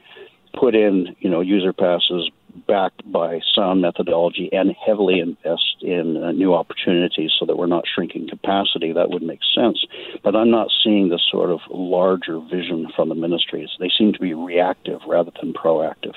put 0.59 0.75
in, 0.75 1.17
you 1.21 1.31
know, 1.31 1.40
user 1.40 1.73
passes 1.73 2.31
backed 2.67 3.11
by 3.11 3.40
sound 3.55 3.81
methodology 3.81 4.49
and 4.53 4.75
heavily 4.87 5.19
invest 5.19 5.77
in 5.83 6.17
uh, 6.23 6.33
new 6.33 6.55
opportunities 6.55 7.33
so 7.38 7.47
that 7.47 7.57
we're 7.57 7.67
not 7.67 7.85
shrinking 7.93 8.29
capacity, 8.29 8.93
that 8.93 9.11
would 9.11 9.23
make 9.23 9.40
sense. 9.55 9.85
But 10.23 10.37
I'm 10.37 10.51
not 10.51 10.69
seeing 10.83 11.09
this 11.09 11.23
sort 11.31 11.51
of 11.51 11.61
larger 11.71 12.38
vision 12.40 12.88
from 12.95 13.09
the 13.09 13.14
ministries. 13.14 13.71
They 13.79 13.90
seem 13.97 14.12
to 14.12 14.19
be 14.19 14.35
reactive 14.35 15.01
rather 15.07 15.33
than 15.40 15.53
proactive. 15.53 16.14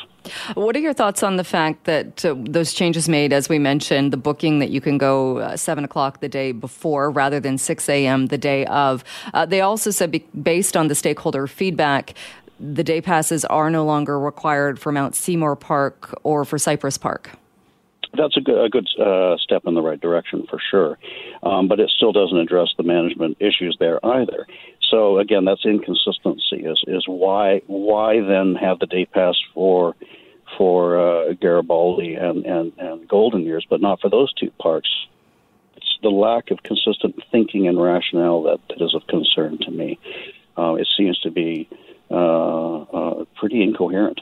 What 0.54 0.76
are 0.76 0.80
your 0.80 0.93
thoughts 0.93 1.23
on 1.23 1.38
the 1.38 1.43
fact 1.43 1.86
that 1.86 2.23
uh, 2.23 2.36
those 2.38 2.73
changes 2.73 3.08
made, 3.10 3.34
as 3.34 3.50
we 3.50 3.60
mentioned, 3.60 4.13
the 4.13 4.17
booking 4.17 4.60
that 4.60 4.69
you 4.69 4.82
can 4.82 4.97
go 4.97 5.39
uh, 5.39 5.58
7 5.58 5.84
o'clock 5.84 6.19
the 6.19 6.30
day 6.30 6.52
before 6.52 7.10
rather 7.10 7.39
than 7.39 7.58
6 7.58 7.89
a.m. 7.89 8.28
the 8.28 8.38
day 8.38 8.65
of? 8.65 9.04
Uh, 9.34 9.45
they 9.45 9.62
also 9.62 9.91
said, 9.91 10.12
be- 10.12 10.28
based 10.41 10.78
on 10.78 10.88
the 10.88 10.95
stakeholder 10.95 11.47
feedback, 11.47 12.13
the 12.60 12.84
day 12.84 13.02
passes 13.02 13.46
are 13.46 13.70
no 13.70 13.86
longer 13.86 14.20
required 14.20 14.80
for 14.80 14.91
Mount 14.91 15.15
Seymour 15.15 15.56
Park 15.56 16.17
or 16.24 16.46
for 16.46 16.58
Cypress 16.58 16.98
Park. 16.98 17.32
That's 18.15 18.38
a 18.38 18.41
good, 18.41 18.65
a 18.65 18.70
good 18.70 18.88
uh, 19.00 19.38
step 19.38 19.63
in 19.65 19.76
the 19.76 19.82
right 19.82 20.00
direction 20.00 20.48
for 20.50 20.60
sure, 20.72 20.98
um, 21.43 21.67
but 21.67 21.80
it 21.80 21.89
still 21.96 22.12
doesn't 22.12 22.38
address 22.38 22.70
the 22.78 22.84
management 22.84 23.38
issues 23.39 23.78
there 23.80 24.04
either. 24.04 24.48
So 24.89 25.20
again, 25.20 25.46
that's 25.46 25.65
inconsistency. 25.65 26.65
Is 26.65 26.82
is 26.88 27.04
why 27.08 27.62
why 27.67 28.22
then 28.22 28.56
have 28.56 28.80
the 28.80 28.86
day 28.86 29.06
pass 29.06 29.36
for 29.54 29.96
for 30.58 30.98
uh, 30.98 31.34
Garibaldi 31.34 32.15
and, 32.15 32.46
and 32.46 32.72
and 32.78 33.08
Golden 33.08 33.41
Ears, 33.46 33.67
but 33.70 33.82
not 33.82 34.00
for 34.00 34.10
those 34.10 34.34
two 34.34 34.52
parks? 34.60 34.89
It's 35.76 35.98
the 36.02 36.10
lack 36.10 36.50
of 36.50 36.63
consistent 36.63 37.22
thinking 37.32 37.67
and 37.67 37.80
rationale 37.80 38.43
that, 38.43 38.60
that 38.70 38.82
is 38.84 38.96
of 38.96 39.06
concern 39.08 39.58
to 39.60 39.72
me. 39.72 40.00
Uh, 40.58 40.76
it 40.76 40.88
seems 40.98 41.20
to 41.20 41.30
be 41.30 41.70
pretty 42.10 43.62
incoherent. 43.62 44.22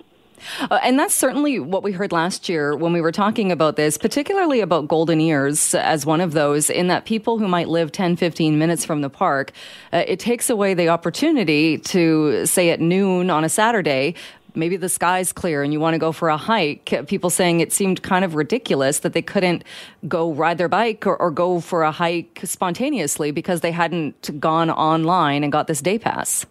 Uh, 0.70 0.80
and 0.84 1.00
that's 1.00 1.14
certainly 1.14 1.60
what 1.60 1.84
we 1.84 1.92
heard 1.92 2.12
last 2.12 2.50
year 2.50 2.76
when 2.76 2.94
we 2.94 3.02
were 3.02 3.12
talking 3.12 3.52
about 3.52 3.76
this, 3.76 3.98
particularly 3.98 4.60
about 4.60 4.88
golden 4.88 5.22
ears 5.22 5.74
as 5.76 6.06
one 6.06 6.22
of 6.22 6.34
those, 6.34 6.70
in 6.70 6.88
that 6.88 7.06
people 7.06 7.40
who 7.40 7.48
might 7.48 7.70
live 7.70 7.92
10, 7.92 8.16
15 8.16 8.58
minutes 8.58 8.86
from 8.86 9.02
the 9.02 9.10
park, 9.10 9.52
uh, 9.94 10.04
it 10.08 10.20
takes 10.20 10.50
away 10.50 10.74
the 10.74 10.90
opportunity 10.90 11.78
to, 11.78 12.46
say, 12.46 12.70
at 12.70 12.80
noon 12.80 13.30
on 13.30 13.44
a 13.44 13.50
Saturday, 13.50 14.16
maybe 14.56 14.78
the 14.78 14.90
sky's 14.90 15.34
clear 15.34 15.64
and 15.64 15.74
you 15.74 15.80
want 15.80 15.94
to 15.94 16.00
go 16.00 16.12
for 16.12 16.30
a 16.30 16.38
hike. 16.38 16.94
People 17.08 17.30
saying 17.30 17.60
it 17.60 17.74
seemed 17.74 18.02
kind 18.04 18.24
of 18.24 18.36
ridiculous 18.36 19.00
that 19.00 19.14
they 19.14 19.22
couldn't 19.22 19.64
go 20.08 20.32
ride 20.32 20.58
their 20.58 20.70
bike 20.70 21.06
or, 21.06 21.18
or 21.18 21.30
go 21.30 21.60
for 21.60 21.84
a 21.84 21.92
hike 21.92 22.40
spontaneously 22.44 23.32
because 23.32 23.62
they 23.62 23.72
hadn't 23.72 24.40
gone 24.40 24.70
online 24.70 25.44
and 25.44 25.52
got 25.52 25.68
this 25.68 25.82
day 25.82 26.00
pass. 26.00 26.46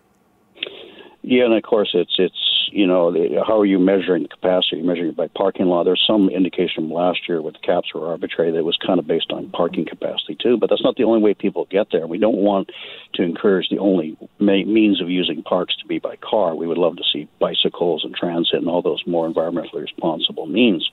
Yeah, 1.26 1.46
and 1.46 1.54
of 1.54 1.62
course 1.62 1.92
it's 1.94 2.16
it's 2.18 2.68
you 2.70 2.86
know 2.86 3.10
the, 3.10 3.42
how 3.46 3.58
are 3.58 3.64
you 3.64 3.78
measuring 3.78 4.28
capacity? 4.28 4.76
You're 4.76 4.84
measuring 4.84 5.08
it 5.08 5.16
by 5.16 5.28
parking 5.28 5.66
lot. 5.66 5.84
There's 5.84 6.04
some 6.06 6.28
indication 6.28 6.84
from 6.84 6.92
last 6.92 7.20
year 7.26 7.40
with 7.40 7.54
the 7.54 7.60
caps 7.60 7.94
were 7.94 8.06
arbitrary 8.06 8.50
that 8.50 8.58
it 8.58 8.64
was 8.64 8.76
kind 8.76 8.98
of 8.98 9.06
based 9.06 9.32
on 9.32 9.48
parking 9.48 9.86
capacity 9.86 10.36
too. 10.38 10.58
But 10.58 10.68
that's 10.68 10.84
not 10.84 10.96
the 10.96 11.04
only 11.04 11.22
way 11.22 11.32
people 11.32 11.66
get 11.70 11.86
there. 11.90 12.06
We 12.06 12.18
don't 12.18 12.36
want 12.36 12.68
to 13.14 13.22
encourage 13.22 13.70
the 13.70 13.78
only 13.78 14.18
means 14.38 15.00
of 15.00 15.08
using 15.08 15.42
parks 15.42 15.74
to 15.78 15.86
be 15.86 15.98
by 15.98 16.16
car. 16.16 16.54
We 16.54 16.66
would 16.66 16.76
love 16.76 16.96
to 16.96 17.04
see 17.10 17.26
bicycles 17.40 18.04
and 18.04 18.14
transit 18.14 18.56
and 18.56 18.68
all 18.68 18.82
those 18.82 19.02
more 19.06 19.26
environmentally 19.26 19.80
responsible 19.80 20.44
means. 20.44 20.90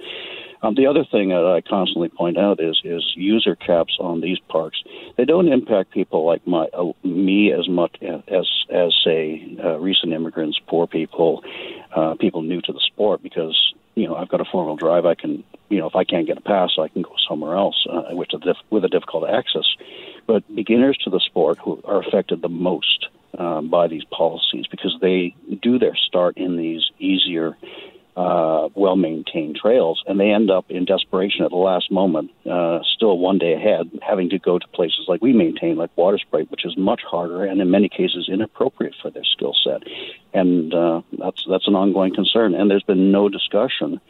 Um, 0.64 0.76
the 0.76 0.86
other 0.86 1.04
thing 1.04 1.30
that 1.30 1.46
I 1.46 1.62
constantly 1.68 2.10
point 2.10 2.38
out 2.38 2.60
is 2.60 2.80
is 2.84 3.04
user 3.16 3.56
caps 3.56 3.98
on 4.00 4.22
these 4.22 4.38
parks. 4.48 4.84
They 5.18 5.26
don't 5.26 5.48
impact 5.48 5.92
people 5.92 6.26
like 6.26 6.46
my 6.46 6.68
uh, 6.74 6.92
me 7.04 7.52
as 7.52 7.68
much 7.68 7.96
as 8.02 8.48
as 8.70 8.94
say 9.04 9.58
uh, 9.64 9.80
recent 9.80 10.14
immigrants, 10.14 10.60
poor 10.68 10.86
people, 10.86 11.44
uh, 11.96 12.16
people 12.16 12.42
new 12.44 12.62
to 12.62 12.74
the 12.74 12.80
sport 12.80 13.24
because 13.24 13.74
you 13.96 14.08
know 14.08 14.16
I've 14.16 14.30
got 14.30 14.42
a 14.42 14.46
four 14.46 14.66
wheel 14.66 14.76
drive. 14.76 15.06
I 15.06 15.16
can 15.16 15.44
you 15.70 15.80
know 15.80 15.88
if 15.88 15.96
I 15.96 16.04
can't 16.04 16.28
get 16.28 16.38
a 16.38 16.42
pass, 16.42 16.72
I 16.80 16.90
can 16.90 17.02
go 17.02 17.16
somewhere 17.28 17.56
else, 17.56 17.88
uh, 17.90 18.14
which 18.16 18.32
diff- 18.44 18.58
with 18.70 18.86
a 18.86 18.90
difficult 18.90 19.30
access. 19.30 19.66
But 20.28 20.44
beginners 20.56 20.98
to 21.04 21.10
the 21.10 21.20
sport 21.20 21.58
who 21.58 21.82
are 21.86 22.02
affected 22.02 22.44
the 22.44 22.50
most 22.50 23.08
um, 23.38 23.70
by 23.70 23.88
these 23.88 24.04
policies 24.06 24.68
because 24.68 24.96
they 25.02 25.34
do 25.62 25.80
their 25.80 25.96
start 25.96 26.38
in 26.38 26.58
these 26.58 26.92
easier 27.00 27.58
uh, 28.16 28.68
well 28.76 28.96
maintained 28.96 29.56
trails, 29.56 30.04
and 30.06 30.20
they 30.20 30.32
end 30.32 30.52
up 30.52 30.66
in 30.70 30.86
desperation 30.86 31.46
at 31.46 31.52
the 31.52 31.56
last 31.58 31.92
moment, 31.92 32.32
uh, 32.50 32.80
still 32.84 33.18
one 33.18 33.38
day 33.38 33.54
ahead, 33.54 33.90
having 34.02 34.30
to 34.30 34.40
go 34.40 34.60
to 34.60 34.68
places 34.70 35.06
like 35.08 35.22
we 35.22 35.32
maintain, 35.34 35.78
like 35.78 35.96
Water 35.96 36.18
Sprite, 36.18 36.52
which 36.52 36.66
is 36.66 36.76
much 36.78 37.02
harder 37.10 37.46
and 37.46 37.62
in 37.62 37.72
many 37.72 37.88
cases 37.88 38.30
inappropriate 38.32 38.96
for 39.02 39.10
their 39.10 39.24
skill 39.24 39.56
set. 39.64 39.84
And 40.34 40.74
uh, 40.74 41.02
that's 41.18 41.46
that's 41.50 41.68
an 41.68 41.76
ongoing 41.76 42.14
concern. 42.14 42.54
And 42.54 42.70
there's 42.70 42.84
been 42.84 43.12
no 43.12 43.30
discussion 43.30 44.02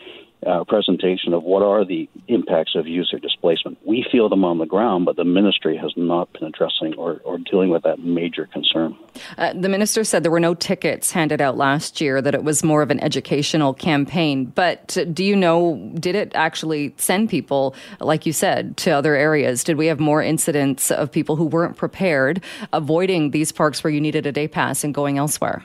uh, 0.45 0.63
presentation 0.63 1.33
of 1.33 1.43
what 1.43 1.61
are 1.61 1.85
the 1.85 2.09
impacts 2.27 2.75
of 2.75 2.87
user 2.87 3.19
displacement. 3.19 3.77
We 3.85 4.05
feel 4.11 4.29
them 4.29 4.43
on 4.43 4.57
the 4.57 4.65
ground, 4.65 5.05
but 5.05 5.15
the 5.15 5.23
ministry 5.23 5.77
has 5.77 5.93
not 5.95 6.31
been 6.33 6.43
addressing 6.43 6.95
or, 6.95 7.21
or 7.23 7.37
dealing 7.37 7.69
with 7.69 7.83
that 7.83 7.99
major 7.99 8.47
concern. 8.47 8.97
Uh, 9.37 9.53
the 9.53 9.69
minister 9.69 10.03
said 10.03 10.23
there 10.23 10.31
were 10.31 10.39
no 10.39 10.53
tickets 10.53 11.11
handed 11.11 11.41
out 11.41 11.57
last 11.57 12.01
year, 12.01 12.21
that 12.21 12.33
it 12.33 12.43
was 12.43 12.63
more 12.63 12.81
of 12.81 12.89
an 12.91 12.99
educational 13.01 13.73
campaign. 13.73 14.45
But 14.45 14.97
do 15.13 15.23
you 15.23 15.35
know, 15.35 15.91
did 15.95 16.15
it 16.15 16.31
actually 16.33 16.93
send 16.97 17.29
people, 17.29 17.75
like 17.99 18.25
you 18.25 18.33
said, 18.33 18.77
to 18.77 18.91
other 18.91 19.15
areas? 19.15 19.63
Did 19.63 19.77
we 19.77 19.87
have 19.87 19.99
more 19.99 20.23
incidents 20.23 20.91
of 20.91 21.11
people 21.11 21.35
who 21.35 21.45
weren't 21.45 21.77
prepared, 21.77 22.43
avoiding 22.73 23.31
these 23.31 23.51
parks 23.51 23.83
where 23.83 23.91
you 23.91 24.01
needed 24.01 24.25
a 24.25 24.31
day 24.31 24.47
pass 24.47 24.83
and 24.83 24.93
going 24.93 25.17
elsewhere? 25.17 25.63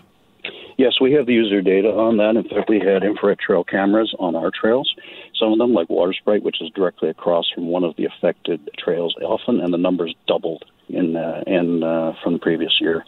Yes, 0.79 1.01
we 1.01 1.13
have 1.13 1.25
the 1.25 1.33
user 1.33 1.63
data 1.63 1.89
on 1.89 2.19
that. 2.19 2.37
In 2.37 2.45
fact, 2.45 2.69
we 2.69 2.79
had 2.79 3.03
infrared 3.03 3.39
trail 3.39 3.65
cameras 3.65 4.15
on 4.19 4.37
our 4.37 4.51
trails. 4.51 4.95
Some 5.35 5.53
of 5.53 5.59
them, 5.59 5.73
like 5.73 5.89
Water 5.89 6.13
Sprite, 6.13 6.43
which 6.43 6.61
is 6.61 6.71
directly 6.75 7.09
across 7.09 7.51
from 7.55 7.69
one 7.69 7.83
of 7.83 7.97
the 7.97 8.05
affected 8.05 8.69
trails, 8.79 9.15
often, 9.23 9.61
and 9.61 9.73
the 9.73 9.79
numbers 9.79 10.15
doubled 10.27 10.65
in 10.89 11.17
uh, 11.17 11.43
in 11.47 11.83
uh, 11.83 12.13
from 12.23 12.35
the 12.35 12.39
previous 12.39 12.79
year. 12.79 13.05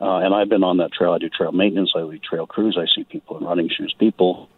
Uh, 0.00 0.18
and 0.18 0.34
I've 0.34 0.48
been 0.48 0.64
on 0.64 0.78
that 0.78 0.92
trail. 0.92 1.12
I 1.12 1.18
do 1.18 1.28
trail 1.28 1.52
maintenance. 1.52 1.92
I 1.94 2.00
do 2.00 2.18
trail 2.18 2.46
crews. 2.46 2.76
I 2.76 2.86
see 2.92 3.04
people 3.04 3.38
in 3.38 3.44
running 3.44 3.68
shoes. 3.68 3.94
People 4.00 4.48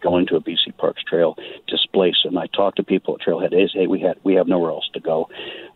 going 0.00 0.26
to 0.26 0.36
a 0.36 0.40
BC 0.40 0.76
Parks 0.76 1.02
trail 1.02 1.36
displaced. 1.66 2.24
And 2.24 2.38
I 2.38 2.46
talk 2.46 2.76
to 2.76 2.82
people 2.82 3.14
at 3.14 3.26
Trailhead 3.26 3.50
They 3.50 3.68
say 3.72 3.86
we 3.86 4.00
had 4.00 4.18
we 4.24 4.34
have 4.34 4.48
nowhere 4.48 4.70
else 4.70 4.88
to 4.94 5.00
go. 5.00 5.28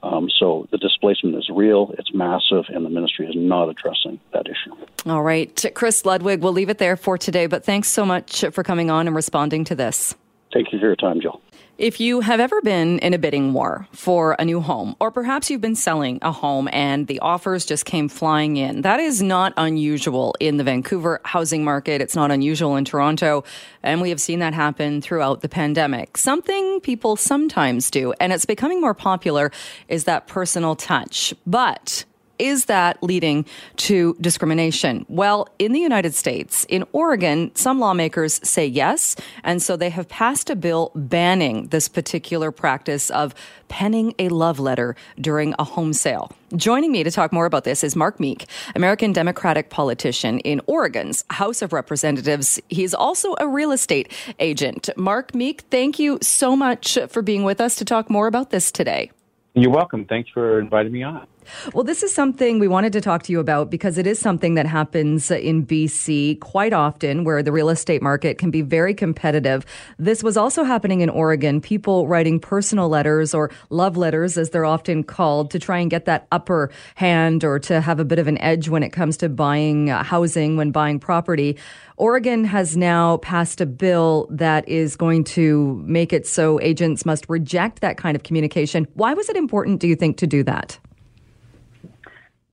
Um, 0.02 0.28
so 0.38 0.68
the 0.70 0.78
displacement 0.78 1.36
is 1.36 1.48
real, 1.48 1.94
it's 1.98 2.12
massive, 2.12 2.64
and 2.68 2.84
the 2.84 2.90
ministry 2.90 3.26
is 3.26 3.34
not 3.36 3.68
addressing 3.68 4.20
that 4.32 4.46
issue. 4.46 4.74
All 5.06 5.22
right, 5.22 5.64
Chris 5.74 6.04
Ludwig, 6.04 6.42
we'll 6.42 6.52
leave 6.52 6.68
it 6.68 6.78
there 6.78 6.96
for 6.96 7.16
today. 7.16 7.46
But 7.46 7.64
thanks 7.64 7.88
so 7.88 8.04
much 8.04 8.44
for 8.52 8.62
coming 8.62 8.90
on 8.90 9.06
and 9.06 9.16
responding 9.16 9.64
to 9.64 9.74
this. 9.74 10.14
Thank 10.52 10.72
you 10.72 10.78
for 10.78 10.86
your 10.86 10.96
time, 10.96 11.20
Jill. 11.20 11.40
If 11.76 11.98
you 11.98 12.20
have 12.20 12.38
ever 12.38 12.60
been 12.62 13.00
in 13.00 13.14
a 13.14 13.18
bidding 13.18 13.52
war 13.52 13.88
for 13.90 14.36
a 14.38 14.44
new 14.44 14.60
home, 14.60 14.94
or 15.00 15.10
perhaps 15.10 15.50
you've 15.50 15.60
been 15.60 15.74
selling 15.74 16.20
a 16.22 16.30
home 16.30 16.68
and 16.72 17.08
the 17.08 17.18
offers 17.18 17.66
just 17.66 17.84
came 17.84 18.08
flying 18.08 18.56
in, 18.56 18.82
that 18.82 19.00
is 19.00 19.20
not 19.20 19.52
unusual 19.56 20.36
in 20.38 20.56
the 20.56 20.62
Vancouver 20.62 21.20
housing 21.24 21.64
market. 21.64 22.00
It's 22.00 22.14
not 22.14 22.30
unusual 22.30 22.76
in 22.76 22.84
Toronto. 22.84 23.42
And 23.82 24.00
we 24.00 24.10
have 24.10 24.20
seen 24.20 24.38
that 24.38 24.54
happen 24.54 25.00
throughout 25.00 25.40
the 25.40 25.48
pandemic. 25.48 26.16
Something 26.16 26.80
people 26.80 27.16
sometimes 27.16 27.90
do, 27.90 28.12
and 28.20 28.32
it's 28.32 28.46
becoming 28.46 28.80
more 28.80 28.94
popular, 28.94 29.50
is 29.88 30.04
that 30.04 30.28
personal 30.28 30.76
touch. 30.76 31.34
But 31.44 32.04
is 32.38 32.66
that 32.66 33.02
leading 33.02 33.44
to 33.76 34.16
discrimination? 34.20 35.04
Well, 35.08 35.48
in 35.58 35.72
the 35.72 35.80
United 35.80 36.14
States, 36.14 36.64
in 36.68 36.84
Oregon, 36.92 37.54
some 37.54 37.80
lawmakers 37.80 38.40
say 38.46 38.66
yes. 38.66 39.16
And 39.42 39.62
so 39.62 39.76
they 39.76 39.90
have 39.90 40.08
passed 40.08 40.50
a 40.50 40.56
bill 40.56 40.92
banning 40.94 41.68
this 41.68 41.88
particular 41.88 42.50
practice 42.50 43.10
of 43.10 43.34
penning 43.68 44.14
a 44.18 44.28
love 44.28 44.58
letter 44.58 44.94
during 45.20 45.54
a 45.58 45.64
home 45.64 45.92
sale. 45.92 46.30
Joining 46.56 46.92
me 46.92 47.02
to 47.02 47.10
talk 47.10 47.32
more 47.32 47.46
about 47.46 47.64
this 47.64 47.82
is 47.82 47.96
Mark 47.96 48.20
Meek, 48.20 48.46
American 48.76 49.12
Democratic 49.12 49.70
politician 49.70 50.38
in 50.40 50.60
Oregon's 50.66 51.24
House 51.30 51.62
of 51.62 51.72
Representatives. 51.72 52.60
He's 52.68 52.94
also 52.94 53.34
a 53.40 53.48
real 53.48 53.72
estate 53.72 54.12
agent. 54.38 54.88
Mark 54.96 55.34
Meek, 55.34 55.62
thank 55.70 55.98
you 55.98 56.18
so 56.22 56.54
much 56.54 56.98
for 57.08 57.22
being 57.22 57.42
with 57.42 57.60
us 57.60 57.74
to 57.76 57.84
talk 57.84 58.08
more 58.08 58.26
about 58.26 58.50
this 58.50 58.70
today. 58.70 59.10
You're 59.54 59.70
welcome. 59.70 60.04
Thanks 60.04 60.30
for 60.30 60.60
inviting 60.60 60.92
me 60.92 61.02
on. 61.02 61.26
Well, 61.72 61.84
this 61.84 62.02
is 62.02 62.14
something 62.14 62.58
we 62.58 62.68
wanted 62.68 62.92
to 62.94 63.00
talk 63.00 63.22
to 63.24 63.32
you 63.32 63.40
about 63.40 63.70
because 63.70 63.98
it 63.98 64.06
is 64.06 64.18
something 64.18 64.54
that 64.54 64.66
happens 64.66 65.30
in 65.30 65.66
BC 65.66 66.40
quite 66.40 66.72
often 66.72 67.24
where 67.24 67.42
the 67.42 67.52
real 67.52 67.68
estate 67.68 68.02
market 68.02 68.38
can 68.38 68.50
be 68.50 68.62
very 68.62 68.94
competitive. 68.94 69.64
This 69.98 70.22
was 70.22 70.36
also 70.36 70.64
happening 70.64 71.00
in 71.00 71.10
Oregon, 71.10 71.60
people 71.60 72.06
writing 72.06 72.40
personal 72.40 72.88
letters 72.88 73.34
or 73.34 73.50
love 73.70 73.96
letters, 73.96 74.38
as 74.38 74.50
they're 74.50 74.64
often 74.64 75.02
called, 75.02 75.50
to 75.50 75.58
try 75.58 75.78
and 75.78 75.90
get 75.90 76.04
that 76.04 76.26
upper 76.32 76.70
hand 76.94 77.44
or 77.44 77.58
to 77.60 77.80
have 77.80 78.00
a 78.00 78.04
bit 78.04 78.18
of 78.18 78.26
an 78.26 78.38
edge 78.38 78.68
when 78.68 78.82
it 78.82 78.90
comes 78.90 79.16
to 79.18 79.28
buying 79.28 79.90
uh, 79.90 80.02
housing, 80.02 80.56
when 80.56 80.70
buying 80.70 80.98
property. 80.98 81.56
Oregon 81.96 82.44
has 82.44 82.76
now 82.76 83.18
passed 83.18 83.60
a 83.60 83.66
bill 83.66 84.26
that 84.30 84.68
is 84.68 84.96
going 84.96 85.22
to 85.24 85.80
make 85.86 86.12
it 86.12 86.26
so 86.26 86.60
agents 86.60 87.06
must 87.06 87.28
reject 87.28 87.80
that 87.80 87.96
kind 87.96 88.16
of 88.16 88.24
communication. 88.24 88.88
Why 88.94 89.14
was 89.14 89.28
it 89.28 89.36
important, 89.36 89.80
do 89.80 89.86
you 89.86 89.94
think, 89.94 90.16
to 90.18 90.26
do 90.26 90.42
that? 90.42 90.78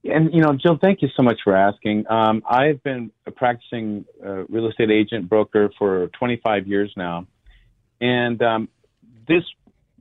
And 0.04 0.34
you 0.34 0.42
know, 0.42 0.54
Jill, 0.54 0.78
thank 0.82 1.02
you 1.02 1.10
so 1.16 1.22
much 1.22 1.40
for 1.44 1.56
asking. 1.56 2.06
Um, 2.10 2.42
I've 2.50 2.82
been 2.84 3.12
a 3.28 3.32
practicing 3.32 4.06
uh, 4.26 4.46
real 4.46 4.68
estate 4.68 4.90
agent 4.90 5.30
broker 5.30 5.70
for 5.78 6.08
25 6.20 6.68
years 6.68 6.92
now, 6.98 7.28
and 8.00 8.42
um, 8.42 8.70
this 9.28 9.44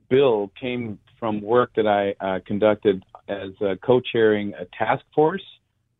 bill 0.09 0.51
came 0.59 0.99
from 1.19 1.41
work 1.41 1.71
that 1.75 1.87
I 1.87 2.15
uh, 2.19 2.39
conducted 2.45 3.03
as 3.27 3.49
uh, 3.61 3.75
co-chairing 3.83 4.53
a 4.55 4.65
task 4.77 5.05
force 5.13 5.43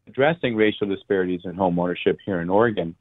addressing 0.08 0.56
racial 0.56 0.88
disparities 0.88 1.42
in 1.46 1.56
home 1.56 1.80
ownership 1.80 2.18
here 2.26 2.42
in 2.42 2.50
Oregon. 2.50 2.96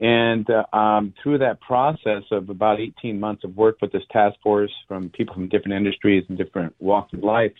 And 0.00 0.46
uh, 0.50 0.76
um, 0.76 1.14
through 1.22 1.38
that 1.38 1.60
process 1.60 2.22
of 2.30 2.50
about 2.50 2.80
18 2.80 3.18
months 3.18 3.44
of 3.44 3.56
work 3.56 3.76
with 3.80 3.92
this 3.92 4.02
task 4.10 4.36
force 4.42 4.72
from 4.88 5.08
people 5.10 5.34
from 5.34 5.48
different 5.48 5.74
industries 5.74 6.24
and 6.28 6.36
different 6.36 6.74
walks 6.80 7.12
of 7.12 7.22
life, 7.22 7.52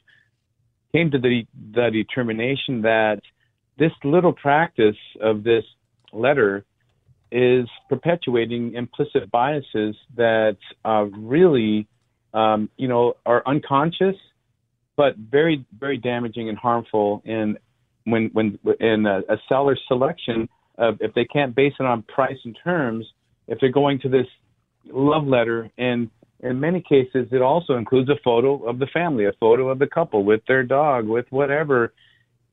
came 0.94 1.10
to 1.10 1.18
the, 1.18 1.44
the 1.72 1.90
determination 1.92 2.82
that 2.82 3.20
this 3.78 3.90
little 4.04 4.32
practice 4.32 4.96
of 5.20 5.42
this 5.42 5.64
letter 6.12 6.64
is 7.32 7.68
perpetuating 7.88 8.74
implicit 8.74 9.28
biases 9.32 9.96
that 10.16 10.56
uh, 10.84 11.04
really, 11.18 11.88
um, 12.32 12.70
you 12.76 12.86
know, 12.86 13.14
are 13.26 13.42
unconscious, 13.44 14.14
but 14.96 15.16
very, 15.16 15.66
very 15.80 15.98
damaging 15.98 16.48
and 16.48 16.56
harmful 16.56 17.22
in 17.24 17.58
when 18.04 18.30
when 18.32 18.58
in 18.78 19.06
a, 19.06 19.20
a 19.28 19.36
seller's 19.48 19.80
selection 19.88 20.48
of 20.78 20.98
if 21.00 21.12
they 21.14 21.24
can't 21.24 21.56
base 21.56 21.72
it 21.80 21.86
on 21.86 22.02
price 22.02 22.38
and 22.44 22.56
terms, 22.62 23.04
if 23.48 23.58
they're 23.58 23.72
going 23.72 23.98
to 24.00 24.08
this 24.08 24.26
love 24.92 25.26
letter 25.26 25.70
and 25.76 26.10
in 26.40 26.60
many 26.60 26.80
cases, 26.80 27.28
it 27.32 27.42
also 27.42 27.74
includes 27.76 28.10
a 28.10 28.16
photo 28.22 28.64
of 28.64 28.78
the 28.78 28.86
family, 28.86 29.24
a 29.24 29.32
photo 29.40 29.68
of 29.68 29.78
the 29.78 29.86
couple 29.86 30.24
with 30.24 30.42
their 30.46 30.62
dog, 30.62 31.06
with 31.06 31.26
whatever. 31.30 31.92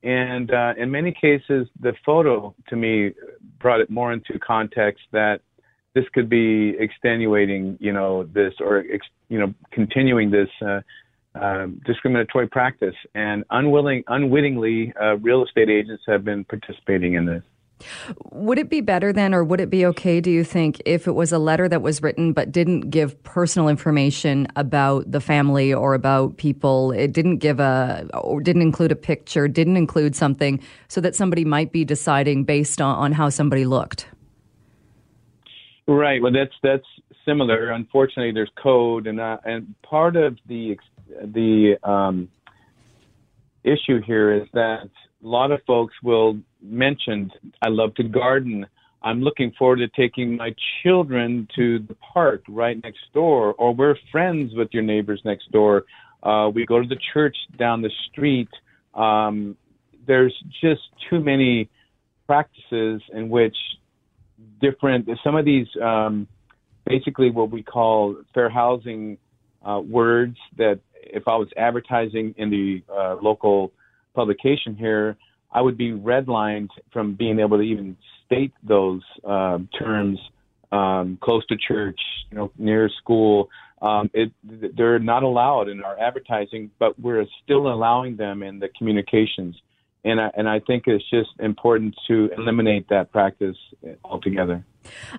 And 0.03 0.51
uh, 0.51 0.73
in 0.77 0.89
many 0.91 1.11
cases, 1.11 1.67
the 1.79 1.93
photo 2.05 2.55
to 2.69 2.75
me 2.75 3.11
brought 3.59 3.81
it 3.81 3.89
more 3.89 4.13
into 4.13 4.39
context 4.39 5.03
that 5.11 5.41
this 5.93 6.05
could 6.13 6.29
be 6.29 6.75
extenuating, 6.79 7.77
you 7.81 7.91
know, 7.91 8.23
this 8.23 8.53
or 8.59 8.83
ex, 8.91 9.05
you 9.29 9.39
know, 9.39 9.53
continuing 9.71 10.31
this 10.31 10.49
uh, 10.65 10.79
uh, 11.35 11.67
discriminatory 11.85 12.47
practice. 12.47 12.95
And 13.13 13.43
unwilling, 13.49 14.03
unwittingly, 14.07 14.93
uh, 14.99 15.17
real 15.17 15.43
estate 15.43 15.69
agents 15.69 16.03
have 16.07 16.23
been 16.23 16.45
participating 16.45 17.15
in 17.15 17.25
this. 17.25 17.43
Would 18.31 18.57
it 18.57 18.69
be 18.69 18.81
better 18.81 19.13
then, 19.13 19.33
or 19.33 19.43
would 19.43 19.59
it 19.59 19.69
be 19.69 19.85
okay, 19.87 20.21
do 20.21 20.31
you 20.31 20.43
think, 20.43 20.81
if 20.85 21.07
it 21.07 21.11
was 21.11 21.31
a 21.31 21.39
letter 21.39 21.67
that 21.69 21.81
was 21.81 22.01
written 22.01 22.33
but 22.33 22.51
didn't 22.51 22.89
give 22.89 23.21
personal 23.23 23.67
information 23.67 24.47
about 24.55 25.11
the 25.11 25.21
family 25.21 25.73
or 25.73 25.93
about 25.93 26.37
people? 26.37 26.91
It 26.91 27.13
didn't 27.13 27.37
give 27.37 27.59
a, 27.59 28.07
or 28.13 28.41
didn't 28.41 28.61
include 28.61 28.91
a 28.91 28.95
picture, 28.95 29.47
didn't 29.47 29.77
include 29.77 30.15
something 30.15 30.59
so 30.87 31.01
that 31.01 31.15
somebody 31.15 31.45
might 31.45 31.71
be 31.71 31.85
deciding 31.85 32.43
based 32.43 32.81
on, 32.81 32.95
on 32.95 33.11
how 33.11 33.29
somebody 33.29 33.65
looked? 33.65 34.07
Right. 35.87 36.21
Well, 36.21 36.31
that's 36.31 36.53
that's 36.63 36.85
similar. 37.25 37.71
Unfortunately, 37.71 38.31
there's 38.31 38.51
code, 38.61 39.07
and 39.07 39.19
uh, 39.19 39.37
and 39.43 39.75
part 39.81 40.15
of 40.15 40.37
the 40.47 40.77
the 41.23 41.75
um, 41.83 42.29
issue 43.63 44.01
here 44.01 44.31
is 44.33 44.47
that 44.53 44.89
a 45.23 45.27
lot 45.27 45.51
of 45.51 45.61
folks 45.65 45.93
will 46.01 46.39
mention, 46.61 47.31
I 47.61 47.69
love 47.69 47.93
to 47.95 48.03
garden. 48.03 48.65
I'm 49.03 49.21
looking 49.21 49.51
forward 49.57 49.77
to 49.77 49.87
taking 49.89 50.37
my 50.37 50.53
children 50.83 51.47
to 51.55 51.79
the 51.79 51.95
park 52.13 52.43
right 52.47 52.81
next 52.83 52.99
door, 53.13 53.53
or 53.55 53.73
we're 53.73 53.95
friends 54.11 54.53
with 54.53 54.69
your 54.71 54.83
neighbors 54.83 55.21
next 55.25 55.51
door. 55.51 55.85
Uh, 56.21 56.51
we 56.53 56.65
go 56.65 56.79
to 56.79 56.87
the 56.87 56.99
church 57.13 57.35
down 57.57 57.81
the 57.81 57.91
street. 58.11 58.49
Um, 58.93 59.57
there's 60.05 60.35
just 60.61 60.81
too 61.09 61.19
many 61.19 61.69
practices 62.27 63.01
in 63.13 63.29
which 63.29 63.57
different, 64.61 65.09
some 65.23 65.35
of 65.35 65.45
these, 65.45 65.67
um, 65.81 66.27
basically 66.85 67.31
what 67.31 67.49
we 67.49 67.63
call 67.63 68.15
fair 68.33 68.49
housing 68.49 69.17
uh, 69.67 69.79
words 69.79 70.37
that 70.57 70.79
if 71.01 71.27
I 71.27 71.35
was 71.35 71.47
advertising 71.57 72.35
in 72.37 72.49
the 72.49 72.83
uh, 72.91 73.15
local 73.21 73.71
publication 74.13 74.75
here, 74.75 75.17
I 75.51 75.61
would 75.61 75.77
be 75.77 75.91
redlined 75.91 76.69
from 76.93 77.15
being 77.15 77.39
able 77.39 77.57
to 77.57 77.63
even 77.63 77.97
state 78.25 78.53
those 78.63 79.01
uh, 79.27 79.59
terms 79.77 80.19
um, 80.71 81.17
close 81.21 81.45
to 81.47 81.57
church, 81.57 81.99
you 82.29 82.37
know, 82.37 82.51
near 82.57 82.89
school. 83.01 83.49
Um, 83.81 84.09
it, 84.13 84.31
they're 84.43 84.99
not 84.99 85.23
allowed 85.23 85.67
in 85.67 85.83
our 85.83 85.99
advertising, 85.99 86.71
but 86.79 86.97
we're 86.99 87.25
still 87.43 87.67
allowing 87.73 88.15
them 88.15 88.43
in 88.43 88.59
the 88.59 88.69
communications. 88.77 89.55
And 90.03 90.21
I, 90.21 90.31
and 90.35 90.47
I 90.47 90.59
think 90.59 90.83
it's 90.87 91.07
just 91.09 91.29
important 91.39 91.95
to 92.07 92.29
eliminate 92.37 92.87
that 92.89 93.11
practice 93.11 93.57
altogether. 94.03 94.63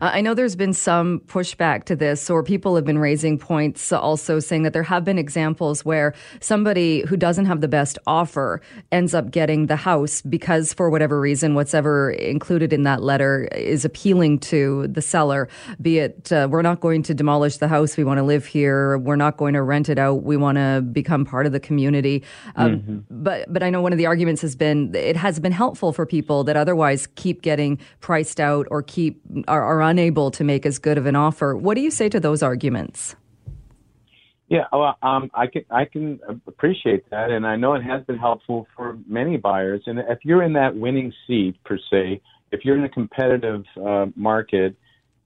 Uh, 0.00 0.10
I 0.12 0.20
know 0.20 0.34
there's 0.34 0.56
been 0.56 0.72
some 0.72 1.20
pushback 1.20 1.84
to 1.84 1.96
this, 1.96 2.28
or 2.28 2.42
people 2.42 2.74
have 2.76 2.84
been 2.84 2.98
raising 2.98 3.38
points 3.38 3.92
also 3.92 4.40
saying 4.40 4.62
that 4.62 4.72
there 4.72 4.82
have 4.82 5.04
been 5.04 5.18
examples 5.18 5.84
where 5.84 6.14
somebody 6.40 7.02
who 7.06 7.16
doesn't 7.16 7.46
have 7.46 7.60
the 7.60 7.68
best 7.68 7.98
offer 8.06 8.60
ends 8.90 9.14
up 9.14 9.30
getting 9.30 9.66
the 9.66 9.76
house 9.76 10.22
because, 10.22 10.72
for 10.72 10.90
whatever 10.90 11.20
reason, 11.20 11.54
what's 11.54 11.74
ever 11.74 12.10
included 12.12 12.72
in 12.72 12.82
that 12.82 13.02
letter 13.02 13.48
is 13.52 13.84
appealing 13.84 14.38
to 14.38 14.86
the 14.88 15.02
seller. 15.02 15.48
Be 15.80 15.98
it, 15.98 16.32
uh, 16.32 16.48
we're 16.50 16.62
not 16.62 16.80
going 16.80 17.02
to 17.04 17.14
demolish 17.14 17.58
the 17.58 17.68
house, 17.68 17.96
we 17.96 18.04
want 18.04 18.18
to 18.18 18.24
live 18.24 18.46
here, 18.46 18.98
we're 18.98 19.16
not 19.16 19.36
going 19.36 19.54
to 19.54 19.62
rent 19.62 19.88
it 19.88 19.98
out, 19.98 20.22
we 20.22 20.36
want 20.36 20.56
to 20.58 20.82
become 20.92 21.24
part 21.24 21.46
of 21.46 21.52
the 21.52 21.60
community. 21.60 22.22
Um, 22.56 22.76
mm-hmm. 22.76 22.98
But, 23.10 23.52
but 23.52 23.62
I 23.62 23.70
know 23.70 23.80
one 23.80 23.92
of 23.92 23.98
the 23.98 24.06
arguments 24.06 24.42
has 24.42 24.56
been 24.56 24.94
it 24.94 25.16
has 25.16 25.38
been 25.40 25.52
helpful 25.52 25.92
for 25.92 26.06
people 26.06 26.44
that 26.44 26.56
otherwise 26.56 27.06
keep 27.14 27.42
getting 27.42 27.78
priced 28.00 28.40
out 28.40 28.66
or 28.70 28.82
keep 28.82 29.20
are, 29.52 29.62
are 29.62 29.82
unable 29.82 30.30
to 30.30 30.44
make 30.44 30.64
as 30.64 30.78
good 30.78 30.96
of 30.96 31.04
an 31.04 31.14
offer. 31.14 31.54
What 31.54 31.74
do 31.74 31.82
you 31.82 31.90
say 31.90 32.08
to 32.08 32.18
those 32.18 32.42
arguments? 32.42 33.14
Yeah, 34.48 34.64
well, 34.72 34.96
um, 35.02 35.30
I 35.34 35.46
can 35.46 35.64
I 35.70 35.84
can 35.84 36.20
appreciate 36.46 37.08
that, 37.10 37.30
and 37.30 37.46
I 37.46 37.56
know 37.56 37.74
it 37.74 37.82
has 37.82 38.04
been 38.04 38.18
helpful 38.18 38.66
for 38.76 38.98
many 39.06 39.36
buyers. 39.36 39.82
And 39.86 39.98
if 39.98 40.18
you're 40.24 40.42
in 40.42 40.54
that 40.54 40.76
winning 40.76 41.12
seat 41.26 41.56
per 41.64 41.78
se, 41.90 42.20
if 42.50 42.64
you're 42.64 42.76
in 42.76 42.84
a 42.84 42.88
competitive 42.88 43.64
uh, 43.76 44.06
market, 44.14 44.76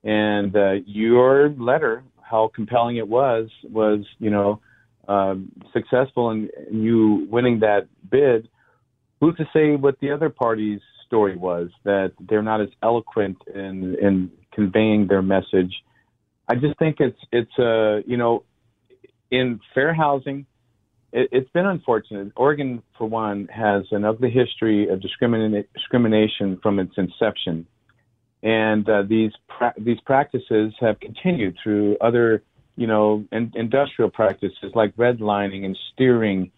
and 0.05 0.55
uh, 0.55 0.75
your 0.87 1.51
letter, 1.51 2.05
how 2.21 2.51
compelling 2.55 2.97
it 2.97 3.09
was, 3.09 3.49
was 3.65 4.01
you 4.19 4.31
know 4.31 4.61
um, 5.09 5.51
successful 5.73 6.31
in 6.31 6.49
you 6.71 7.27
winning 7.31 7.61
that 7.61 7.89
bid, 8.09 8.49
who's 9.21 9.37
to 9.37 9.45
say 9.53 9.75
what 9.75 9.99
the 10.01 10.13
other 10.13 10.31
party's 10.31 10.81
story 11.07 11.37
was 11.37 11.71
that 11.85 12.13
they're 12.29 12.43
not 12.43 12.61
as 12.61 12.69
eloquent 12.83 13.39
in 13.55 13.97
in 14.01 14.31
conveying 14.53 15.07
their 15.07 15.23
message. 15.23 15.75
I 16.49 16.55
just 16.55 16.79
think 16.79 16.97
it's 17.01 17.19
it's 17.33 17.59
a 17.59 17.97
uh, 17.99 18.01
you 18.07 18.17
know 18.17 18.45
in 19.31 19.61
fair 19.75 19.95
housing, 19.95 20.47
it, 21.13 21.33
has 21.33 21.45
been 21.53 21.67
unfortunate. 21.67 22.33
Oregon, 22.37 22.83
for 22.99 23.09
one, 23.09 23.49
has 23.53 23.85
an 23.91 24.05
ugly 24.05 24.31
history 24.31 24.89
of 24.89 25.01
discrimin- 25.01 25.65
discrimination 25.75 26.59
from 26.63 26.79
its 26.79 26.93
inception, 26.97 27.67
and 28.43 28.89
uh, 28.89 29.03
these 29.03 29.33
pra- 29.49 29.75
these 29.79 30.01
practices 30.05 30.75
have 30.81 31.01
continued 31.01 31.57
through 31.63 31.97
other, 32.01 32.43
you 32.77 32.87
know, 32.87 33.25
in- 33.33 33.53
industrial 33.55 34.11
practices 34.11 34.73
like 34.75 34.95
redlining 34.97 35.65
and 35.65 35.77
steering. 35.93 36.51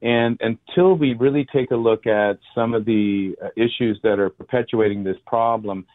And 0.00 0.40
until 0.40 0.94
we 0.94 1.14
really 1.14 1.46
take 1.52 1.70
a 1.70 1.76
look 1.76 2.06
at 2.06 2.38
some 2.54 2.72
of 2.72 2.84
the 2.84 3.34
uh, 3.42 3.48
issues 3.56 3.98
that 4.04 4.18
are 4.18 4.30
perpetuating 4.30 5.02
this 5.02 5.16
problem, 5.26 5.86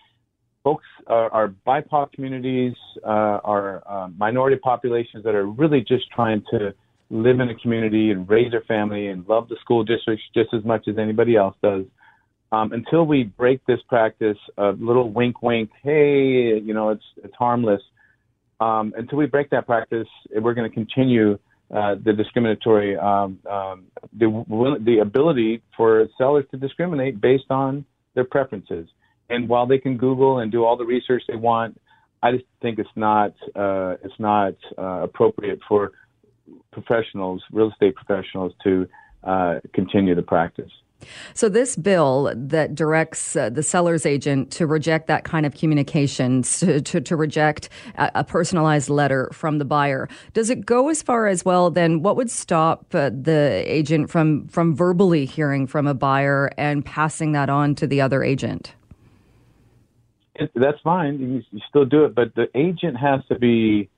folks, 0.64 0.86
our, 1.08 1.32
our 1.32 1.54
BIPOC 1.66 2.12
communities, 2.12 2.74
uh, 3.06 3.40
our 3.44 3.84
uh, 3.88 4.08
minority 4.18 4.58
populations 4.58 5.24
that 5.24 5.36
are 5.36 5.46
really 5.46 5.82
just 5.82 6.10
trying 6.12 6.44
to 6.52 6.74
live 7.10 7.40
in 7.40 7.50
a 7.50 7.56
community 7.56 8.12
and 8.12 8.28
raise 8.30 8.52
their 8.52 8.62
family 8.62 9.08
and 9.08 9.28
love 9.28 9.48
the 9.48 9.56
school 9.62 9.84
districts 9.84 10.24
just 10.34 10.54
as 10.54 10.64
much 10.66 10.88
as 10.88 10.98
anybody 10.98 11.36
else 11.36 11.56
does. 11.62 11.86
Um, 12.52 12.72
until 12.72 13.06
we 13.06 13.24
break 13.24 13.66
this 13.66 13.80
practice 13.88 14.38
of 14.58 14.80
little 14.80 15.10
wink, 15.12 15.42
wink, 15.42 15.72
hey, 15.82 16.60
you 16.60 16.74
know, 16.74 16.90
it's 16.90 17.04
it's 17.24 17.34
harmless. 17.36 17.82
Um, 18.60 18.94
until 18.96 19.18
we 19.18 19.26
break 19.26 19.50
that 19.50 19.66
practice, 19.66 20.08
we're 20.30 20.54
going 20.54 20.70
to 20.70 20.74
continue 20.74 21.40
uh, 21.72 21.96
the 22.04 22.14
discriminatory, 22.14 22.98
um, 22.98 23.40
um, 23.50 23.86
the 24.18 24.80
the 24.84 25.00
ability 25.00 25.62
for 25.76 26.08
sellers 26.18 26.46
to 26.52 26.58
discriminate 26.58 27.20
based 27.20 27.50
on 27.50 27.86
their 28.14 28.26
preferences. 28.26 28.88
And 29.30 29.50
while 29.50 29.66
they 29.66 29.80
can 29.80 29.98
Google 29.98 30.40
and 30.40 30.52
do 30.52 30.66
all 30.66 30.78
the 30.78 30.86
research 30.86 31.24
they 31.28 31.36
want, 31.36 31.80
I 32.22 32.32
just 32.34 32.46
think 32.62 32.80
it's 32.80 32.90
not 32.96 33.34
uh, 33.56 33.96
it's 34.04 34.20
not 34.20 34.54
uh, 34.78 35.04
appropriate 35.04 35.60
for 35.68 35.92
professionals, 36.72 37.42
real 37.52 37.72
estate 37.72 37.96
professionals, 37.96 38.54
to 38.64 38.88
uh, 39.24 39.60
continue 39.74 40.16
the 40.16 40.22
practice. 40.22 40.72
So, 41.34 41.50
this 41.50 41.76
bill 41.76 42.34
that 42.36 42.76
directs 42.76 43.36
uh, 43.36 43.50
the 43.50 43.64
seller's 43.64 44.06
agent 44.06 44.52
to 44.52 44.68
reject 44.68 45.08
that 45.08 45.24
kind 45.24 45.46
of 45.46 45.54
communications, 45.54 46.60
to, 46.60 46.82
to, 46.82 47.02
to 47.02 47.16
reject 47.16 47.70
a, 47.96 48.12
a, 48.16 48.24
personalized 48.24 48.90
letter 48.90 49.30
from 49.32 49.58
the 49.58 49.66
buyer, 49.66 50.10
does 50.34 50.50
it 50.50 50.66
go 50.66 50.90
as 50.90 51.02
far 51.02 51.28
as 51.28 51.46
well? 51.46 51.70
Then, 51.70 52.02
what 52.02 52.16
would 52.16 52.32
stop 52.32 52.94
uh, 52.94 53.10
the 53.10 53.64
agent 53.66 54.10
from 54.10 54.48
from 54.48 54.76
verbally 54.76 55.26
hearing 55.26 55.68
from 55.68 55.88
a 55.88 55.94
buyer 55.94 56.50
and 56.58 56.86
passing 56.86 57.32
that 57.34 57.50
on 57.50 57.76
to 57.76 57.88
the 57.88 58.02
other 58.02 58.24
agent? 58.24 58.74
That's 60.56 60.80
fine. 60.84 61.20
You, 61.20 61.44
you 61.52 61.62
still 61.70 61.86
do 61.86 62.06
it, 62.06 62.16
but 62.16 62.34
the 62.36 62.48
agent 62.56 62.98
has 62.98 63.22
to 63.30 63.38
be 63.38 63.90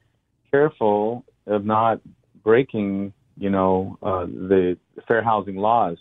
careful 0.51 1.23
of 1.47 1.65
not 1.65 2.01
breaking, 2.43 3.13
you 3.37 3.49
know, 3.49 3.97
uh, 4.01 4.25
the 4.25 4.77
fair 5.07 5.23
housing 5.23 5.55
laws. 5.55 5.97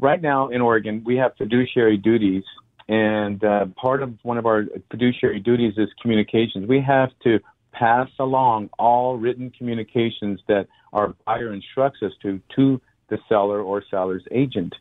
Right 0.00 0.22
now 0.22 0.48
in 0.48 0.60
Oregon, 0.60 1.02
we 1.04 1.16
have 1.16 1.32
fiduciary 1.36 1.96
duties, 1.96 2.44
and 2.88 3.42
uh, 3.42 3.66
part 3.76 4.02
of 4.02 4.14
one 4.22 4.38
of 4.38 4.46
our 4.46 4.64
fiduciary 4.90 5.40
duties 5.40 5.74
is 5.76 5.88
communications. 6.00 6.68
We 6.68 6.80
have 6.80 7.10
to 7.24 7.40
pass 7.72 8.08
along 8.18 8.70
all 8.78 9.16
written 9.16 9.50
communications 9.50 10.40
that 10.48 10.66
our 10.92 11.14
buyer 11.26 11.52
instructs 11.52 11.98
us 12.02 12.12
to 12.22 12.40
to 12.56 12.80
the 13.08 13.18
seller 13.28 13.60
or 13.60 13.82
seller's 13.90 14.24
agent. 14.30 14.74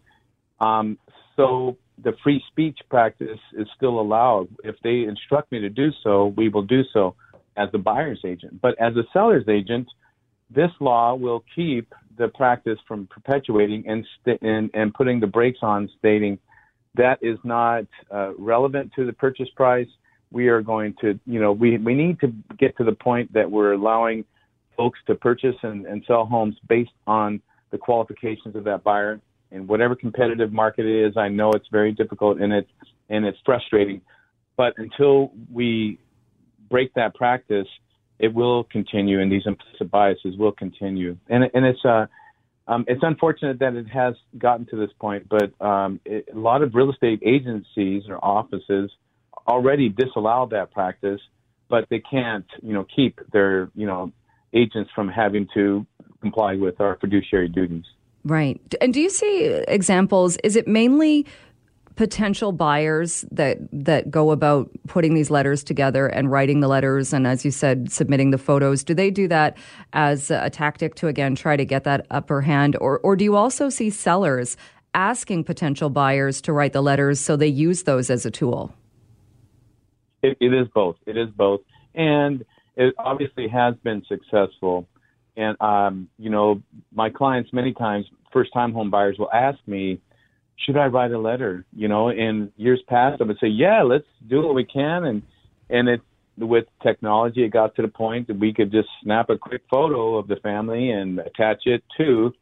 Um, 0.60 0.98
so 1.36 1.78
the 2.04 2.14
free 2.24 2.44
speech 2.52 2.78
practice 2.90 3.40
is 3.54 3.68
still 3.76 4.00
allowed. 4.00 4.50
If 4.64 4.76
they 4.84 5.04
instruct 5.04 5.52
me 5.52 5.60
to 5.62 5.70
do 5.70 5.90
so, 6.04 6.34
we 6.38 6.50
will 6.50 6.64
do 6.64 6.84
so 6.94 7.16
as 7.56 7.70
the 7.72 7.78
buyer's 7.78 8.22
agent. 8.26 8.62
But 8.62 8.80
as 8.80 8.96
a 8.96 9.04
seller's 9.14 9.48
agent, 9.48 9.88
this 10.50 10.72
law 10.80 11.16
will 11.16 11.44
keep 11.56 11.94
the 12.18 12.28
practice 12.30 12.80
from 12.88 13.08
perpetuating 13.08 13.84
and, 13.88 14.06
st- 14.22 14.42
and, 14.42 14.70
and 14.74 14.94
putting 14.94 15.20
the 15.20 15.28
brakes 15.28 15.60
on, 15.62 15.90
stating 16.00 16.40
that 16.96 17.20
is 17.22 17.38
not 17.44 17.86
uh, 18.12 18.34
relevant 18.38 18.92
to 18.96 19.06
the 19.06 19.14
purchase 19.14 19.50
price. 19.56 19.88
We 20.32 20.48
are 20.48 20.62
going 20.62 20.96
to, 21.02 21.20
you 21.26 21.40
know, 21.40 21.52
we, 21.52 21.78
we 21.78 21.94
need 21.94 22.20
to 22.22 22.34
get 22.58 22.76
to 22.78 22.84
the 22.84 22.94
point 22.94 23.32
that 23.34 23.50
we're 23.50 23.74
allowing 23.74 24.26
folks 24.76 25.00
to 25.08 25.16
purchase 25.16 25.56
and, 25.64 25.86
and 25.86 26.04
sell 26.08 26.26
homes 26.26 26.56
based 26.68 26.92
on 27.06 27.42
the 27.72 27.78
qualifications 27.78 28.56
of 28.56 28.64
that 28.66 28.84
buyer. 28.84 29.20
And 29.52 29.68
whatever 29.68 29.96
competitive 29.96 30.52
market 30.52 30.86
it 30.86 31.08
is, 31.08 31.16
I 31.16 31.30
know 31.30 31.52
it's 31.52 31.68
very 31.72 31.94
difficult 31.94 32.42
and 32.42 32.52
it's 32.52 32.70
and 33.10 33.26
it's 33.26 33.38
frustrating. 33.46 34.02
But 34.58 34.74
until 34.78 35.32
we 35.52 36.00
break 36.70 36.94
that 36.96 37.16
practice, 37.16 37.68
it 38.20 38.34
will 38.34 38.64
continue, 38.66 39.22
and 39.22 39.32
these 39.32 39.44
implicit 39.46 39.92
biases 39.92 40.38
will 40.38 40.52
continue. 40.52 41.18
And 41.30 41.44
and 41.54 41.66
it's 41.66 41.84
uh, 41.86 42.08
um, 42.68 42.86
it's 42.88 43.02
unfortunate 43.04 43.60
that 43.60 43.76
it 43.76 43.88
has 43.88 44.16
gotten 44.38 44.66
to 44.68 44.76
this 44.76 44.90
point, 45.00 45.28
but 45.30 45.54
um, 45.66 46.00
it, 46.06 46.28
a 46.34 46.38
lot 46.38 46.62
of 46.62 46.76
real 46.76 46.92
estate 46.92 47.22
agencies 47.26 48.04
or 48.10 48.24
offices 48.24 48.92
already 49.48 49.88
disallow 49.90 50.48
that 50.52 50.72
practice, 50.72 51.22
but 51.70 51.88
they 51.90 52.00
can't, 52.00 52.46
you 52.62 52.74
know, 52.74 52.86
keep 52.94 53.20
their, 53.32 53.70
you 53.76 53.88
know, 53.88 54.12
agents 54.54 54.90
from 54.94 55.08
having 55.08 55.48
to 55.54 55.86
comply 56.22 56.56
with 56.56 56.82
our 56.82 56.98
fiduciary 57.00 57.48
duties. 57.48 57.86
Right. 58.26 58.60
And 58.82 58.94
do 58.94 59.00
you 59.00 59.10
see 59.10 59.46
examples? 59.68 60.36
Is 60.44 60.58
it 60.58 60.68
mainly 60.68 61.26
potential 61.98 62.52
buyers 62.52 63.26
that 63.32 63.58
that 63.74 64.10
go 64.10 64.32
about 64.32 64.70
putting 64.88 65.16
these 65.16 65.30
letters 65.30 65.64
together 65.64 66.08
and 66.08 66.32
writing 66.32 66.62
the 66.62 66.68
letters 66.68 67.12
and 67.12 67.28
as 67.28 67.44
you 67.44 67.52
said 67.52 67.92
submitting 67.92 68.30
the 68.30 68.38
photos 68.38 68.84
do 68.84 68.94
they 68.94 69.12
do 69.12 69.28
that 69.28 69.58
as 69.94 70.30
a 70.32 70.50
tactic 70.50 70.96
to 70.96 71.08
again 71.08 71.36
try 71.36 71.58
to 71.58 71.66
get 71.66 71.84
that 71.84 72.06
upper 72.12 72.42
hand? 72.42 72.78
Or 72.80 73.00
or 73.00 73.16
do 73.16 73.24
you 73.24 73.36
also 73.36 73.70
see 73.70 73.90
sellers 73.90 74.58
asking 74.94 75.44
potential 75.44 75.90
buyers 75.90 76.42
to 76.42 76.54
write 76.54 76.74
the 76.74 76.82
letters 76.82 77.20
so 77.20 77.36
they 77.36 77.48
use 77.48 77.84
those 77.84 78.10
as 78.10 78.26
a 78.26 78.32
tool? 78.32 78.74
It, 80.22 80.38
it 80.40 80.54
is 80.54 80.68
both. 80.74 80.96
It 81.06 81.18
is 81.18 81.30
both. 81.30 81.62
And 81.94 82.46
it 82.76 82.94
obviously 82.98 83.48
has 83.48 83.76
been 83.84 84.04
successful. 84.08 84.88
And 85.36 85.60
um, 85.62 86.10
you 86.18 86.30
know 86.30 86.62
my 86.94 87.10
clients 87.10 87.52
many 87.54 87.74
times 87.74 88.06
first 88.32 88.54
time 88.54 88.74
home 88.74 88.90
buyers 88.90 89.18
will 89.18 89.32
ask 89.32 89.60
me 89.68 90.00
should 90.58 90.78
I 90.78 90.88
write 90.88 91.12
a 91.12 91.20
letter? 91.20 91.66
You 91.76 91.88
know, 91.88 92.10
in 92.10 92.52
years 92.58 92.82
past, 92.88 93.22
I 93.22 93.26
would 93.26 93.38
say, 93.40 93.48
yeah, 93.48 93.84
let's 93.84 94.08
do 94.28 94.42
what 94.42 94.56
we 94.56 94.66
can. 94.66 95.06
And, 95.06 95.22
and 95.70 95.88
it, 95.88 96.02
with 96.38 96.66
technology, 96.84 97.44
it 97.44 97.50
got 97.50 97.76
to 97.76 97.82
the 97.82 97.88
point 97.88 98.28
that 98.28 98.38
we 98.38 98.54
could 98.54 98.72
just 98.72 98.90
snap 99.04 99.30
a 99.30 99.38
quick 99.38 99.64
photo 99.70 100.18
of 100.18 100.28
the 100.28 100.36
family 100.38 100.92
and 100.92 101.20
attach 101.20 101.66
it 101.66 101.84
to. 101.98 102.34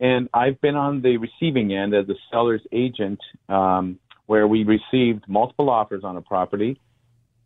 And 0.00 0.28
I've 0.32 0.60
been 0.60 0.76
on 0.76 1.02
the 1.02 1.16
receiving 1.18 1.74
end 1.74 1.94
as 1.94 2.08
a 2.08 2.14
seller's 2.30 2.62
agent, 2.72 3.20
um, 3.48 3.98
where 4.26 4.46
we 4.48 4.64
received 4.64 5.24
multiple 5.28 5.68
offers 5.68 6.04
on 6.04 6.16
a 6.16 6.22
property. 6.22 6.80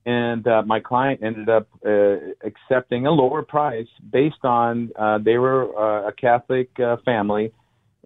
And 0.07 0.47
uh, 0.47 0.63
my 0.67 0.81
client 0.81 1.23
ended 1.23 1.49
up 1.49 1.67
uh, 1.85 2.17
accepting 2.45 3.07
a 3.07 3.11
lower 3.11 3.43
price 3.43 3.89
based 4.13 4.45
on 4.45 4.91
uh, 4.97 5.19
they 5.19 5.39
were 5.39 5.77
uh, 5.77 6.09
a 6.09 6.13
Catholic 6.13 6.69
uh, 6.79 6.97
family 7.05 7.53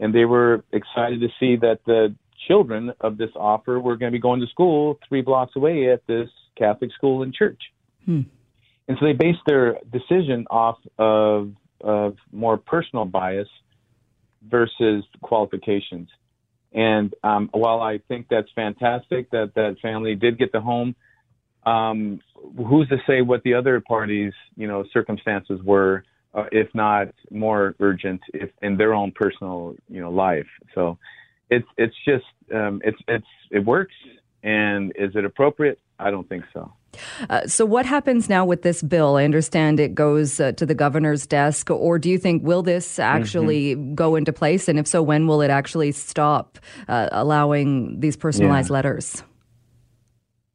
and 0.00 0.14
they 0.14 0.24
were 0.24 0.64
excited 0.72 1.20
to 1.20 1.28
see 1.40 1.56
that 1.56 1.80
the 1.86 2.14
children 2.46 2.92
of 3.00 3.18
this 3.18 3.30
offer 3.36 3.80
were 3.80 3.96
going 3.96 4.12
to 4.12 4.16
be 4.16 4.20
going 4.20 4.40
to 4.40 4.46
school 4.46 4.98
three 5.08 5.22
blocks 5.22 5.56
away 5.56 5.90
at 5.90 6.06
this 6.06 6.28
Catholic 6.56 6.92
school 6.92 7.22
and 7.22 7.34
church. 7.34 7.60
Hmm. 8.04 8.22
And 8.86 8.96
so 8.98 9.06
they 9.06 9.12
based 9.12 9.40
their 9.46 9.78
decision 9.92 10.46
off 10.50 10.78
of, 10.98 11.52
of 11.80 12.16
more 12.32 12.56
personal 12.56 13.04
bias 13.04 13.48
versus 14.48 15.04
qualifications. 15.22 16.08
And 16.72 17.14
um, 17.22 17.50
while 17.52 17.80
I 17.80 17.98
think 18.08 18.26
that's 18.30 18.48
fantastic 18.54 19.30
that 19.30 19.52
that 19.54 19.76
family 19.80 20.14
did 20.14 20.38
get 20.38 20.52
the 20.52 20.60
home, 20.60 20.94
um, 21.66 22.20
who's 22.56 22.88
to 22.88 22.98
say 23.06 23.20
what 23.20 23.42
the 23.42 23.54
other 23.54 23.80
parties, 23.80 24.32
you 24.56 24.68
know, 24.68 24.84
circumstances 24.92 25.60
were 25.62 26.04
uh, 26.34 26.44
if 26.52 26.68
not 26.74 27.08
more 27.30 27.74
urgent, 27.80 28.20
if 28.34 28.50
in 28.62 28.76
their 28.76 28.94
own 28.94 29.12
personal 29.12 29.74
you 29.88 30.00
know 30.00 30.10
life. 30.10 30.46
So 30.74 30.98
it's 31.50 31.68
it's 31.76 31.96
just 32.04 32.24
um, 32.54 32.80
it's 32.84 32.98
it's 33.08 33.26
it 33.50 33.64
works. 33.64 33.94
And 34.42 34.92
is 34.94 35.16
it 35.16 35.24
appropriate? 35.24 35.80
I 35.98 36.12
don't 36.12 36.28
think 36.28 36.44
so. 36.52 36.72
Uh, 37.28 37.46
so, 37.46 37.66
what 37.66 37.84
happens 37.84 38.28
now 38.28 38.44
with 38.44 38.62
this 38.62 38.82
bill? 38.82 39.16
I 39.16 39.24
understand 39.24 39.78
it 39.80 39.94
goes 39.94 40.40
uh, 40.40 40.52
to 40.52 40.64
the 40.64 40.74
governor's 40.74 41.26
desk, 41.26 41.70
or 41.70 41.98
do 41.98 42.08
you 42.08 42.18
think 42.18 42.42
will 42.42 42.62
this 42.62 42.98
actually 42.98 43.74
mm-hmm. 43.74 43.94
go 43.94 44.16
into 44.16 44.32
place? 44.32 44.68
And 44.68 44.78
if 44.78 44.86
so, 44.86 45.02
when 45.02 45.26
will 45.26 45.42
it 45.42 45.50
actually 45.50 45.92
stop 45.92 46.58
uh, 46.88 47.08
allowing 47.12 48.00
these 48.00 48.16
personalized 48.16 48.70
yeah. 48.70 48.74
letters? 48.74 49.22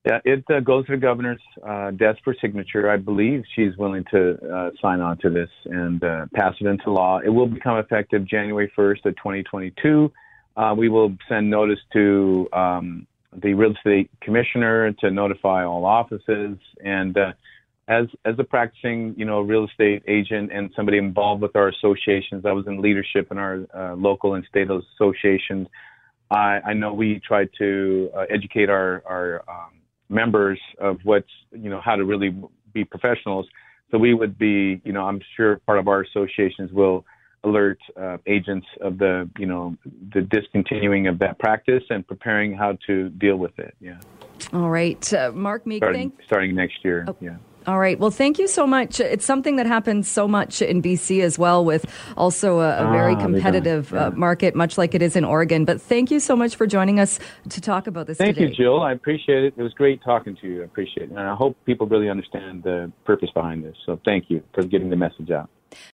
Yeah, 0.05 0.19
it 0.25 0.43
uh, 0.49 0.59
goes 0.59 0.85
to 0.87 0.93
the 0.93 0.97
governor's 0.97 1.39
uh, 1.65 1.91
desk 1.91 2.19
for 2.25 2.35
signature. 2.41 2.89
I 2.89 2.97
believe 2.97 3.43
she's 3.55 3.77
willing 3.77 4.03
to 4.11 4.37
uh, 4.53 4.71
sign 4.81 4.99
on 4.99 5.17
to 5.19 5.29
this 5.29 5.49
and 5.65 6.03
uh, 6.03 6.25
pass 6.33 6.55
it 6.59 6.67
into 6.67 6.91
law. 6.91 7.19
It 7.19 7.29
will 7.29 7.47
become 7.47 7.77
effective 7.77 8.25
January 8.25 8.69
1st 8.77 9.05
of 9.05 9.15
2022. 9.15 10.11
Uh, 10.57 10.75
we 10.77 10.89
will 10.89 11.15
send 11.29 11.49
notice 11.49 11.79
to 11.93 12.49
um, 12.51 13.07
the 13.41 13.53
real 13.53 13.71
estate 13.71 14.11
commissioner 14.21 14.91
to 14.91 15.09
notify 15.09 15.63
all 15.63 15.85
offices, 15.85 16.57
and 16.83 17.17
uh, 17.17 17.31
as 17.87 18.05
as 18.23 18.35
a 18.37 18.43
practicing 18.43 19.15
you 19.17 19.25
know 19.25 19.41
real 19.41 19.65
estate 19.65 20.03
agent 20.07 20.51
and 20.53 20.69
somebody 20.75 20.97
involved 20.97 21.41
with 21.41 21.55
our 21.55 21.69
associations, 21.69 22.45
I 22.45 22.51
was 22.51 22.67
in 22.67 22.81
leadership 22.81 23.31
in 23.31 23.37
our 23.37 23.65
uh, 23.73 23.95
local 23.95 24.35
and 24.35 24.45
state 24.45 24.67
associations. 24.69 25.67
I, 26.29 26.59
I 26.65 26.73
know 26.73 26.93
we 26.93 27.19
try 27.25 27.45
to 27.57 28.11
educate 28.29 28.69
our 28.69 29.01
our 29.07 29.43
um, 29.47 29.82
members 30.09 30.59
of 30.79 30.99
what's 31.03 31.29
you 31.51 31.69
know 31.69 31.81
how 31.83 31.95
to 31.95 32.05
really 32.05 32.35
be 32.73 32.83
professionals. 32.83 33.47
So 33.91 33.97
we 33.97 34.13
would 34.13 34.37
be 34.37 34.81
you 34.83 34.93
know 34.93 35.05
I'm 35.05 35.21
sure 35.35 35.57
part 35.65 35.79
of 35.79 35.87
our 35.87 36.01
associations 36.01 36.71
will 36.71 37.05
alert 37.43 37.79
uh, 37.99 38.17
agents 38.25 38.67
of 38.81 38.97
the 38.97 39.29
you 39.37 39.45
know 39.45 39.75
the 40.13 40.21
discontinuing 40.21 41.07
of 41.07 41.19
that 41.19 41.39
practice 41.39 41.83
and 41.89 42.07
preparing 42.07 42.53
how 42.53 42.77
to 42.87 43.09
deal 43.09 43.37
with 43.37 43.57
it. 43.59 43.75
Yeah. 43.79 43.99
All 44.51 44.69
right, 44.69 45.13
uh, 45.13 45.31
Mark 45.33 45.65
Meek. 45.65 45.83
Starting, 45.83 46.11
starting 46.25 46.55
next 46.55 46.83
year. 46.83 47.05
Oh. 47.07 47.15
Yeah. 47.19 47.37
All 47.65 47.79
right. 47.79 47.97
Well, 47.97 48.11
thank 48.11 48.39
you 48.39 48.47
so 48.47 48.67
much. 48.67 48.99
It's 48.99 49.25
something 49.25 49.55
that 49.55 49.65
happens 49.65 50.09
so 50.09 50.27
much 50.27 50.61
in 50.61 50.81
BC 50.81 51.21
as 51.21 51.39
well, 51.39 51.63
with 51.63 51.85
also 52.17 52.59
a, 52.59 52.87
a 52.87 52.91
very 52.91 53.15
ah, 53.15 53.21
competitive 53.21 53.93
uh, 53.93 53.95
yeah. 53.95 54.05
uh, 54.07 54.11
market, 54.11 54.55
much 54.55 54.77
like 54.77 54.93
it 54.93 55.01
is 55.01 55.15
in 55.15 55.23
Oregon. 55.23 55.65
But 55.65 55.81
thank 55.81 56.11
you 56.11 56.19
so 56.19 56.35
much 56.35 56.55
for 56.55 56.67
joining 56.67 56.99
us 56.99 57.19
to 57.49 57.61
talk 57.61 57.87
about 57.87 58.07
this. 58.07 58.17
Thank 58.17 58.35
today. 58.35 58.49
you, 58.49 58.55
Jill. 58.55 58.81
I 58.81 58.91
appreciate 58.91 59.43
it. 59.43 59.53
It 59.55 59.63
was 59.63 59.73
great 59.73 60.03
talking 60.03 60.35
to 60.41 60.47
you. 60.47 60.61
I 60.61 60.65
appreciate 60.65 61.03
it, 61.03 61.09
and 61.11 61.19
I 61.19 61.35
hope 61.35 61.57
people 61.65 61.87
really 61.87 62.09
understand 62.09 62.63
the 62.63 62.91
purpose 63.05 63.29
behind 63.33 63.63
this. 63.63 63.75
So, 63.85 63.99
thank 64.03 64.29
you 64.29 64.43
for 64.53 64.63
getting 64.63 64.89
the 64.89 64.95
message 64.95 65.31
out. 65.31 65.49